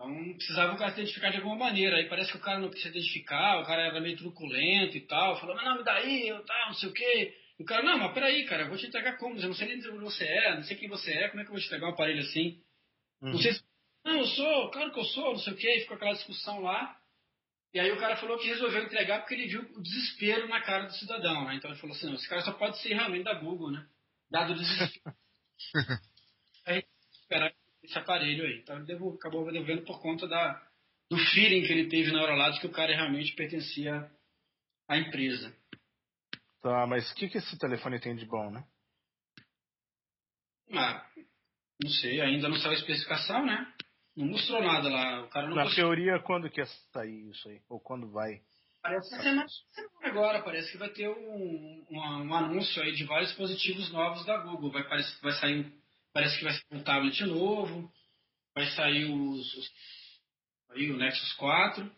Então 0.00 0.32
precisava 0.32 0.72
o 0.72 0.78
cara 0.78 0.92
se 0.92 1.00
identificar 1.00 1.28
de 1.28 1.36
alguma 1.36 1.56
maneira. 1.56 1.96
Aí 1.96 2.08
parece 2.08 2.32
que 2.32 2.38
o 2.38 2.40
cara 2.40 2.58
não 2.58 2.70
quis 2.70 2.80
se 2.80 2.88
identificar, 2.88 3.60
o 3.60 3.66
cara 3.66 3.82
era 3.82 4.00
meio 4.00 4.16
truculento 4.16 4.96
e 4.96 5.00
tal. 5.02 5.38
Falou, 5.38 5.54
mas 5.54 5.64
não, 5.66 5.76
me 5.76 5.84
dá 5.84 5.92
aí, 5.92 6.26
eu 6.26 6.42
tal, 6.42 6.68
não 6.68 6.74
sei 6.74 6.88
o 6.88 6.92
quê. 6.92 7.36
E 7.58 7.62
o 7.62 7.66
cara, 7.66 7.82
não, 7.82 7.98
mas 7.98 8.14
peraí, 8.14 8.46
cara, 8.46 8.62
eu 8.62 8.68
vou 8.68 8.78
te 8.78 8.86
entregar 8.86 9.18
como? 9.18 9.36
Eu 9.36 9.48
não 9.48 9.54
sei 9.54 9.68
nem 9.68 9.76
onde 9.76 9.98
você 9.98 10.24
é, 10.24 10.54
não 10.54 10.62
sei 10.62 10.78
quem 10.78 10.88
você 10.88 11.12
é, 11.12 11.28
como 11.28 11.42
é 11.42 11.44
que 11.44 11.50
eu 11.50 11.52
vou 11.52 11.60
te 11.60 11.66
entregar 11.66 11.86
um 11.86 11.90
aparelho 11.90 12.20
assim? 12.20 12.62
Uhum. 13.20 13.32
Não 13.32 13.38
sei 13.38 13.52
se. 13.52 13.62
Não, 14.02 14.16
eu 14.16 14.26
sou, 14.26 14.70
claro 14.70 14.90
que 14.90 14.98
eu 15.00 15.04
sou, 15.04 15.32
não 15.32 15.38
sei 15.38 15.52
o 15.52 15.56
quê. 15.56 15.76
E 15.76 15.80
ficou 15.80 15.96
aquela 15.96 16.14
discussão 16.14 16.60
lá. 16.60 16.96
E 17.74 17.78
aí 17.78 17.92
o 17.92 18.00
cara 18.00 18.16
falou 18.16 18.38
que 18.38 18.48
resolveu 18.48 18.82
entregar 18.82 19.18
porque 19.18 19.34
ele 19.34 19.48
viu 19.48 19.60
o 19.76 19.82
desespero 19.82 20.48
na 20.48 20.62
cara 20.62 20.86
do 20.86 20.94
cidadão, 20.94 21.44
né? 21.44 21.56
Então 21.56 21.70
ele 21.70 21.78
falou 21.78 21.94
assim, 21.94 22.06
não, 22.06 22.14
esse 22.14 22.28
cara 22.28 22.40
só 22.40 22.52
pode 22.52 22.80
ser 22.80 22.94
realmente 22.94 23.24
da 23.24 23.34
Google, 23.34 23.70
né? 23.70 23.86
Dado 24.30 24.54
o 24.54 24.56
desespero. 24.56 25.14
aí 26.64 26.82
esperar 27.12 27.52
esse 27.90 27.98
aparelho 27.98 28.44
aí. 28.44 28.60
Então 28.60 28.76
ele 28.76 28.86
devo- 28.86 29.14
acabou 29.14 29.44
devolvendo 29.50 29.82
por 29.84 30.00
conta 30.00 30.26
da, 30.28 30.54
do 31.10 31.18
feeling 31.32 31.62
que 31.66 31.72
ele 31.72 31.88
teve 31.88 32.12
na 32.12 32.22
hora 32.22 32.34
lá 32.36 32.50
de 32.50 32.60
que 32.60 32.66
o 32.66 32.72
cara 32.72 32.94
realmente 32.94 33.34
pertencia 33.34 34.10
à 34.88 34.96
empresa. 34.96 35.54
Tá, 36.62 36.86
mas 36.86 37.10
o 37.10 37.14
que, 37.14 37.28
que 37.28 37.38
esse 37.38 37.58
telefone 37.58 37.98
tem 38.00 38.14
de 38.14 38.26
bom, 38.26 38.50
né? 38.50 38.64
Ah, 40.72 41.04
não 41.82 41.90
sei, 41.90 42.20
ainda 42.20 42.48
não 42.48 42.56
saiu 42.56 42.72
a 42.72 42.74
especificação, 42.74 43.44
né? 43.44 43.72
Não 44.16 44.26
mostrou 44.26 44.62
nada 44.62 44.88
lá. 44.88 45.22
O 45.24 45.28
cara 45.30 45.48
não 45.48 45.56
Na 45.56 45.64
mostrou. 45.64 45.86
teoria, 45.88 46.20
quando 46.20 46.50
que 46.50 46.60
ia 46.60 46.66
sair 46.92 47.30
isso 47.30 47.48
aí? 47.48 47.60
Ou 47.68 47.80
quando 47.80 48.10
vai? 48.10 48.40
Parece 48.82 49.10
que 49.10 49.22
semana, 49.22 49.46
semana 49.72 50.08
agora, 50.08 50.42
parece 50.42 50.70
que 50.72 50.78
vai 50.78 50.88
ter 50.90 51.08
um, 51.08 51.86
uma- 51.90 52.18
um 52.22 52.34
anúncio 52.34 52.82
aí 52.82 52.92
de 52.92 53.04
vários 53.04 53.28
dispositivos 53.30 53.90
novos 53.92 54.24
da 54.24 54.38
Google. 54.38 54.70
Vai, 54.70 54.82
vai 55.22 55.32
sair, 55.32 55.64
um- 55.66 55.79
parece 56.12 56.38
que 56.38 56.44
vai 56.44 56.52
sair 56.52 56.64
um 56.72 56.82
tablet 56.82 57.24
novo, 57.24 57.92
vai 58.54 58.66
sair 58.72 59.04
os, 59.04 59.54
os- 59.54 59.72
aí 60.70 60.90
o 60.90 60.96
Nexus 60.96 61.32
4, 61.34 61.90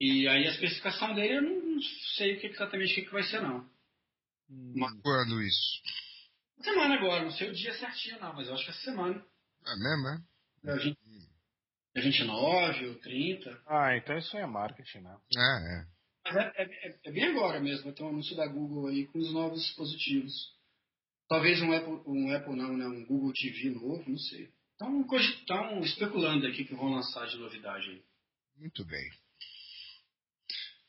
e 0.00 0.26
aí 0.28 0.46
a 0.46 0.50
especificação 0.50 1.14
dele 1.14 1.36
eu 1.38 1.42
não, 1.42 1.74
não 1.74 1.82
sei 2.16 2.36
o 2.36 2.40
que, 2.40 2.46
exatamente 2.48 2.92
o 2.92 2.94
que, 2.96 3.02
que 3.06 3.12
vai 3.12 3.22
ser 3.24 3.40
não. 3.42 3.68
Uma 4.48 4.90
Quando 5.02 5.40
isso? 5.42 5.82
semana 6.62 6.94
agora, 6.96 7.24
não 7.24 7.30
sei 7.32 7.50
o 7.50 7.54
dia 7.54 7.72
certinho 7.78 8.18
não, 8.20 8.34
mas 8.34 8.48
eu 8.48 8.54
acho 8.54 8.64
que 8.64 8.70
é 8.70 8.74
essa 8.74 8.82
semana. 8.84 9.24
É 9.66 9.76
mesmo, 9.76 10.08
é? 10.08 10.72
É, 10.72 10.76
20 10.78 10.98
é 11.94 12.00
29 12.00 12.86
ou 12.86 12.94
30. 13.00 13.62
Ah, 13.66 13.96
então 13.96 14.16
isso 14.18 14.36
aí 14.36 14.42
é 14.42 14.46
marketing, 14.46 15.00
né? 15.00 15.16
É, 15.36 15.80
é. 15.80 15.86
Mas 16.24 16.36
é, 16.36 16.52
é- 16.62 16.88
é- 16.88 17.00
é 17.04 17.12
bem 17.12 17.24
agora 17.24 17.60
mesmo, 17.60 17.84
vai 17.84 17.92
ter 17.92 18.02
um 18.02 18.08
anúncio 18.08 18.36
da 18.36 18.46
Google 18.46 18.88
aí 18.88 19.06
com 19.06 19.18
os 19.18 19.32
novos 19.32 19.60
dispositivos. 19.62 20.32
Talvez 21.30 21.62
um 21.62 21.72
Apple, 21.72 22.02
um 22.08 22.34
Apple 22.34 22.56
não, 22.56 22.76
né? 22.76 22.86
Um 22.86 23.04
Google 23.06 23.32
TV 23.32 23.70
novo, 23.70 24.04
não 24.10 24.18
sei. 24.18 24.52
Estão 24.72 25.80
especulando 25.80 26.44
aqui 26.48 26.64
que 26.64 26.74
vão 26.74 26.92
lançar 26.92 27.24
de 27.28 27.36
novidade 27.36 27.88
aí. 27.88 28.02
Muito 28.56 28.84
bem. 28.84 29.08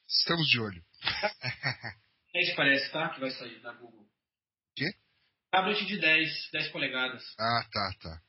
Estamos 0.08 0.48
de 0.48 0.60
olho. 0.60 0.84
É 2.34 2.56
parece, 2.56 2.90
tá? 2.94 3.10
Que 3.10 3.20
vai 3.20 3.30
sair 3.32 3.60
da 3.60 3.74
Google. 3.74 4.08
Quê? 4.74 4.86
Tablet 5.52 5.86
de 5.86 6.00
10, 6.00 6.50
10 6.54 6.70
polegadas. 6.70 7.22
Ah, 7.38 7.68
tá, 7.70 7.94
tá. 8.02 8.22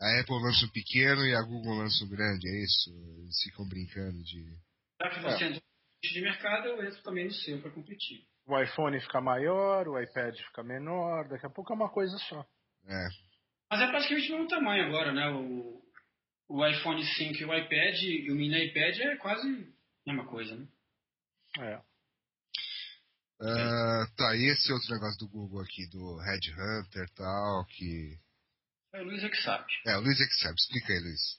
A 0.00 0.20
Apple 0.20 0.42
lança 0.42 0.66
um 0.66 0.70
pequeno 0.70 1.24
e 1.24 1.36
a 1.36 1.42
Google 1.42 1.78
lança 1.78 2.04
um 2.04 2.08
grande, 2.08 2.48
é 2.48 2.64
isso? 2.64 2.90
Eles 2.90 3.40
ficam 3.44 3.68
brincando 3.68 4.20
de. 4.24 4.58
Já 5.00 5.08
que 5.08 5.20
você 5.20 5.44
entrou 5.44 5.62
no 5.62 6.10
de 6.10 6.20
mercado, 6.20 6.66
eu 6.66 6.84
entro 6.84 7.00
também 7.04 7.26
no 7.26 7.32
seu 7.32 7.62
para 7.62 7.70
competir. 7.70 8.26
O 8.46 8.60
iPhone 8.60 9.00
fica 9.00 9.20
maior, 9.20 9.88
o 9.88 9.98
iPad 9.98 10.36
fica 10.36 10.62
menor, 10.62 11.28
daqui 11.28 11.46
a 11.46 11.50
pouco 11.50 11.72
é 11.72 11.76
uma 11.76 11.88
coisa 11.88 12.16
só. 12.18 12.40
É. 12.86 13.08
Mas 13.70 13.80
é 13.80 13.86
praticamente 13.86 14.30
o 14.30 14.34
mesmo 14.34 14.48
tamanho 14.48 14.86
agora, 14.86 15.12
né? 15.12 15.30
O, 15.30 15.82
o 16.48 16.66
iPhone 16.66 17.02
5 17.02 17.34
e 17.34 17.44
o 17.44 17.54
iPad 17.54 18.02
e 18.02 18.30
o 18.30 18.34
mini 18.34 18.66
iPad 18.66 18.98
é 18.98 19.16
quase 19.16 19.48
a 19.48 20.12
mesma 20.12 20.26
coisa, 20.26 20.54
né? 20.56 20.68
É. 21.58 21.80
Ah, 23.40 24.06
tá, 24.16 24.36
e 24.36 24.50
esse 24.52 24.72
outro 24.72 24.92
negócio 24.92 25.18
do 25.18 25.28
Google 25.28 25.60
aqui, 25.62 25.88
do 25.90 26.18
Headhunter 26.18 27.04
e 27.04 27.14
tal, 27.14 27.64
que. 27.66 28.18
É 28.92 29.00
o 29.00 29.04
Luiz 29.04 29.24
é 29.24 29.28
que 29.28 29.42
sabe. 29.42 29.66
É, 29.86 29.96
o 29.96 30.00
Luiz 30.00 30.20
é 30.20 30.24
que 30.24 30.34
sabe. 30.34 30.54
Explica 30.54 30.92
aí, 30.92 31.00
Luiz. 31.00 31.38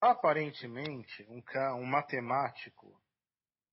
Aparentemente, 0.00 1.26
um, 1.28 1.42
um 1.76 1.84
matemático, 1.84 2.98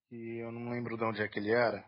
que 0.10 0.40
eu 0.40 0.52
não 0.52 0.70
lembro 0.72 0.98
de 0.98 1.04
onde 1.06 1.22
é 1.22 1.28
que 1.28 1.40
ele 1.40 1.52
era, 1.52 1.84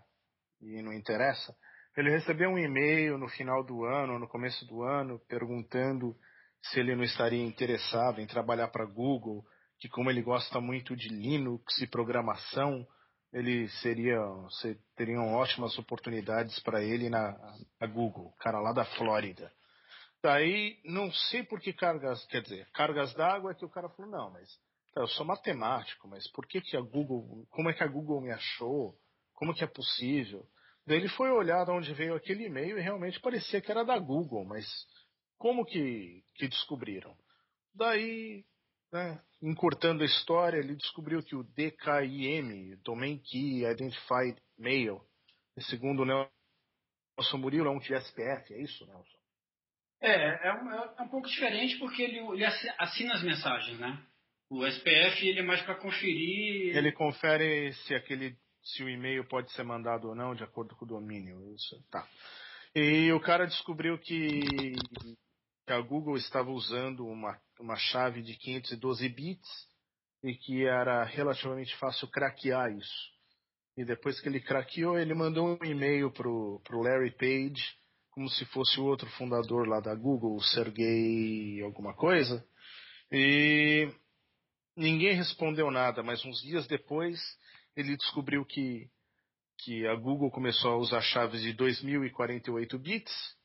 e 0.61 0.81
não 0.81 0.93
interessa, 0.93 1.55
ele 1.97 2.11
recebeu 2.11 2.49
um 2.49 2.57
e-mail 2.57 3.17
no 3.17 3.27
final 3.29 3.63
do 3.63 3.83
ano, 3.83 4.19
no 4.19 4.27
começo 4.27 4.65
do 4.65 4.83
ano, 4.83 5.19
perguntando 5.27 6.15
se 6.61 6.79
ele 6.79 6.95
não 6.95 7.03
estaria 7.03 7.43
interessado 7.43 8.21
em 8.21 8.27
trabalhar 8.27 8.67
para 8.69 8.85
Google, 8.85 9.43
que 9.79 9.89
como 9.89 10.09
ele 10.09 10.21
gosta 10.21 10.59
muito 10.59 10.95
de 10.95 11.09
Linux 11.09 11.77
e 11.81 11.87
programação, 11.87 12.85
ele 13.31 13.67
seria, 13.81 14.19
se- 14.61 14.77
teriam 14.95 15.33
ótimas 15.33 15.77
oportunidades 15.77 16.59
para 16.59 16.81
ele 16.83 17.09
na, 17.09 17.37
na 17.79 17.87
Google, 17.87 18.33
cara 18.39 18.59
lá 18.59 18.73
da 18.73 18.85
Flórida. 18.85 19.51
Daí, 20.21 20.79
não 20.83 21.11
sei 21.11 21.43
por 21.43 21.61
que 21.61 21.71
cargas, 21.71 22.25
quer 22.25 22.41
dizer, 22.41 22.67
cargas 22.73 23.13
d'água 23.13 23.51
é 23.51 23.55
que 23.55 23.65
o 23.65 23.69
cara 23.69 23.89
falou, 23.89 24.11
não, 24.11 24.31
mas 24.31 24.49
tá, 24.93 25.01
eu 25.01 25.07
sou 25.07 25.25
matemático, 25.25 26.07
mas 26.07 26.29
por 26.31 26.45
que 26.45 26.59
que 26.59 26.75
a 26.75 26.81
Google, 26.81 27.45
como 27.49 27.69
é 27.69 27.73
que 27.73 27.83
a 27.83 27.87
Google 27.87 28.19
me 28.19 28.31
achou? 28.31 28.95
Como 29.39 29.53
que 29.53 29.63
é 29.63 29.67
possível? 29.67 30.45
Daí 30.85 30.97
ele 30.97 31.07
foi 31.07 31.31
olhar 31.31 31.63
de 31.63 31.71
onde 31.71 31.93
veio 31.93 32.13
aquele 32.13 32.47
e-mail 32.47 32.77
e 32.77 32.81
realmente 32.81 33.21
parecia 33.21 33.61
que 33.61 33.71
era 33.71 33.85
da 33.85 33.97
Google, 33.97 34.43
mas 34.43 34.65
como 35.37 35.65
que, 35.65 36.21
que 36.35 36.45
descobriram? 36.49 37.15
Daí, 37.73 38.43
né, 38.91 39.21
encurtando 39.41 40.03
a 40.03 40.05
história, 40.05 40.57
ele 40.57 40.75
descobriu 40.75 41.23
que 41.23 41.37
o 41.37 41.43
DKIM, 41.43 42.75
Domain 42.83 43.17
Key 43.19 43.63
Identified 43.63 44.35
Mail, 44.57 44.99
segundo 45.69 46.01
o 46.01 46.05
Nelson 46.05 47.37
Murilo, 47.37 47.67
é 47.67 47.71
um 47.71 47.79
TSPF, 47.79 48.53
é 48.53 48.61
isso, 48.61 48.85
Nelson? 48.85 49.19
É, 50.01 50.49
é 50.49 50.53
um, 50.53 50.69
é 50.71 51.01
um 51.01 51.07
pouco 51.07 51.29
diferente 51.29 51.77
porque 51.79 52.01
ele, 52.03 52.19
ele 52.19 52.43
assi- 52.43 52.73
assina 52.77 53.13
as 53.13 53.23
mensagens, 53.23 53.79
né? 53.79 54.05
O 54.49 54.65
SPF 54.65 55.25
ele 55.25 55.39
é 55.39 55.43
mais 55.43 55.61
para 55.61 55.75
conferir. 55.75 56.75
Ele 56.75 56.91
confere 56.91 57.71
se 57.85 57.95
aquele 57.95 58.35
se 58.63 58.83
o 58.83 58.89
e-mail 58.89 59.27
pode 59.27 59.51
ser 59.53 59.63
mandado 59.63 60.09
ou 60.09 60.15
não 60.15 60.35
de 60.35 60.43
acordo 60.43 60.75
com 60.75 60.85
o 60.85 60.87
domínio. 60.87 61.53
Isso, 61.53 61.81
tá. 61.89 62.07
E 62.75 63.11
o 63.11 63.19
cara 63.19 63.45
descobriu 63.45 63.97
que, 63.97 64.41
que 65.65 65.73
a 65.73 65.79
Google 65.81 66.17
estava 66.17 66.51
usando 66.51 67.05
uma, 67.05 67.39
uma 67.59 67.75
chave 67.75 68.21
de 68.21 68.35
512 68.35 69.09
bits 69.09 69.67
e 70.23 70.35
que 70.35 70.65
era 70.65 71.03
relativamente 71.03 71.75
fácil 71.77 72.07
craquear 72.07 72.71
isso. 72.71 73.19
E 73.77 73.85
depois 73.85 74.19
que 74.19 74.27
ele 74.27 74.41
craqueou, 74.41 74.99
ele 74.99 75.13
mandou 75.13 75.57
um 75.61 75.65
e-mail 75.65 76.11
pro, 76.11 76.61
pro 76.65 76.81
Larry 76.81 77.11
Page, 77.11 77.63
como 78.11 78.29
se 78.29 78.45
fosse 78.47 78.79
o 78.79 78.83
outro 78.83 79.09
fundador 79.11 79.67
lá 79.67 79.79
da 79.79 79.95
Google, 79.95 80.35
o 80.35 80.43
Sergey 80.43 81.61
alguma 81.63 81.93
coisa. 81.93 82.45
E 83.11 83.89
ninguém 84.75 85.15
respondeu 85.15 85.71
nada, 85.71 86.03
mas 86.03 86.23
uns 86.25 86.41
dias 86.41 86.67
depois 86.67 87.19
ele 87.75 87.95
descobriu 87.95 88.45
que, 88.45 88.89
que 89.59 89.85
a 89.87 89.95
Google 89.95 90.31
começou 90.31 90.71
a 90.71 90.77
usar 90.77 91.01
chaves 91.01 91.41
de 91.41 91.53
2048 91.53 92.77
bits 92.79 93.39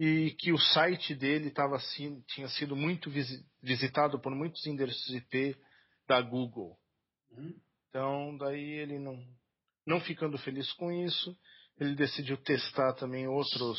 e 0.00 0.30
que 0.38 0.52
o 0.52 0.58
site 0.58 1.14
dele 1.14 1.50
tava, 1.50 1.76
assim, 1.76 2.22
tinha 2.28 2.48
sido 2.48 2.76
muito 2.76 3.10
visitado 3.62 4.20
por 4.20 4.32
muitos 4.34 4.64
endereços 4.66 5.14
IP 5.14 5.56
da 6.06 6.20
Google. 6.20 6.78
Uhum. 7.30 7.54
Então, 7.88 8.36
daí 8.36 8.78
ele 8.78 8.98
não, 8.98 9.18
não 9.86 10.00
ficando 10.00 10.38
feliz 10.38 10.72
com 10.74 10.92
isso, 10.92 11.36
ele 11.80 11.94
decidiu 11.94 12.36
testar 12.36 12.92
também 12.94 13.26
outros, 13.26 13.78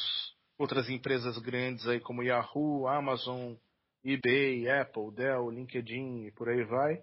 outras 0.58 0.90
empresas 0.90 1.38
grandes 1.38 1.88
aí 1.88 2.00
como 2.00 2.24
Yahoo, 2.24 2.88
Amazon, 2.88 3.56
eBay, 4.04 4.70
Apple, 4.70 5.14
Dell, 5.14 5.50
LinkedIn 5.50 6.26
e 6.26 6.32
por 6.32 6.50
aí 6.50 6.64
vai. 6.64 6.94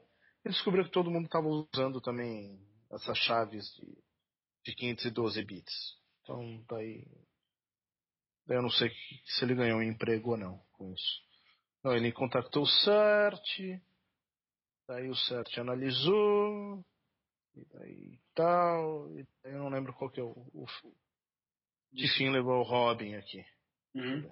Ele 0.45 0.55
descobriu 0.55 0.85
que 0.85 0.91
todo 0.91 1.11
mundo 1.11 1.27
estava 1.27 1.47
usando 1.47 2.01
também 2.01 2.61
essas 2.93 3.19
chaves 3.19 3.65
de, 3.75 3.99
de 4.65 4.75
512 4.75 5.45
bits. 5.45 5.97
Então, 6.23 6.65
daí, 6.69 7.07
eu 8.49 8.63
não 8.63 8.71
sei 8.71 8.91
se 9.25 9.45
ele 9.45 9.55
ganhou 9.55 9.79
um 9.79 9.83
emprego 9.83 10.31
ou 10.31 10.37
não 10.37 10.59
com 10.73 10.93
isso. 10.93 11.27
Então, 11.79 11.97
ele 11.97 12.13
contactou 12.13 12.65
o 12.65 12.67
CERT, 12.67 13.81
daí 14.89 15.09
o 15.09 15.15
CERT 15.15 15.59
analisou, 15.59 16.85
e 17.55 17.65
daí 17.73 18.21
tal, 18.35 19.11
e 19.17 19.27
daí 19.43 19.53
eu 19.53 19.59
não 19.59 19.71
lembro 19.71 19.95
qual 19.95 20.11
que 20.11 20.21
é 20.21 20.23
o, 20.23 20.33
o 20.53 20.67
que 21.95 22.09
fim 22.17 22.31
levou 22.31 22.61
o 22.61 22.63
Robin 22.63 23.15
aqui. 23.15 23.45
Uhum. 23.95 24.31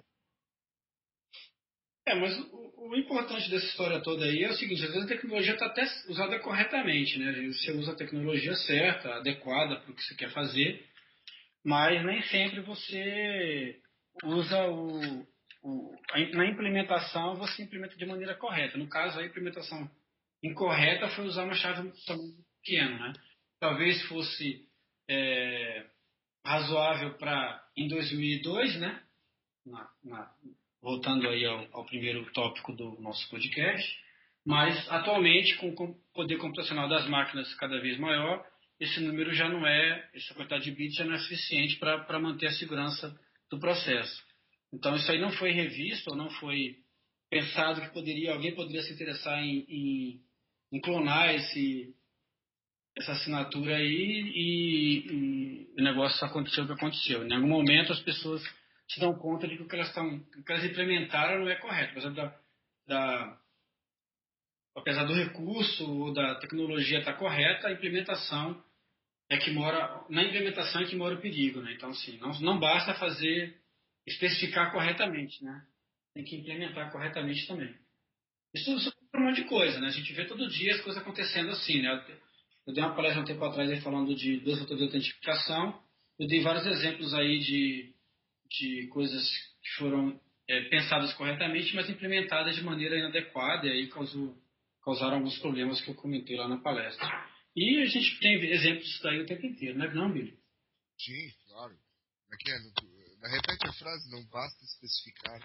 É, 2.05 2.13
mas 2.13 2.37
o, 2.53 2.64
o, 2.89 2.95
importante 2.95 3.49
dessa 3.49 3.65
história 3.65 4.01
toda 4.01 4.25
aí 4.25 4.43
é 4.43 4.49
o 4.49 4.53
seguinte, 4.53 4.83
às 4.83 4.91
vezes 4.91 5.05
a 5.05 5.13
tecnologia 5.13 5.53
está 5.53 5.65
até 5.67 5.83
usada 6.07 6.39
corretamente, 6.39 7.17
né? 7.19 7.31
Você 7.47 7.71
usa 7.71 7.91
a 7.91 7.95
tecnologia 7.95 8.55
certa, 8.55 9.15
adequada 9.15 9.77
para 9.77 9.91
o 9.91 9.95
que 9.95 10.03
você 10.03 10.15
quer 10.15 10.31
fazer, 10.31 10.85
mas 11.63 12.03
nem 12.05 12.21
sempre 12.23 12.61
você 12.61 13.79
usa 14.23 14.67
o, 14.67 15.27
o, 15.63 15.95
na 16.33 16.45
implementação 16.45 17.35
você 17.35 17.63
implementa 17.63 17.95
de 17.95 18.05
maneira 18.05 18.35
correta. 18.35 18.77
No 18.77 18.87
caso, 18.87 19.19
a 19.19 19.25
implementação 19.25 19.89
incorreta 20.43 21.09
foi 21.09 21.25
usar 21.25 21.43
uma 21.43 21.55
chave 21.55 21.91
tamanho 22.05 22.33
pequeno, 22.63 22.99
né? 22.99 23.13
Talvez 23.59 24.01
fosse 24.03 24.67
é, 25.09 25.85
razoável 26.45 27.15
para 27.15 27.63
em 27.75 27.87
2002, 27.87 28.79
né? 28.79 29.01
Na, 29.65 29.89
na, 30.03 30.31
voltando 30.85 31.27
aí 31.27 31.43
ao, 31.43 31.67
ao, 31.71 31.83
primeiro 31.83 32.23
tópico 32.31 32.71
do 32.71 33.01
nosso 33.01 33.27
podcast, 33.31 33.97
mas 34.45 34.87
atualmente 34.91 35.55
com 35.55 35.69
o 35.69 35.95
poder 36.13 36.37
computacional 36.37 36.87
das 36.87 37.09
máquinas 37.09 37.51
cada 37.55 37.81
vez 37.81 37.97
maior, 37.97 38.45
esse 38.79 38.99
número 38.99 39.33
já 39.33 39.49
não 39.49 39.65
é, 39.65 40.07
essa 40.13 40.35
quantidade 40.35 40.65
de 40.65 40.71
bits 40.71 40.95
já 40.95 41.03
não 41.03 41.15
é 41.15 41.17
suficiente 41.17 41.77
para 41.77 42.19
manter 42.19 42.45
a 42.45 42.51
segurança 42.51 43.19
do 43.49 43.59
processo. 43.59 44.23
Então 44.71 44.95
isso 44.95 45.11
aí 45.11 45.19
não 45.19 45.31
foi 45.31 45.49
revisto 45.49 46.11
ou 46.11 46.15
não 46.15 46.29
foi 46.29 46.75
pensado 47.31 47.81
que 47.81 47.89
poderia 47.89 48.33
alguém 48.33 48.53
poderia 48.53 48.83
se 48.83 48.93
interessar 48.93 49.43
em, 49.43 49.65
em, 49.67 50.21
em 50.71 50.79
clonar 50.81 51.33
esse 51.33 51.95
essa 52.95 53.13
assinatura 53.13 53.77
aí 53.77 54.31
e, 54.35 55.07
e, 55.11 55.67
o 55.79 55.83
negócio 55.83 56.23
aconteceu 56.23 56.63
o 56.63 56.67
que 56.67 56.73
aconteceu. 56.73 57.25
Em 57.25 57.33
algum 57.33 57.47
momento 57.47 57.91
as 57.91 57.99
pessoas 58.01 58.43
se 58.89 58.99
dão 58.99 59.17
conta 59.17 59.47
de 59.47 59.57
que 59.57 59.63
o 59.63 59.67
que 59.67 59.75
elas, 59.75 59.87
estão, 59.87 60.15
o 60.15 60.43
que 60.43 60.51
elas 60.51 60.65
implementaram 60.65 61.39
não 61.39 61.49
é 61.49 61.55
correto. 61.55 61.91
Apesar, 61.91 62.09
da, 62.11 62.39
da, 62.87 63.41
apesar 64.75 65.05
do 65.05 65.13
recurso 65.13 65.89
ou 65.89 66.13
da 66.13 66.35
tecnologia 66.35 66.99
estar 66.99 67.13
correta, 67.13 67.67
a 67.67 67.71
implementação 67.71 68.63
é 69.29 69.37
que 69.37 69.51
mora. 69.51 70.03
Na 70.09 70.23
implementação 70.23 70.81
é 70.81 70.85
que 70.85 70.95
mora 70.95 71.15
o 71.15 71.21
perigo. 71.21 71.61
Né? 71.61 71.73
Então, 71.73 71.89
assim, 71.89 72.17
não, 72.19 72.29
não 72.41 72.59
basta 72.59 72.93
fazer, 72.93 73.59
especificar 74.05 74.71
corretamente. 74.71 75.43
Né? 75.43 75.65
Tem 76.13 76.23
que 76.23 76.35
implementar 76.35 76.91
corretamente 76.91 77.47
também. 77.47 77.73
Isso, 78.53 78.71
isso 78.75 78.93
é 79.13 79.17
um 79.17 79.25
monte 79.25 79.41
de 79.41 79.47
coisa. 79.47 79.79
Né? 79.79 79.87
A 79.87 79.91
gente 79.91 80.13
vê 80.13 80.25
todo 80.25 80.47
dia 80.47 80.75
as 80.75 80.81
coisas 80.81 81.01
acontecendo 81.01 81.49
assim. 81.49 81.81
Né? 81.81 82.19
Eu 82.67 82.73
dei 82.73 82.83
uma 82.83 82.95
palestra 82.95 83.21
um 83.21 83.25
tempo 83.25 83.43
atrás 83.43 83.69
aí 83.69 83.81
falando 83.81 84.15
de 84.15 84.37
dois 84.41 84.59
fatores 84.59 84.79
de 84.79 84.85
autentificação. 84.85 85.83
Eu 86.19 86.27
dei 86.27 86.41
vários 86.41 86.65
exemplos 86.67 87.13
aí 87.13 87.39
de, 87.39 87.94
de 88.57 88.87
coisas 88.87 89.23
que 89.61 89.69
foram 89.77 90.19
é, 90.47 90.61
pensadas 90.69 91.13
corretamente, 91.13 91.75
mas 91.75 91.89
implementadas 91.89 92.55
de 92.55 92.63
maneira 92.63 92.97
inadequada 92.97 93.67
e 93.67 93.71
aí 93.71 93.89
causou, 93.89 94.37
causaram 94.83 95.17
alguns 95.17 95.37
problemas 95.39 95.81
que 95.81 95.89
eu 95.89 95.95
comentei 95.95 96.37
lá 96.37 96.47
na 96.47 96.61
palestra. 96.61 97.07
E 97.55 97.81
a 97.81 97.85
gente 97.85 98.19
tem 98.19 98.35
exemplos 98.51 98.85
disso 98.85 99.03
daí 99.03 99.21
o 99.21 99.25
tempo 99.25 99.45
inteiro, 99.45 99.77
não 99.77 99.85
é 99.85 99.93
não, 99.93 100.11
Billy? 100.11 100.37
Sim, 100.99 101.31
claro. 101.47 101.77
Aqui 102.31 102.51
é, 102.51 102.55
é 102.55 103.31
repete 103.31 103.67
a 103.67 103.73
frase, 103.73 104.11
não 104.11 104.23
basta 104.27 104.63
especificar 104.63 105.39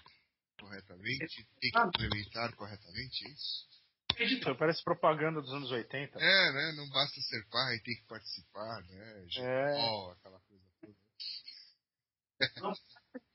corretamente, 0.58 1.46
tem 1.60 1.70
que 1.70 1.80
implementar 1.80 2.54
corretamente, 2.56 3.26
é 3.26 3.30
isso? 3.30 3.70
Editor. 4.18 4.56
Parece 4.58 4.84
propaganda 4.84 5.40
dos 5.40 5.52
anos 5.52 5.70
80. 5.70 6.18
É, 6.18 6.52
né? 6.52 6.72
Não 6.76 6.88
basta 6.90 7.18
ser 7.22 7.42
pai, 7.48 7.78
tem 7.78 7.94
que 7.94 8.06
participar, 8.06 8.82
né? 8.82 9.26
É. 9.38 9.74
Oh, 9.78 10.10
aquela 10.10 10.40
coisa 10.40 10.64
toda. 10.80 10.96
Não 12.60 12.74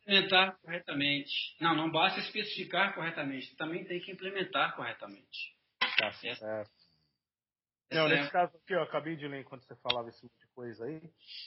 implementar 0.05 0.57
corretamente. 0.61 1.33
Não, 1.59 1.75
não 1.75 1.91
basta 1.91 2.19
especificar 2.19 2.93
corretamente. 2.93 3.55
Também 3.55 3.83
tem 3.85 3.99
que 3.99 4.11
implementar 4.11 4.75
corretamente. 4.75 5.55
Tá 5.97 6.13
certo. 6.13 6.69
Não, 7.91 8.07
nesse 8.09 8.31
caso 8.31 8.55
aqui, 8.57 8.73
eu 8.73 8.81
acabei 8.81 9.15
de 9.15 9.27
ler 9.27 9.41
enquanto 9.41 9.65
você 9.65 9.75
falava 9.77 10.09
esse 10.09 10.19
tipo 10.19 10.37
de 10.39 10.47
coisa 10.53 10.85
aí. 10.85 11.01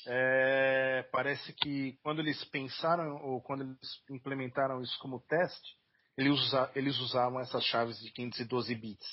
É, 0.06 1.02
parece 1.12 1.52
que 1.52 1.98
quando 2.02 2.20
eles 2.20 2.42
pensaram, 2.46 3.16
ou 3.22 3.42
quando 3.42 3.62
eles 3.62 4.02
implementaram 4.08 4.80
isso 4.80 4.96
como 5.00 5.20
teste, 5.26 5.76
eles, 6.16 6.32
usa, 6.32 6.72
eles 6.74 6.98
usavam 6.98 7.40
essas 7.40 7.64
chaves 7.64 7.98
de 8.00 8.10
512 8.12 8.74
bits. 8.74 9.06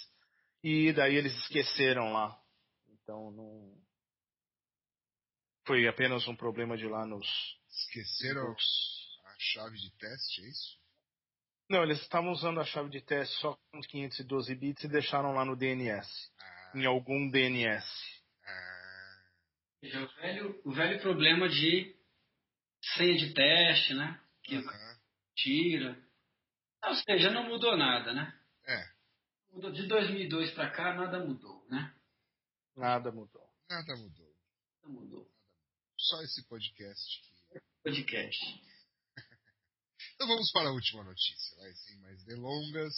E 0.64 0.94
daí 0.94 1.16
eles 1.16 1.34
esqueceram 1.40 2.14
lá. 2.14 2.40
Então 2.90 3.32
não. 3.32 3.76
Foi 5.66 5.88
apenas 5.88 6.28
um 6.28 6.36
problema 6.36 6.78
de 6.78 6.88
lá 6.88 7.06
nos. 7.06 7.28
Esqueceram 7.70 8.50
nos... 8.50 9.05
a 9.36 9.40
chave 9.40 9.78
de 9.78 9.92
teste, 9.98 10.42
é 10.42 10.50
isso? 10.50 10.80
Não, 11.70 11.84
eles 11.84 12.00
estavam 12.02 12.32
usando 12.32 12.60
a 12.60 12.66
chave 12.66 12.90
de 12.90 13.02
teste 13.02 13.36
só 13.40 13.58
com 13.72 13.82
512 13.82 14.56
bits 14.56 14.84
e 14.84 14.88
deixaram 14.88 15.34
lá 15.34 15.44
no 15.44 15.56
DNS. 15.56 16.08
Ah. 16.40 16.72
Em 16.76 16.86
algum 16.86 17.30
DNS. 17.30 17.86
Ah. 18.46 19.22
O 19.84 20.22
velho, 20.22 20.62
o 20.66 20.72
velho 20.72 21.02
problema 21.02 21.50
de 21.50 21.96
senha 22.96 23.18
de 23.18 23.34
teste, 23.34 23.94
né? 23.94 24.22
Que 24.44 24.58
uhum. 24.58 24.98
tira. 25.36 26.06
Ou 26.84 26.96
seja, 26.96 27.32
não 27.32 27.50
mudou 27.50 27.76
nada, 27.76 28.14
né? 28.14 28.40
É. 28.68 28.90
Mudou 29.52 29.72
de 29.72 29.88
2002 29.88 30.52
para 30.52 30.70
cá, 30.70 30.94
nada 30.94 31.20
mudou, 31.20 31.66
né? 31.70 31.94
Nada 32.76 33.12
mudou. 33.12 33.50
Nada 33.70 33.96
mudou. 33.96 34.36
Nada 34.84 34.94
mudou. 34.94 35.28
Só 35.98 36.22
esse 36.22 36.48
podcast. 36.48 37.22
Que... 37.52 37.60
Podcast. 37.84 38.65
Então 40.16 40.28
vamos 40.28 40.52
para 40.52 40.70
a 40.70 40.74
última 40.74 41.04
notícia, 41.04 41.58
vai, 41.58 41.74
sem 41.74 42.00
mais 42.00 42.24
delongas. 42.24 42.94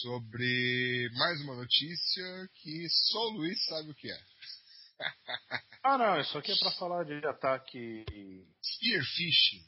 Sobre 0.00 1.08
mais 1.14 1.40
uma 1.42 1.54
notícia 1.54 2.48
que 2.54 2.88
só 2.88 3.18
o 3.28 3.30
Luiz 3.30 3.64
sabe 3.66 3.90
o 3.90 3.94
que 3.94 4.10
é. 4.10 4.20
ah, 5.84 5.98
não, 5.98 6.20
isso 6.20 6.36
aqui 6.36 6.52
é 6.52 6.58
para 6.58 6.72
falar 6.72 7.04
de 7.04 7.14
ataque. 7.26 8.04
Spear 8.62 9.04
phishing. 9.04 9.64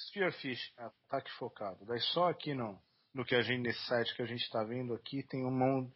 Spearfish, 0.00 0.72
ataque 0.76 1.30
focado. 1.38 1.84
Daí 1.86 2.00
só 2.00 2.28
aqui 2.28 2.54
no, 2.54 2.80
no 3.12 3.24
que 3.24 3.34
a 3.34 3.42
gente, 3.42 3.62
nesse 3.62 3.84
site 3.86 4.14
que 4.14 4.22
a 4.22 4.26
gente 4.26 4.42
está 4.42 4.62
vendo 4.62 4.94
aqui, 4.94 5.22
tem 5.24 5.44
um 5.44 5.92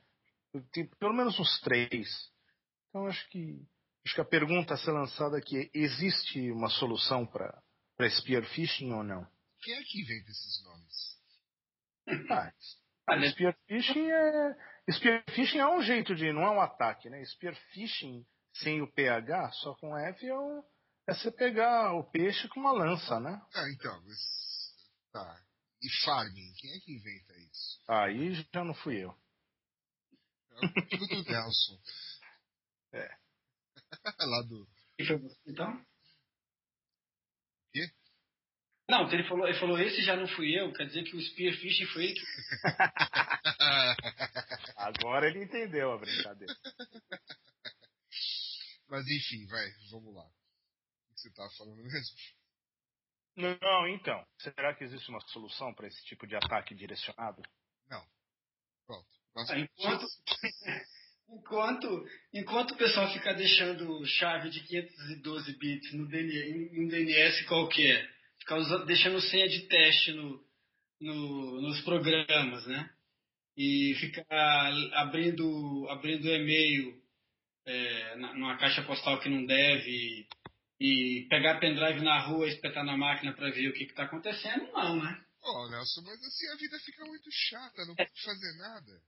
tem 0.72 0.86
pelo 0.98 1.14
menos 1.14 1.38
uns 1.38 1.60
três. 1.60 2.08
Então 2.88 3.06
acho 3.06 3.28
que 3.28 3.64
acho 4.04 4.14
que 4.14 4.20
a 4.20 4.24
pergunta 4.24 4.74
a 4.74 4.78
ser 4.78 4.92
lançada 4.92 5.36
aqui 5.36 5.58
é, 5.58 5.70
existe 5.74 6.50
uma 6.50 6.70
solução 6.70 7.26
para 7.26 7.62
para 7.96 8.10
spearfishing 8.10 8.92
ou 8.92 9.02
não? 9.02 9.26
Quem 9.60 9.74
é 9.74 9.82
que 9.82 10.00
inventa 10.00 10.30
esses 10.30 10.62
nomes? 10.64 11.18
Ah, 12.30 13.30
spearfishing 13.30 14.10
é 14.10 14.92
spearfishing 14.92 15.58
é 15.58 15.66
um 15.66 15.82
jeito 15.82 16.14
de 16.14 16.32
não 16.32 16.42
é 16.42 16.50
um 16.50 16.60
ataque, 16.60 17.08
né? 17.10 17.24
Spearfishing 17.24 18.26
sem 18.54 18.82
o 18.82 18.92
PH, 18.92 19.52
só 19.52 19.74
com 19.74 19.96
F 19.96 20.26
é 20.26 20.38
um 20.38 20.62
é 21.06 21.14
você 21.14 21.30
pegar 21.30 21.94
o 21.94 22.04
peixe 22.10 22.46
com 22.48 22.60
uma 22.60 22.72
lança, 22.72 23.18
né? 23.18 23.40
Ah, 23.54 23.70
então. 23.72 24.02
Mas... 24.04 24.18
Tá. 25.10 25.42
E 25.80 26.04
farming? 26.04 26.52
Quem 26.58 26.70
é 26.70 26.80
que 26.80 26.92
inventa 26.92 27.34
isso? 27.38 27.82
Aí 27.88 28.34
já 28.52 28.62
não 28.62 28.74
fui 28.74 29.02
eu. 29.02 29.16
É 30.50 30.56
o 30.56 31.08
do 31.08 31.30
Nelson. 31.30 31.80
É. 32.92 33.08
lá 34.26 34.42
do. 34.42 34.68
Então? 35.46 35.86
Quê? 37.72 37.90
Não, 38.88 39.10
ele 39.12 39.22
falou, 39.24 39.46
ele 39.46 39.58
falou, 39.58 39.78
esse 39.78 40.02
já 40.02 40.16
não 40.16 40.26
fui 40.28 40.58
eu, 40.58 40.72
quer 40.72 40.86
dizer 40.86 41.04
que 41.04 41.14
o 41.14 41.20
Spear 41.20 41.52
Fishing 41.54 41.86
foi 41.86 42.04
ele 42.04 42.14
que. 42.14 42.22
Agora 44.76 45.28
ele 45.28 45.44
entendeu 45.44 45.92
a 45.92 45.98
brincadeira. 45.98 46.54
Mas 48.88 49.06
enfim, 49.06 49.44
vai, 49.46 49.70
vamos 49.90 50.14
lá. 50.14 50.24
O 50.24 51.14
que 51.14 51.20
você 51.20 51.30
tava 51.34 51.50
falando 51.50 51.82
mesmo? 51.82 52.16
Não, 53.36 53.86
então. 53.88 54.26
Será 54.38 54.74
que 54.74 54.84
existe 54.84 55.10
uma 55.10 55.20
solução 55.28 55.74
para 55.74 55.86
esse 55.86 56.02
tipo 56.06 56.26
de 56.26 56.34
ataque 56.34 56.74
direcionado? 56.74 57.42
Não. 57.90 58.02
Pronto. 58.86 59.06
Nossa, 59.36 59.52
Ah, 59.52 59.58
enquanto, 59.60 60.06
enquanto, 61.28 62.08
enquanto 62.32 62.70
o 62.72 62.76
pessoal 62.76 63.12
ficar 63.12 63.34
deixando 63.34 64.02
chave 64.06 64.48
de 64.48 64.60
512 64.62 65.58
bits 65.58 65.92
no 65.92 66.08
DN, 66.08 66.70
em 66.72 66.84
um 66.84 66.88
DNS 66.88 67.44
qualquer, 67.46 68.08
ficar 68.48 68.56
usando, 68.56 68.86
deixando 68.86 69.20
senha 69.20 69.46
de 69.46 69.60
teste 69.68 70.12
no, 70.12 70.42
no- 71.00 71.60
nos 71.60 71.82
programas, 71.82 72.66
né? 72.66 72.90
E 73.54 73.94
ficar 74.00 74.72
abrindo, 74.94 75.86
abrindo 75.90 76.26
e-mail 76.26 76.98
é, 77.66 78.16
numa 78.16 78.56
caixa 78.56 78.82
postal 78.84 79.20
que 79.20 79.28
não 79.28 79.44
deve 79.44 80.26
e 80.80 81.26
pegar 81.28 81.58
pendrive 81.58 82.00
na 82.00 82.20
rua 82.20 82.46
e 82.46 82.50
espetar 82.50 82.84
na 82.84 82.96
máquina 82.96 83.34
para 83.34 83.50
ver 83.50 83.68
o 83.68 83.72
que 83.74 83.84
está 83.84 84.04
acontecendo, 84.04 84.72
não, 84.72 84.96
né? 84.96 85.24
Pô, 85.40 85.68
Nelson, 85.70 86.02
mas 86.02 86.22
assim 86.24 86.48
a 86.48 86.56
vida 86.56 86.78
fica 86.80 87.04
muito 87.04 87.28
chata, 87.30 87.84
não 87.84 87.94
pode 87.94 88.22
fazer 88.24 88.56
nada. 88.58 89.02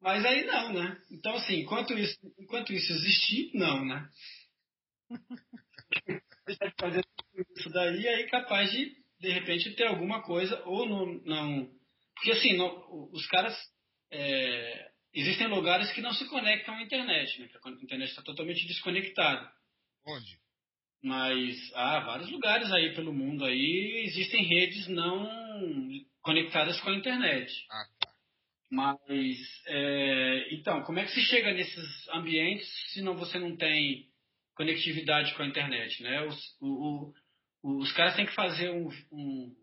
Mas 0.00 0.24
aí 0.24 0.44
não, 0.44 0.72
né? 0.72 1.00
Então, 1.12 1.34
assim, 1.36 1.60
enquanto 1.60 1.96
isso, 1.96 2.18
enquanto 2.38 2.72
isso 2.72 2.92
existir, 2.92 3.52
não, 3.54 3.84
né? 3.84 4.10
Deixar 6.44 6.66
de 6.66 6.74
fazer 6.78 7.04
isso 7.56 7.70
daí, 7.70 8.06
aí 8.08 8.26
capaz 8.28 8.70
de, 8.70 8.92
de 9.20 9.30
repente, 9.30 9.74
ter 9.74 9.86
alguma 9.86 10.22
coisa, 10.22 10.62
ou 10.66 10.86
não. 10.88 11.06
não 11.24 11.70
porque, 12.14 12.32
assim, 12.32 12.56
não- 12.56 13.08
os 13.12 13.26
caras. 13.28 13.56
é, 14.10 14.90
existem 15.14 15.46
lugares 15.48 15.90
que 15.92 16.00
não 16.02 16.12
se 16.12 16.26
conectam 16.28 16.74
à 16.74 16.82
internet, 16.82 17.40
né? 17.40 17.48
A 17.64 17.70
internet 17.70 18.10
está 18.10 18.22
totalmente 18.22 18.66
desconectada. 18.66 19.50
Onde? 20.06 20.38
Mas 21.02 21.56
há 21.74 22.00
vários 22.00 22.30
lugares 22.30 22.70
aí 22.72 22.94
pelo 22.94 23.12
mundo 23.12 23.44
aí, 23.44 24.04
existem 24.06 24.44
redes 24.44 24.86
não 24.88 25.28
conectadas 26.22 26.80
com 26.80 26.90
a 26.90 26.94
internet. 26.94 27.50
Ah, 27.70 27.84
tá. 28.00 28.12
Mas, 28.70 29.36
é, 29.66 30.54
então, 30.54 30.82
como 30.84 30.98
é 30.98 31.04
que 31.04 31.12
se 31.12 31.22
chega 31.22 31.52
nesses 31.52 32.08
ambientes 32.10 32.68
se 32.92 33.02
não, 33.02 33.16
você 33.16 33.38
não 33.38 33.56
tem 33.56 34.06
conectividade 34.54 35.34
com 35.34 35.42
a 35.42 35.46
internet, 35.46 36.02
né? 36.02 36.22
O- 36.60 36.66
o- 36.66 37.14
os 37.62 37.92
caras 37.92 38.16
têm 38.16 38.26
que 38.26 38.34
fazer 38.34 38.70
um, 38.70 38.88
um- 39.12 39.54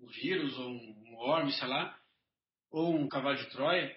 um 0.00 0.06
vírus 0.22 0.56
ou 0.58 0.70
um 0.70 1.14
worm, 1.16 1.50
sei 1.50 1.68
lá, 1.68 1.96
ou 2.70 2.94
um 2.96 3.08
cavalo 3.08 3.36
de 3.36 3.50
Troia 3.50 3.94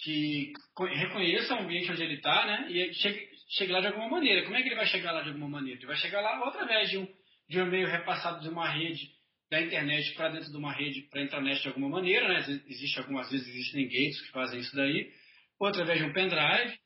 que 0.00 0.52
co- 0.74 0.84
reconheça 0.84 1.54
o 1.54 1.60
ambiente 1.60 1.90
onde 1.90 2.02
ele 2.02 2.14
está, 2.16 2.44
né? 2.46 2.70
E 2.70 2.92
chegue, 2.94 3.28
chegue 3.56 3.72
lá 3.72 3.80
de 3.80 3.86
alguma 3.86 4.08
maneira. 4.08 4.44
Como 4.44 4.54
é 4.56 4.62
que 4.62 4.68
ele 4.68 4.74
vai 4.76 4.86
chegar 4.86 5.12
lá 5.12 5.22
de 5.22 5.28
alguma 5.28 5.48
maneira? 5.48 5.78
Ele 5.78 5.86
vai 5.86 5.96
chegar 5.96 6.20
lá 6.20 6.36
através 6.46 6.90
de 6.90 6.98
um, 6.98 7.08
de 7.48 7.60
um 7.60 7.66
e-mail 7.66 7.86
repassado 7.88 8.42
de 8.42 8.48
uma 8.50 8.68
rede 8.68 9.08
da 9.50 9.60
internet 9.62 10.12
para 10.14 10.30
dentro 10.30 10.50
de 10.50 10.56
uma 10.56 10.72
rede 10.72 11.02
para 11.08 11.22
intranet 11.22 11.62
de 11.62 11.68
alguma 11.68 11.88
maneira, 11.88 12.28
né? 12.28 12.40
Existe 12.66 12.98
algumas 12.98 13.30
vezes 13.30 13.46
existem 13.48 13.84
gates 13.88 14.20
que 14.26 14.32
fazem 14.32 14.60
isso 14.60 14.74
daí, 14.76 15.10
ou 15.58 15.68
através 15.68 15.98
de 15.98 16.04
um 16.04 16.12
pendrive, 16.12 16.78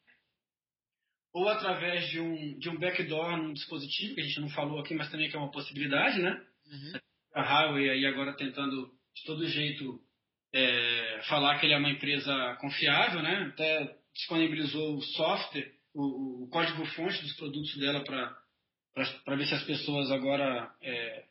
ou 1.33 1.49
através 1.49 2.09
de 2.09 2.21
um 2.21 2.59
de 2.59 2.69
um 2.69 2.79
backdoor 2.79 3.37
num 3.37 3.53
dispositivo 3.53 4.15
que 4.15 4.21
a 4.21 4.25
gente 4.25 4.41
não 4.41 4.49
falou 4.51 4.81
aqui, 4.81 4.95
mas 4.95 5.11
também 5.11 5.31
que 5.31 5.37
é 5.37 5.39
uma 5.39 5.51
possibilidade, 5.51 6.21
né? 6.21 6.31
Uhum. 6.67 7.01
A 7.35 7.43
Huawei 7.43 7.91
aí 7.91 8.07
agora 8.07 8.37
tentando 8.37 8.91
de 9.15 9.25
todo 9.25 9.47
jeito 9.47 10.01
é, 10.53 11.23
falar 11.29 11.59
que 11.59 11.67
ele 11.67 11.75
é 11.75 11.79
uma 11.79 11.91
empresa 11.91 12.57
confiável, 12.61 13.23
né? 13.23 13.51
Até 13.53 13.97
disponibilizou 14.15 14.97
o 14.97 15.03
software, 15.03 15.73
o, 15.95 16.45
o 16.45 16.49
código-fonte 16.49 17.23
dos 17.23 17.37
produtos 17.37 17.77
dela 17.77 18.03
para 18.05 19.37
ver 19.37 19.47
se 19.47 19.55
as 19.55 19.65
pessoas 19.65 20.11
agora 20.11 20.75
é, 20.83 21.25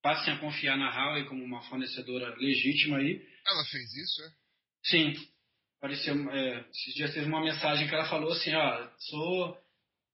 passem 0.00 0.32
a 0.32 0.38
confiar 0.38 0.76
na 0.78 0.90
Huawei 0.90 1.24
como 1.24 1.44
uma 1.44 1.62
fornecedora 1.62 2.34
legítima 2.36 2.98
aí. 2.98 3.20
Ela 3.46 3.64
fez 3.64 3.94
isso, 3.94 4.22
é? 4.22 4.30
Sim, 4.84 5.14
apareceu, 5.80 6.14
é, 6.30 6.60
esses 6.70 6.94
dias 6.94 7.14
teve 7.14 7.26
uma 7.26 7.40
mensagem 7.40 7.88
que 7.88 7.94
ela 7.94 8.08
falou 8.08 8.30
assim, 8.32 8.54
ó, 8.54 8.88
sou, 8.98 9.58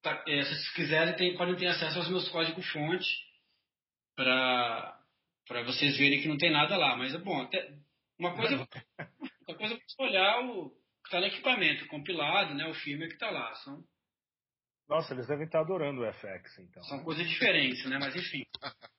tá, 0.01 0.23
é, 0.29 0.43
se 0.45 0.51
vocês 0.51 0.71
quiserem, 0.75 1.17
tem, 1.17 1.37
podem 1.37 1.57
ter 1.57 1.67
acesso 1.67 1.99
aos 1.99 2.09
meus 2.09 2.29
códigos-fonte 2.29 3.07
para 4.15 4.95
para 5.49 5.63
vocês 5.63 5.97
verem 5.97 6.21
que 6.21 6.27
não 6.27 6.37
tem 6.37 6.51
nada 6.51 6.77
lá. 6.77 6.97
Mas 6.97 7.15
é 7.15 7.19
bom, 7.19 7.41
até, 7.41 7.73
uma 8.19 8.35
coisa, 8.35 8.57
uma 9.47 9.57
coisa 9.57 9.75
é 9.75 9.79
você 9.79 10.03
olhar 10.03 10.41
o 10.41 10.71
que 10.71 11.07
está 11.07 11.21
no 11.21 11.27
equipamento, 11.27 11.87
compilado, 11.87 12.53
né, 12.55 12.67
o 12.67 12.75
firmware 12.75 13.09
que 13.11 13.15
está 13.15 13.31
lá. 13.31 13.55
São, 13.57 13.85
Nossa, 14.89 15.15
eles 15.15 15.29
devem 15.29 15.47
estar 15.47 15.61
adorando 15.61 16.01
o 16.03 16.13
FX, 16.13 16.59
então. 16.59 16.83
são 16.85 17.05
coisas 17.05 17.29
diferentes, 17.29 17.85
né? 17.89 17.99
Mas 17.99 18.15
enfim. 18.17 18.45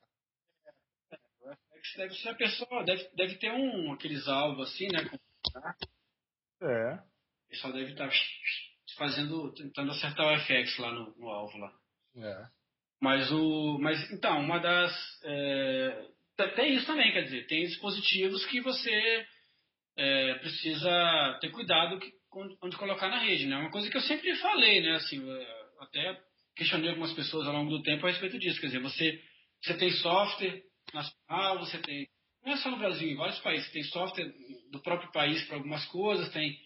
O 1.41 1.49
FX 1.79 1.95
deve 1.97 2.13
ser 2.15 2.29
a 2.29 2.35
pessoa, 2.35 2.83
deve, 2.83 3.09
deve 3.15 3.35
ter 3.35 3.51
um, 3.51 3.93
aqueles 3.93 4.27
alvos 4.27 4.69
assim, 4.69 4.87
né? 4.91 5.05
com- 5.05 5.17
É. 6.61 6.93
O 6.93 7.49
pessoal 7.49 7.73
deve 7.73 7.91
estar 7.91 8.09
fazendo, 8.97 9.53
tentando 9.53 9.91
acertar 9.91 10.25
o 10.27 10.39
FX 10.39 10.77
lá 10.79 10.91
no, 10.91 11.15
no 11.17 11.29
alvo 11.29 11.57
lá. 11.57 11.73
É. 12.17 12.47
Mas 13.01 13.31
o, 13.31 13.77
mas 13.79 14.11
então 14.11 14.39
uma 14.39 14.59
das 14.59 14.91
é, 15.23 16.07
tem- 16.35 16.55
tem 16.55 16.75
isso 16.75 16.87
também, 16.87 17.11
quer 17.13 17.23
dizer, 17.23 17.45
tem 17.47 17.65
dispositivos 17.65 18.45
que 18.47 18.59
você 18.61 19.25
é, 19.97 20.33
precisa 20.35 21.37
ter 21.39 21.49
cuidado 21.51 21.99
que, 21.99 22.11
onde, 22.61 22.75
colocar 22.77 23.07
na 23.07 23.19
rede, 23.19 23.45
né? 23.45 23.57
Uma 23.57 23.71
coisa 23.71 23.89
que 23.89 23.97
eu 23.97 24.01
sempre 24.01 24.35
falei, 24.35 24.81
né? 24.81 24.95
Assim, 24.95 25.21
até 25.79 26.19
questionei 26.55 26.89
algumas 26.89 27.13
pessoas 27.13 27.47
ao 27.47 27.53
longo 27.53 27.69
do 27.69 27.83
tempo 27.83 28.05
a 28.05 28.09
respeito 28.09 28.39
disso, 28.39 28.59
quer 28.59 28.67
dizer, 28.67 28.79
você 28.79 29.21
você 29.61 29.75
tem 29.75 29.91
software 29.91 30.63
nacional, 30.93 31.59
você 31.59 31.79
tem 31.79 32.07
não 32.47 32.53
é 32.53 32.57
só 32.57 32.71
no 32.71 32.77
Brasil, 32.77 33.09
em 33.09 33.15
vários 33.15 33.39
países. 33.39 33.69
Tem 33.71 33.83
software 33.83 34.31
do 34.71 34.79
próprio 34.81 35.11
país 35.11 35.43
para 35.45 35.57
algumas 35.57 35.85
coisas, 35.85 36.31
tem 36.31 36.57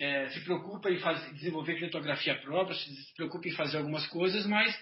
é, 0.00 0.28
se 0.30 0.40
preocupa 0.40 0.90
em 0.90 0.98
fazer, 0.98 1.32
desenvolver 1.34 1.76
criptografia 1.76 2.34
própria, 2.40 2.76
se 2.76 3.14
preocupa 3.14 3.46
em 3.48 3.52
fazer 3.52 3.78
algumas 3.78 4.04
coisas, 4.08 4.44
mas 4.46 4.76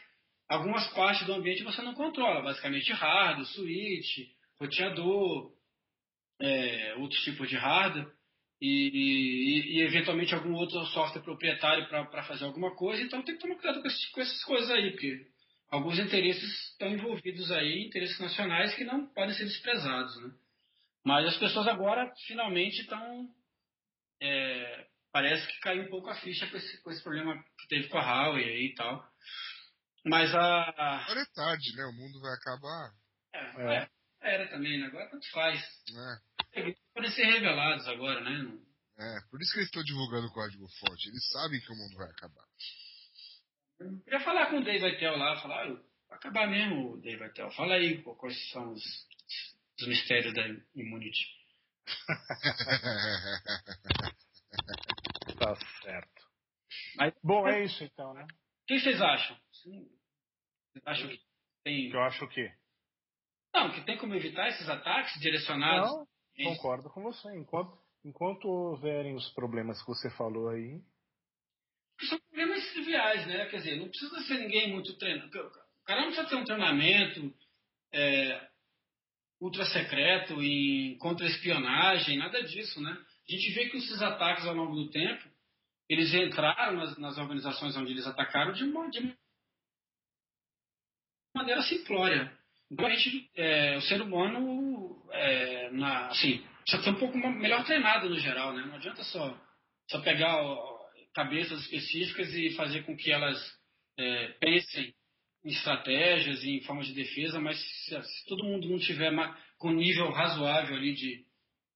algumas 0.48 0.86
partes 0.94 1.26
do 1.26 1.34
ambiente 1.34 1.62
você 1.62 1.82
não 1.82 1.92
controla, 1.92 2.40
basicamente 2.42 2.90
hardware, 2.92 3.46
switch, 3.48 4.28
roteador, 4.58 5.52
é, 6.40 6.94
outros 6.96 7.22
tipos 7.22 7.48
de 7.50 7.56
hardware, 7.56 8.06
e, 8.62 8.66
e- 8.68 9.76
e, 9.78 9.80
eventualmente 9.82 10.34
algum 10.34 10.54
outro 10.54 10.84
software 10.86 11.22
proprietário 11.22 11.86
para 11.88 12.22
fazer 12.24 12.44
alguma 12.44 12.74
coisa, 12.74 13.02
então 13.02 13.22
tem 13.22 13.34
que 13.34 13.40
tomar 13.42 13.56
cuidado 13.56 13.82
com, 13.82 13.88
esse- 13.88 14.10
com 14.12 14.20
essas 14.22 14.42
coisas 14.44 14.70
aí, 14.70 14.90
porque 14.92 15.26
alguns 15.70 15.98
interesses 15.98 16.70
estão 16.70 16.88
envolvidos 16.88 17.50
aí, 17.50 17.86
interesses 17.86 18.18
nacionais 18.18 18.74
que 18.74 18.84
não 18.84 19.06
podem 19.06 19.34
ser 19.34 19.44
desprezados, 19.44 20.16
né? 20.22 20.32
Mas 21.04 21.26
as 21.26 21.36
pessoas 21.38 21.66
agora 21.66 22.12
finalmente 22.26 22.82
estão 22.82 23.28
é, 24.20 24.86
parece 25.12 25.46
que 25.46 25.60
caiu 25.60 25.84
um 25.84 25.90
pouco 25.90 26.08
a 26.08 26.14
ficha 26.14 26.46
com 26.48 26.56
esse, 26.56 26.82
com 26.82 26.90
esse 26.90 27.02
problema 27.02 27.34
que 27.58 27.68
teve 27.68 27.88
com 27.88 27.98
a 27.98 28.02
Huawei 28.02 28.44
aí 28.44 28.66
e 28.66 28.74
tal. 28.74 29.08
Mas 30.04 30.34
a. 30.34 31.00
Agora 31.02 31.20
é 31.20 31.26
tarde, 31.34 31.76
né? 31.76 31.84
O 31.84 31.92
mundo 31.92 32.20
vai 32.20 32.34
acabar. 32.34 32.92
É, 33.34 33.76
é, 33.76 33.90
era 34.22 34.48
também, 34.48 34.78
né? 34.78 34.86
Agora 34.86 35.10
tanto 35.10 35.30
faz. 35.30 35.60
né? 35.92 36.74
Podem 36.94 37.10
ser 37.10 37.24
revelados 37.24 37.86
agora, 37.88 38.20
né? 38.20 38.58
É, 38.98 39.20
por 39.30 39.40
isso 39.40 39.52
que 39.52 39.58
eles 39.58 39.68
estão 39.68 39.82
divulgando 39.82 40.26
o 40.26 40.32
código 40.32 40.66
fonte. 40.78 41.08
Eles 41.08 41.28
sabem 41.30 41.60
que 41.60 41.72
o 41.72 41.76
mundo 41.76 41.96
vai 41.96 42.10
acabar. 42.10 42.44
Eu 43.80 43.98
queria 44.04 44.20
falar 44.20 44.46
com 44.50 44.58
o 44.58 44.64
Dave 44.64 44.84
Aitel 44.84 45.16
lá, 45.16 45.40
falar, 45.40 45.64
ah, 45.66 45.72
vai 46.08 46.18
acabar 46.18 46.46
mesmo 46.48 46.92
o 46.92 47.00
Dave 47.00 47.22
Aitel. 47.22 47.50
Fala 47.52 47.74
aí 47.74 48.02
quais 48.02 48.50
são 48.50 48.72
os, 48.72 48.82
os 49.80 49.88
mistérios 49.88 50.34
da 50.34 50.42
Immunity. 50.74 51.26
Tá 55.38 55.56
certo. 55.82 56.22
Mas- 56.96 57.14
Bom, 57.22 57.46
é 57.48 57.64
isso 57.64 57.82
então, 57.84 58.12
né? 58.12 58.24
O 58.24 58.66
que 58.66 58.80
vocês 58.80 59.00
acham? 59.00 59.36
Vocês 59.52 60.82
acham 60.84 61.08
que 61.08 61.20
tem. 61.64 61.90
Eu 61.90 62.00
acho 62.02 62.28
que. 62.28 62.52
Não, 63.54 63.70
que 63.72 63.80
tem 63.84 63.96
como 63.96 64.14
evitar 64.14 64.48
esses 64.48 64.68
ataques 64.68 65.18
direcionados? 65.20 65.88
Não, 65.90 66.06
concordo 66.44 66.90
com 66.90 67.02
você. 67.02 67.28
Enquanto, 67.36 67.78
enquanto 68.04 68.44
houverem 68.46 69.14
os 69.14 69.28
problemas 69.32 69.80
que 69.80 69.88
você 69.88 70.10
falou 70.10 70.48
aí, 70.50 70.80
são 72.06 72.18
problemas 72.18 72.66
triviais, 72.72 73.26
né? 73.26 73.46
Quer 73.46 73.56
dizer, 73.58 73.76
não 73.76 73.88
precisa 73.88 74.20
ser 74.22 74.38
ninguém 74.38 74.70
muito 74.72 74.96
treinado. 74.96 75.28
O 75.28 75.84
cara 75.84 76.00
não 76.02 76.08
precisa 76.08 76.28
ter 76.28 76.36
um 76.36 76.44
treinamento 76.44 77.34
é, 77.92 78.48
ultra 79.40 79.64
secreto 79.66 80.42
em 80.42 80.96
contra-espionagem, 80.98 82.18
nada 82.18 82.42
disso, 82.42 82.80
né? 82.80 82.90
A 83.28 83.32
gente 83.32 83.50
vê 83.52 83.68
que 83.68 83.76
esses 83.78 84.00
ataques 84.02 84.46
ao 84.46 84.54
longo 84.54 84.74
do 84.74 84.90
tempo, 84.90 85.28
eles 85.88 86.12
entraram 86.14 86.76
nas, 86.76 86.98
nas 86.98 87.18
organizações 87.18 87.76
onde 87.76 87.92
eles 87.92 88.06
atacaram 88.06 88.52
de, 88.52 88.64
mo- 88.64 88.90
de 88.90 89.14
maneira 91.34 91.62
simplória. 91.62 92.32
Então 92.70 92.86
a 92.86 92.90
gente, 92.90 93.30
é, 93.34 93.76
o 93.76 93.82
ser 93.82 94.00
humano, 94.00 95.02
é, 95.10 95.70
na, 95.70 96.08
assim, 96.08 96.44
precisa 96.62 96.82
ser 96.82 96.90
um 96.90 96.98
pouco 96.98 97.16
melhor 97.18 97.64
treinado 97.64 98.08
no 98.08 98.18
geral, 98.18 98.52
né? 98.52 98.64
Não 98.64 98.76
adianta 98.76 99.02
só, 99.04 99.36
só 99.90 100.00
pegar 100.02 100.36
ó, 100.42 100.79
cabeças 101.14 101.60
específicas 101.62 102.32
e 102.34 102.50
fazer 102.50 102.84
com 102.84 102.96
que 102.96 103.10
elas 103.10 103.38
é, 103.98 104.28
pensem 104.40 104.94
em 105.44 105.50
estratégias 105.50 106.42
e 106.42 106.50
em 106.50 106.62
formas 106.62 106.86
de 106.86 106.94
defesa, 106.94 107.40
mas 107.40 107.58
se, 107.58 108.02
se 108.02 108.26
todo 108.26 108.44
mundo 108.44 108.68
não 108.68 108.78
tiver 108.78 109.10
com 109.58 109.72
nível 109.72 110.10
razoável 110.10 110.76
ali 110.76 110.94
de, 110.94 111.24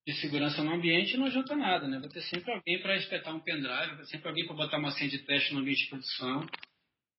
de 0.07 0.15
segurança 0.21 0.63
no 0.63 0.75
ambiente, 0.75 1.17
não 1.17 1.27
adianta 1.27 1.57
nada, 1.57 1.89
né? 1.89 1.99
Vai 1.99 2.11
ter 2.11 2.23
sempre 2.23 2.53
alguém 2.53 2.81
para 2.83 2.97
espetar 2.97 3.35
um 3.35 3.41
pendrive, 3.41 3.97
vai 3.97 3.99
ter 3.99 4.07
sempre 4.07 4.29
alguém 4.29 4.47
para 4.47 4.57
botar 4.57 4.79
uma 4.79 4.91
senha 4.91 5.11
de 5.11 5.19
teste 5.21 5.55
no 5.55 5.61
ambiente 5.61 5.85
de 5.85 5.89
produção. 5.89 6.47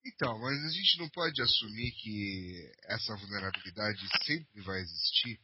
Então, 0.05 0.39
mas 0.39 0.63
a 0.63 0.69
gente 0.69 0.99
não 0.99 1.09
pode 1.09 1.41
assumir 1.41 1.91
que 1.93 2.71
essa 2.87 3.15
vulnerabilidade 3.15 3.99
sempre 4.23 4.61
vai 4.61 4.79
existir. 4.79 5.39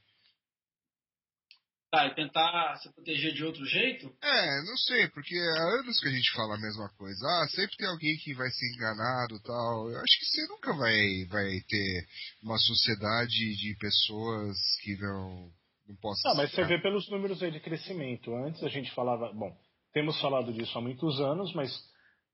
Tá, 1.92 2.08
e 2.08 2.16
tentar 2.16 2.78
se 2.78 2.90
proteger 2.94 3.34
de 3.34 3.44
outro 3.44 3.66
jeito? 3.66 4.08
É, 4.24 4.64
não 4.64 4.78
sei, 4.78 5.10
porque 5.10 5.36
há 5.36 5.82
anos 5.82 6.00
que 6.00 6.08
a 6.08 6.12
gente 6.12 6.32
fala 6.32 6.56
a 6.56 6.62
mesma 6.62 6.88
coisa. 6.98 7.28
Ah, 7.28 7.48
sempre 7.50 7.76
tem 7.76 7.86
alguém 7.86 8.16
que 8.24 8.34
vai 8.34 8.50
ser 8.50 8.66
enganado 8.74 9.38
tal. 9.44 9.92
Eu 9.92 9.98
acho 9.98 10.20
que 10.20 10.26
você 10.26 10.48
nunca 10.48 10.72
vai, 10.72 11.26
vai 11.28 11.60
ter 11.68 12.08
uma 12.42 12.58
sociedade 12.58 13.58
de 13.58 13.76
pessoas 13.78 14.56
que 14.82 14.96
não, 15.02 15.52
não 15.86 15.96
possam. 15.98 16.32
Não, 16.32 16.38
mas 16.38 16.52
você 16.52 16.64
vê 16.64 16.82
pelos 16.82 17.10
números 17.10 17.44
aí 17.44 17.52
de 17.52 17.60
crescimento. 17.60 18.34
Antes 18.36 18.64
a 18.64 18.70
gente 18.70 18.90
falava. 18.96 19.34
Bom, 19.34 19.54
temos 19.92 20.18
falado 20.22 20.54
disso 20.54 20.78
há 20.78 20.82
muitos 20.82 21.20
anos, 21.20 21.54
mas 21.54 21.70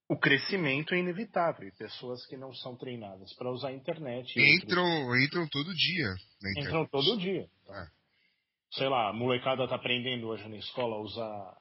o 0.07 0.19
crescimento 0.19 0.93
é 0.93 0.99
inevitável. 0.99 1.67
E 1.67 1.75
pessoas 1.75 2.23
que 2.27 2.37
não 2.37 2.53
são 2.53 2.77
treinadas 2.77 3.33
para 3.33 3.51
usar 3.51 3.69
a 3.69 3.73
internet. 3.73 4.39
Entram, 4.39 4.85
outros... 4.85 5.25
entram 5.25 5.47
todo 5.47 5.73
dia 5.73 6.09
na 6.43 6.51
internet. 6.51 6.67
Entram 6.67 6.85
todo 6.85 7.17
dia. 7.17 7.49
É 7.71 7.96
sei 8.71 8.87
lá, 8.87 9.09
a 9.09 9.13
molecada 9.13 9.63
está 9.63 9.75
aprendendo 9.75 10.27
hoje 10.27 10.47
na 10.47 10.57
escola 10.57 10.95
a 10.95 10.99
usar 10.99 11.57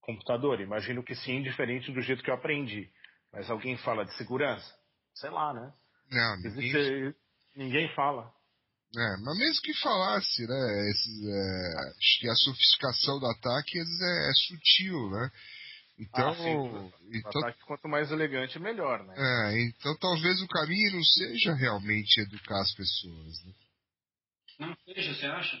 computador? 0.00 0.60
Imagino 0.60 1.02
que 1.02 1.14
sim, 1.14 1.42
diferente 1.42 1.92
do 1.92 2.00
jeito 2.00 2.22
que 2.22 2.30
eu 2.30 2.34
aprendi. 2.34 2.90
Mas 3.32 3.50
alguém 3.50 3.76
fala 3.78 4.04
de 4.04 4.14
segurança? 4.16 4.72
Sei 5.14 5.30
lá, 5.30 5.52
né? 5.52 5.72
Não, 6.10 6.36
ninguém... 6.36 6.70
Existe... 6.70 7.16
ninguém 7.56 7.88
fala. 7.94 8.32
É, 8.96 9.16
mas 9.24 9.38
mesmo 9.38 9.62
que 9.62 9.74
falasse, 9.80 10.46
né? 10.46 10.90
Esse, 10.90 11.28
é, 11.28 11.98
acho 11.98 12.20
que 12.20 12.28
a 12.28 12.34
sofisticação 12.34 13.18
do 13.18 13.26
ataque 13.26 13.78
é, 13.78 14.30
é 14.30 14.32
sutil, 14.46 15.10
né? 15.10 15.30
Então, 15.98 16.28
ah, 16.28 16.34
sim, 16.34 16.92
então 17.12 17.40
ataque, 17.40 17.60
quanto 17.66 17.88
mais 17.88 18.10
elegante, 18.10 18.58
melhor, 18.58 19.04
né? 19.04 19.14
É, 19.16 19.62
então 19.62 19.96
talvez 19.98 20.40
o 20.42 20.48
caminho 20.48 20.92
não 20.92 21.04
seja 21.04 21.54
realmente 21.54 22.20
educar 22.20 22.60
as 22.60 22.74
pessoas, 22.74 23.44
né? 23.44 23.52
Não 24.60 24.76
seja, 24.84 25.14
você 25.14 25.26
acha? 25.26 25.60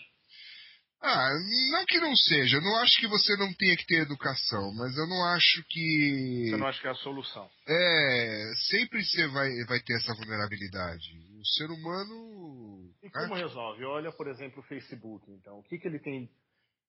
Ah, 1.06 1.28
não 1.70 1.84
que 1.84 2.00
não 2.00 2.16
seja. 2.16 2.56
Eu 2.56 2.62
não 2.62 2.76
acho 2.78 2.98
que 2.98 3.06
você 3.06 3.36
não 3.36 3.52
tenha 3.52 3.76
que 3.76 3.84
ter 3.84 3.96
educação, 3.96 4.72
mas 4.72 4.96
eu 4.96 5.06
não 5.06 5.22
acho 5.34 5.62
que. 5.68 6.46
Você 6.48 6.56
não 6.56 6.66
acha 6.66 6.80
que 6.80 6.88
é 6.88 6.90
a 6.90 6.94
solução? 6.94 7.50
É, 7.68 8.52
sempre 8.70 9.04
você 9.04 9.28
vai, 9.28 9.50
vai 9.68 9.80
ter 9.80 9.96
essa 9.98 10.14
vulnerabilidade. 10.14 11.04
O 11.38 11.44
ser 11.44 11.70
humano. 11.70 12.90
E 13.02 13.10
como 13.10 13.34
resolve? 13.34 13.84
Olha, 13.84 14.10
por 14.12 14.28
exemplo, 14.28 14.60
o 14.60 14.66
Facebook, 14.66 15.30
então. 15.30 15.58
O 15.58 15.62
que, 15.62 15.78
que 15.78 15.86
ele 15.86 15.98
tem 15.98 16.30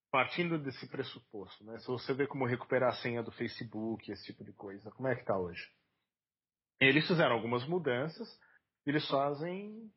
partindo 0.09 0.57
desse 0.57 0.87
pressuposto, 0.87 1.65
né? 1.65 1.77
Se 1.79 1.87
você 1.87 2.13
vê 2.13 2.25
como 2.25 2.45
recuperar 2.45 2.93
a 2.93 3.01
senha 3.01 3.21
do 3.21 3.33
Facebook, 3.33 4.09
esse 4.09 4.23
tipo 4.27 4.45
de 4.45 4.53
coisa, 4.53 4.89
como 4.91 5.09
é 5.09 5.15
que 5.15 5.21
está 5.21 5.37
hoje? 5.37 5.61
Eles 6.79 7.05
fizeram 7.05 7.33
algumas 7.35 7.67
mudanças, 7.67 8.25
eles 8.85 9.05
fazem 9.09 9.91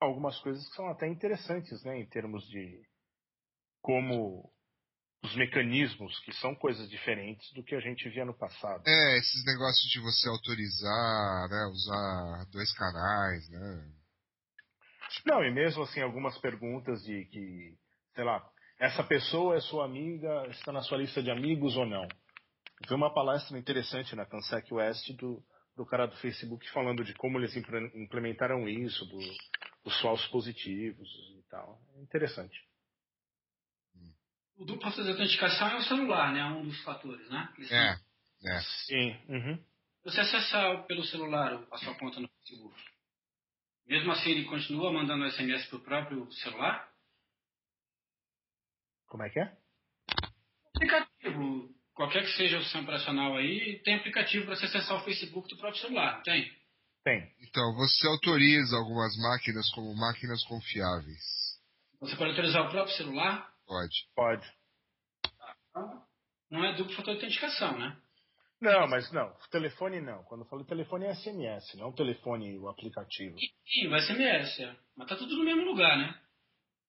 algumas 0.00 0.38
coisas 0.38 0.68
que 0.68 0.76
são 0.76 0.88
até 0.88 1.08
interessantes, 1.08 1.82
né, 1.82 1.98
em 1.98 2.06
termos 2.06 2.46
de 2.48 2.80
como 3.86 4.50
os 5.22 5.36
mecanismos, 5.36 6.18
que 6.24 6.32
são 6.32 6.56
coisas 6.56 6.90
diferentes 6.90 7.52
do 7.52 7.62
que 7.62 7.72
a 7.72 7.78
gente 7.78 8.08
via 8.08 8.24
no 8.24 8.36
passado. 8.36 8.82
É, 8.84 9.18
esses 9.18 9.44
negócios 9.44 9.88
de 9.92 10.00
você 10.00 10.28
autorizar, 10.28 11.48
né, 11.48 11.66
usar 11.70 12.46
dois 12.50 12.72
canais, 12.76 13.48
né? 13.48 13.92
Não, 15.24 15.44
e 15.44 15.52
mesmo 15.52 15.84
assim, 15.84 16.00
algumas 16.00 16.36
perguntas 16.38 17.00
de 17.04 17.26
que, 17.26 17.78
sei 18.16 18.24
lá, 18.24 18.44
essa 18.80 19.04
pessoa 19.04 19.56
é 19.56 19.60
sua 19.60 19.84
amiga, 19.84 20.48
está 20.48 20.72
na 20.72 20.82
sua 20.82 20.98
lista 20.98 21.22
de 21.22 21.30
amigos 21.30 21.76
ou 21.76 21.86
não? 21.86 22.08
Vi 22.88 22.92
uma 22.92 23.14
palestra 23.14 23.56
interessante 23.56 24.16
na 24.16 24.26
Cansec 24.26 24.74
West 24.74 25.12
do, 25.12 25.40
do 25.76 25.86
cara 25.86 26.06
do 26.06 26.16
Facebook 26.16 26.68
falando 26.72 27.04
de 27.04 27.14
como 27.14 27.38
eles 27.38 27.54
implementaram 27.94 28.68
isso, 28.68 29.06
do, 29.06 29.18
dos 29.84 30.00
falsos 30.00 30.26
positivos 30.26 31.08
e 31.38 31.48
tal. 31.48 31.80
É 31.94 32.02
interessante 32.02 32.66
o 34.56 34.64
duplo 34.64 34.90
fator 34.90 35.04
de 35.04 35.10
autenticação 35.10 35.68
é 35.68 35.76
o 35.76 35.82
celular, 35.82 36.32
né? 36.32 36.40
É 36.40 36.44
um 36.44 36.64
dos 36.64 36.80
fatores, 36.82 37.28
né? 37.28 37.52
é, 37.70 37.96
é. 38.50 38.60
Sim. 38.86 39.16
Uhum. 39.28 39.64
Você 40.04 40.20
acessar 40.20 40.86
pelo 40.86 41.04
celular 41.04 41.62
a 41.70 41.78
sua 41.78 41.94
conta 41.96 42.20
no 42.20 42.28
Facebook, 42.28 42.80
mesmo 43.86 44.12
assim 44.12 44.30
ele 44.30 44.44
continua 44.44 44.92
mandando 44.92 45.30
SMS 45.30 45.66
para 45.66 45.76
o 45.76 45.82
próprio 45.82 46.32
celular? 46.32 46.88
Como 49.08 49.22
é 49.24 49.30
que 49.30 49.40
é? 49.40 49.56
Aplicativo, 50.74 51.74
qualquer 51.94 52.22
que 52.24 52.36
seja 52.36 52.58
o 52.58 52.62
sistema 52.62 52.84
operacional 52.84 53.36
aí, 53.36 53.80
tem 53.82 53.96
aplicativo 53.96 54.46
para 54.46 54.56
você 54.56 54.66
acessar 54.66 54.96
o 54.96 55.04
Facebook 55.04 55.48
do 55.48 55.56
próprio 55.56 55.80
celular, 55.80 56.22
tem? 56.22 56.50
Tem. 57.04 57.32
Então, 57.40 57.74
você 57.76 58.06
autoriza 58.08 58.76
algumas 58.76 59.16
máquinas 59.18 59.70
como 59.70 59.94
máquinas 59.94 60.42
confiáveis. 60.44 61.22
Você 62.00 62.16
pode 62.16 62.30
autorizar 62.30 62.66
o 62.66 62.70
próprio 62.70 62.96
celular 62.96 63.55
Pode. 63.66 63.94
Pode. 64.14 64.52
Não 66.50 66.64
é 66.64 66.74
duplo 66.74 66.94
fator 66.94 67.14
de 67.14 67.22
autenticação, 67.22 67.78
né? 67.78 67.96
Não, 68.60 68.86
mas 68.88 69.10
não. 69.12 69.34
Telefone 69.50 70.00
não. 70.00 70.22
Quando 70.24 70.42
eu 70.42 70.48
falo 70.48 70.64
telefone 70.64 71.06
é 71.06 71.14
SMS, 71.14 71.74
não 71.74 71.92
telefone 71.92 72.52
e 72.52 72.58
o 72.58 72.68
aplicativo. 72.68 73.36
Sim, 73.38 73.88
o 73.88 74.00
SMS, 74.00 74.60
é. 74.60 74.76
Mas 74.96 75.08
tá 75.08 75.16
tudo 75.16 75.36
no 75.36 75.44
mesmo 75.44 75.64
lugar, 75.64 75.98
né? 75.98 76.18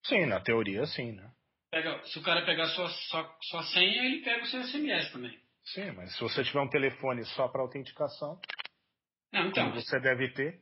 Sim, 0.05 0.25
na 0.27 0.39
teoria 0.39 0.85
sim, 0.85 1.11
né? 1.11 1.29
Pega, 1.69 2.01
se 2.05 2.19
o 2.19 2.23
cara 2.23 2.45
pegar 2.45 2.69
sua, 2.69 2.87
sua, 2.89 3.37
sua 3.41 3.63
senha, 3.63 4.05
ele 4.05 4.23
pega 4.23 4.43
o 4.43 4.47
seu 4.47 4.63
SMS 4.63 5.11
também. 5.11 5.37
Sim, 5.65 5.91
mas 5.91 6.15
se 6.15 6.21
você 6.21 6.45
tiver 6.45 6.61
um 6.61 6.69
telefone 6.69 7.25
só 7.25 7.49
para 7.49 7.61
autenticação, 7.61 8.39
não, 9.33 9.47
então, 9.47 9.69
como 9.69 9.81
você 9.81 9.99
deve 9.99 10.29
ter. 10.29 10.61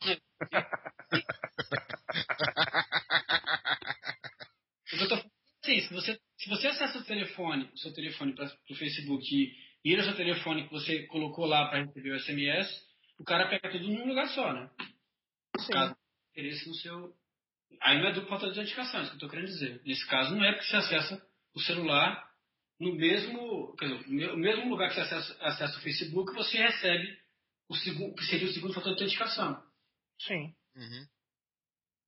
Sim, 5.68 5.82
se 5.82 5.92
você, 5.92 6.18
se 6.38 6.48
você 6.48 6.66
acessa 6.68 6.98
o 6.98 7.04
telefone, 7.04 7.70
o 7.74 7.76
seu 7.76 7.92
telefone 7.92 8.34
para 8.34 8.46
o 8.70 8.74
Facebook 8.74 9.22
e 9.30 9.54
vira 9.84 10.00
o 10.00 10.04
seu 10.06 10.16
telefone 10.16 10.64
que 10.64 10.72
você 10.72 11.06
colocou 11.08 11.44
lá 11.44 11.68
para 11.68 11.84
receber 11.84 12.12
o 12.12 12.18
SMS, 12.18 12.88
o 13.18 13.24
cara 13.24 13.50
pega 13.50 13.70
tudo 13.70 13.86
num 13.86 14.06
lugar 14.06 14.30
só, 14.30 14.50
né? 14.50 14.70
Sim. 15.58 15.72
Caso 15.72 15.94
interesse 16.30 16.66
no 16.66 16.74
seu. 16.76 17.14
Aí 17.82 17.98
não 17.98 18.08
é 18.08 18.12
dupla 18.14 18.30
fator 18.30 18.50
de 18.50 18.60
autenticação, 18.60 19.00
é 19.00 19.02
isso 19.02 19.10
que 19.10 19.14
eu 19.16 19.18
estou 19.18 19.28
querendo 19.28 19.46
dizer. 19.46 19.82
Nesse 19.84 20.06
caso, 20.06 20.34
não 20.34 20.42
é 20.42 20.52
porque 20.52 20.68
você 20.68 20.76
acessa 20.76 21.28
o 21.54 21.60
celular 21.60 22.26
no 22.80 22.94
mesmo, 22.94 23.76
dizer, 23.78 24.28
no 24.32 24.38
mesmo 24.38 24.70
lugar 24.70 24.88
que 24.88 24.94
você 24.94 25.02
acessa, 25.02 25.36
acessa 25.44 25.78
o 25.78 25.82
Facebook, 25.82 26.32
você 26.32 26.56
recebe 26.56 27.14
o 27.68 27.76
segundo, 27.76 28.14
que 28.14 28.24
seria 28.24 28.48
o 28.48 28.52
segundo 28.54 28.72
fator 28.72 28.94
de 28.94 29.02
autenticação. 29.02 29.62
Sim. 30.18 30.54
Uhum. 30.74 31.06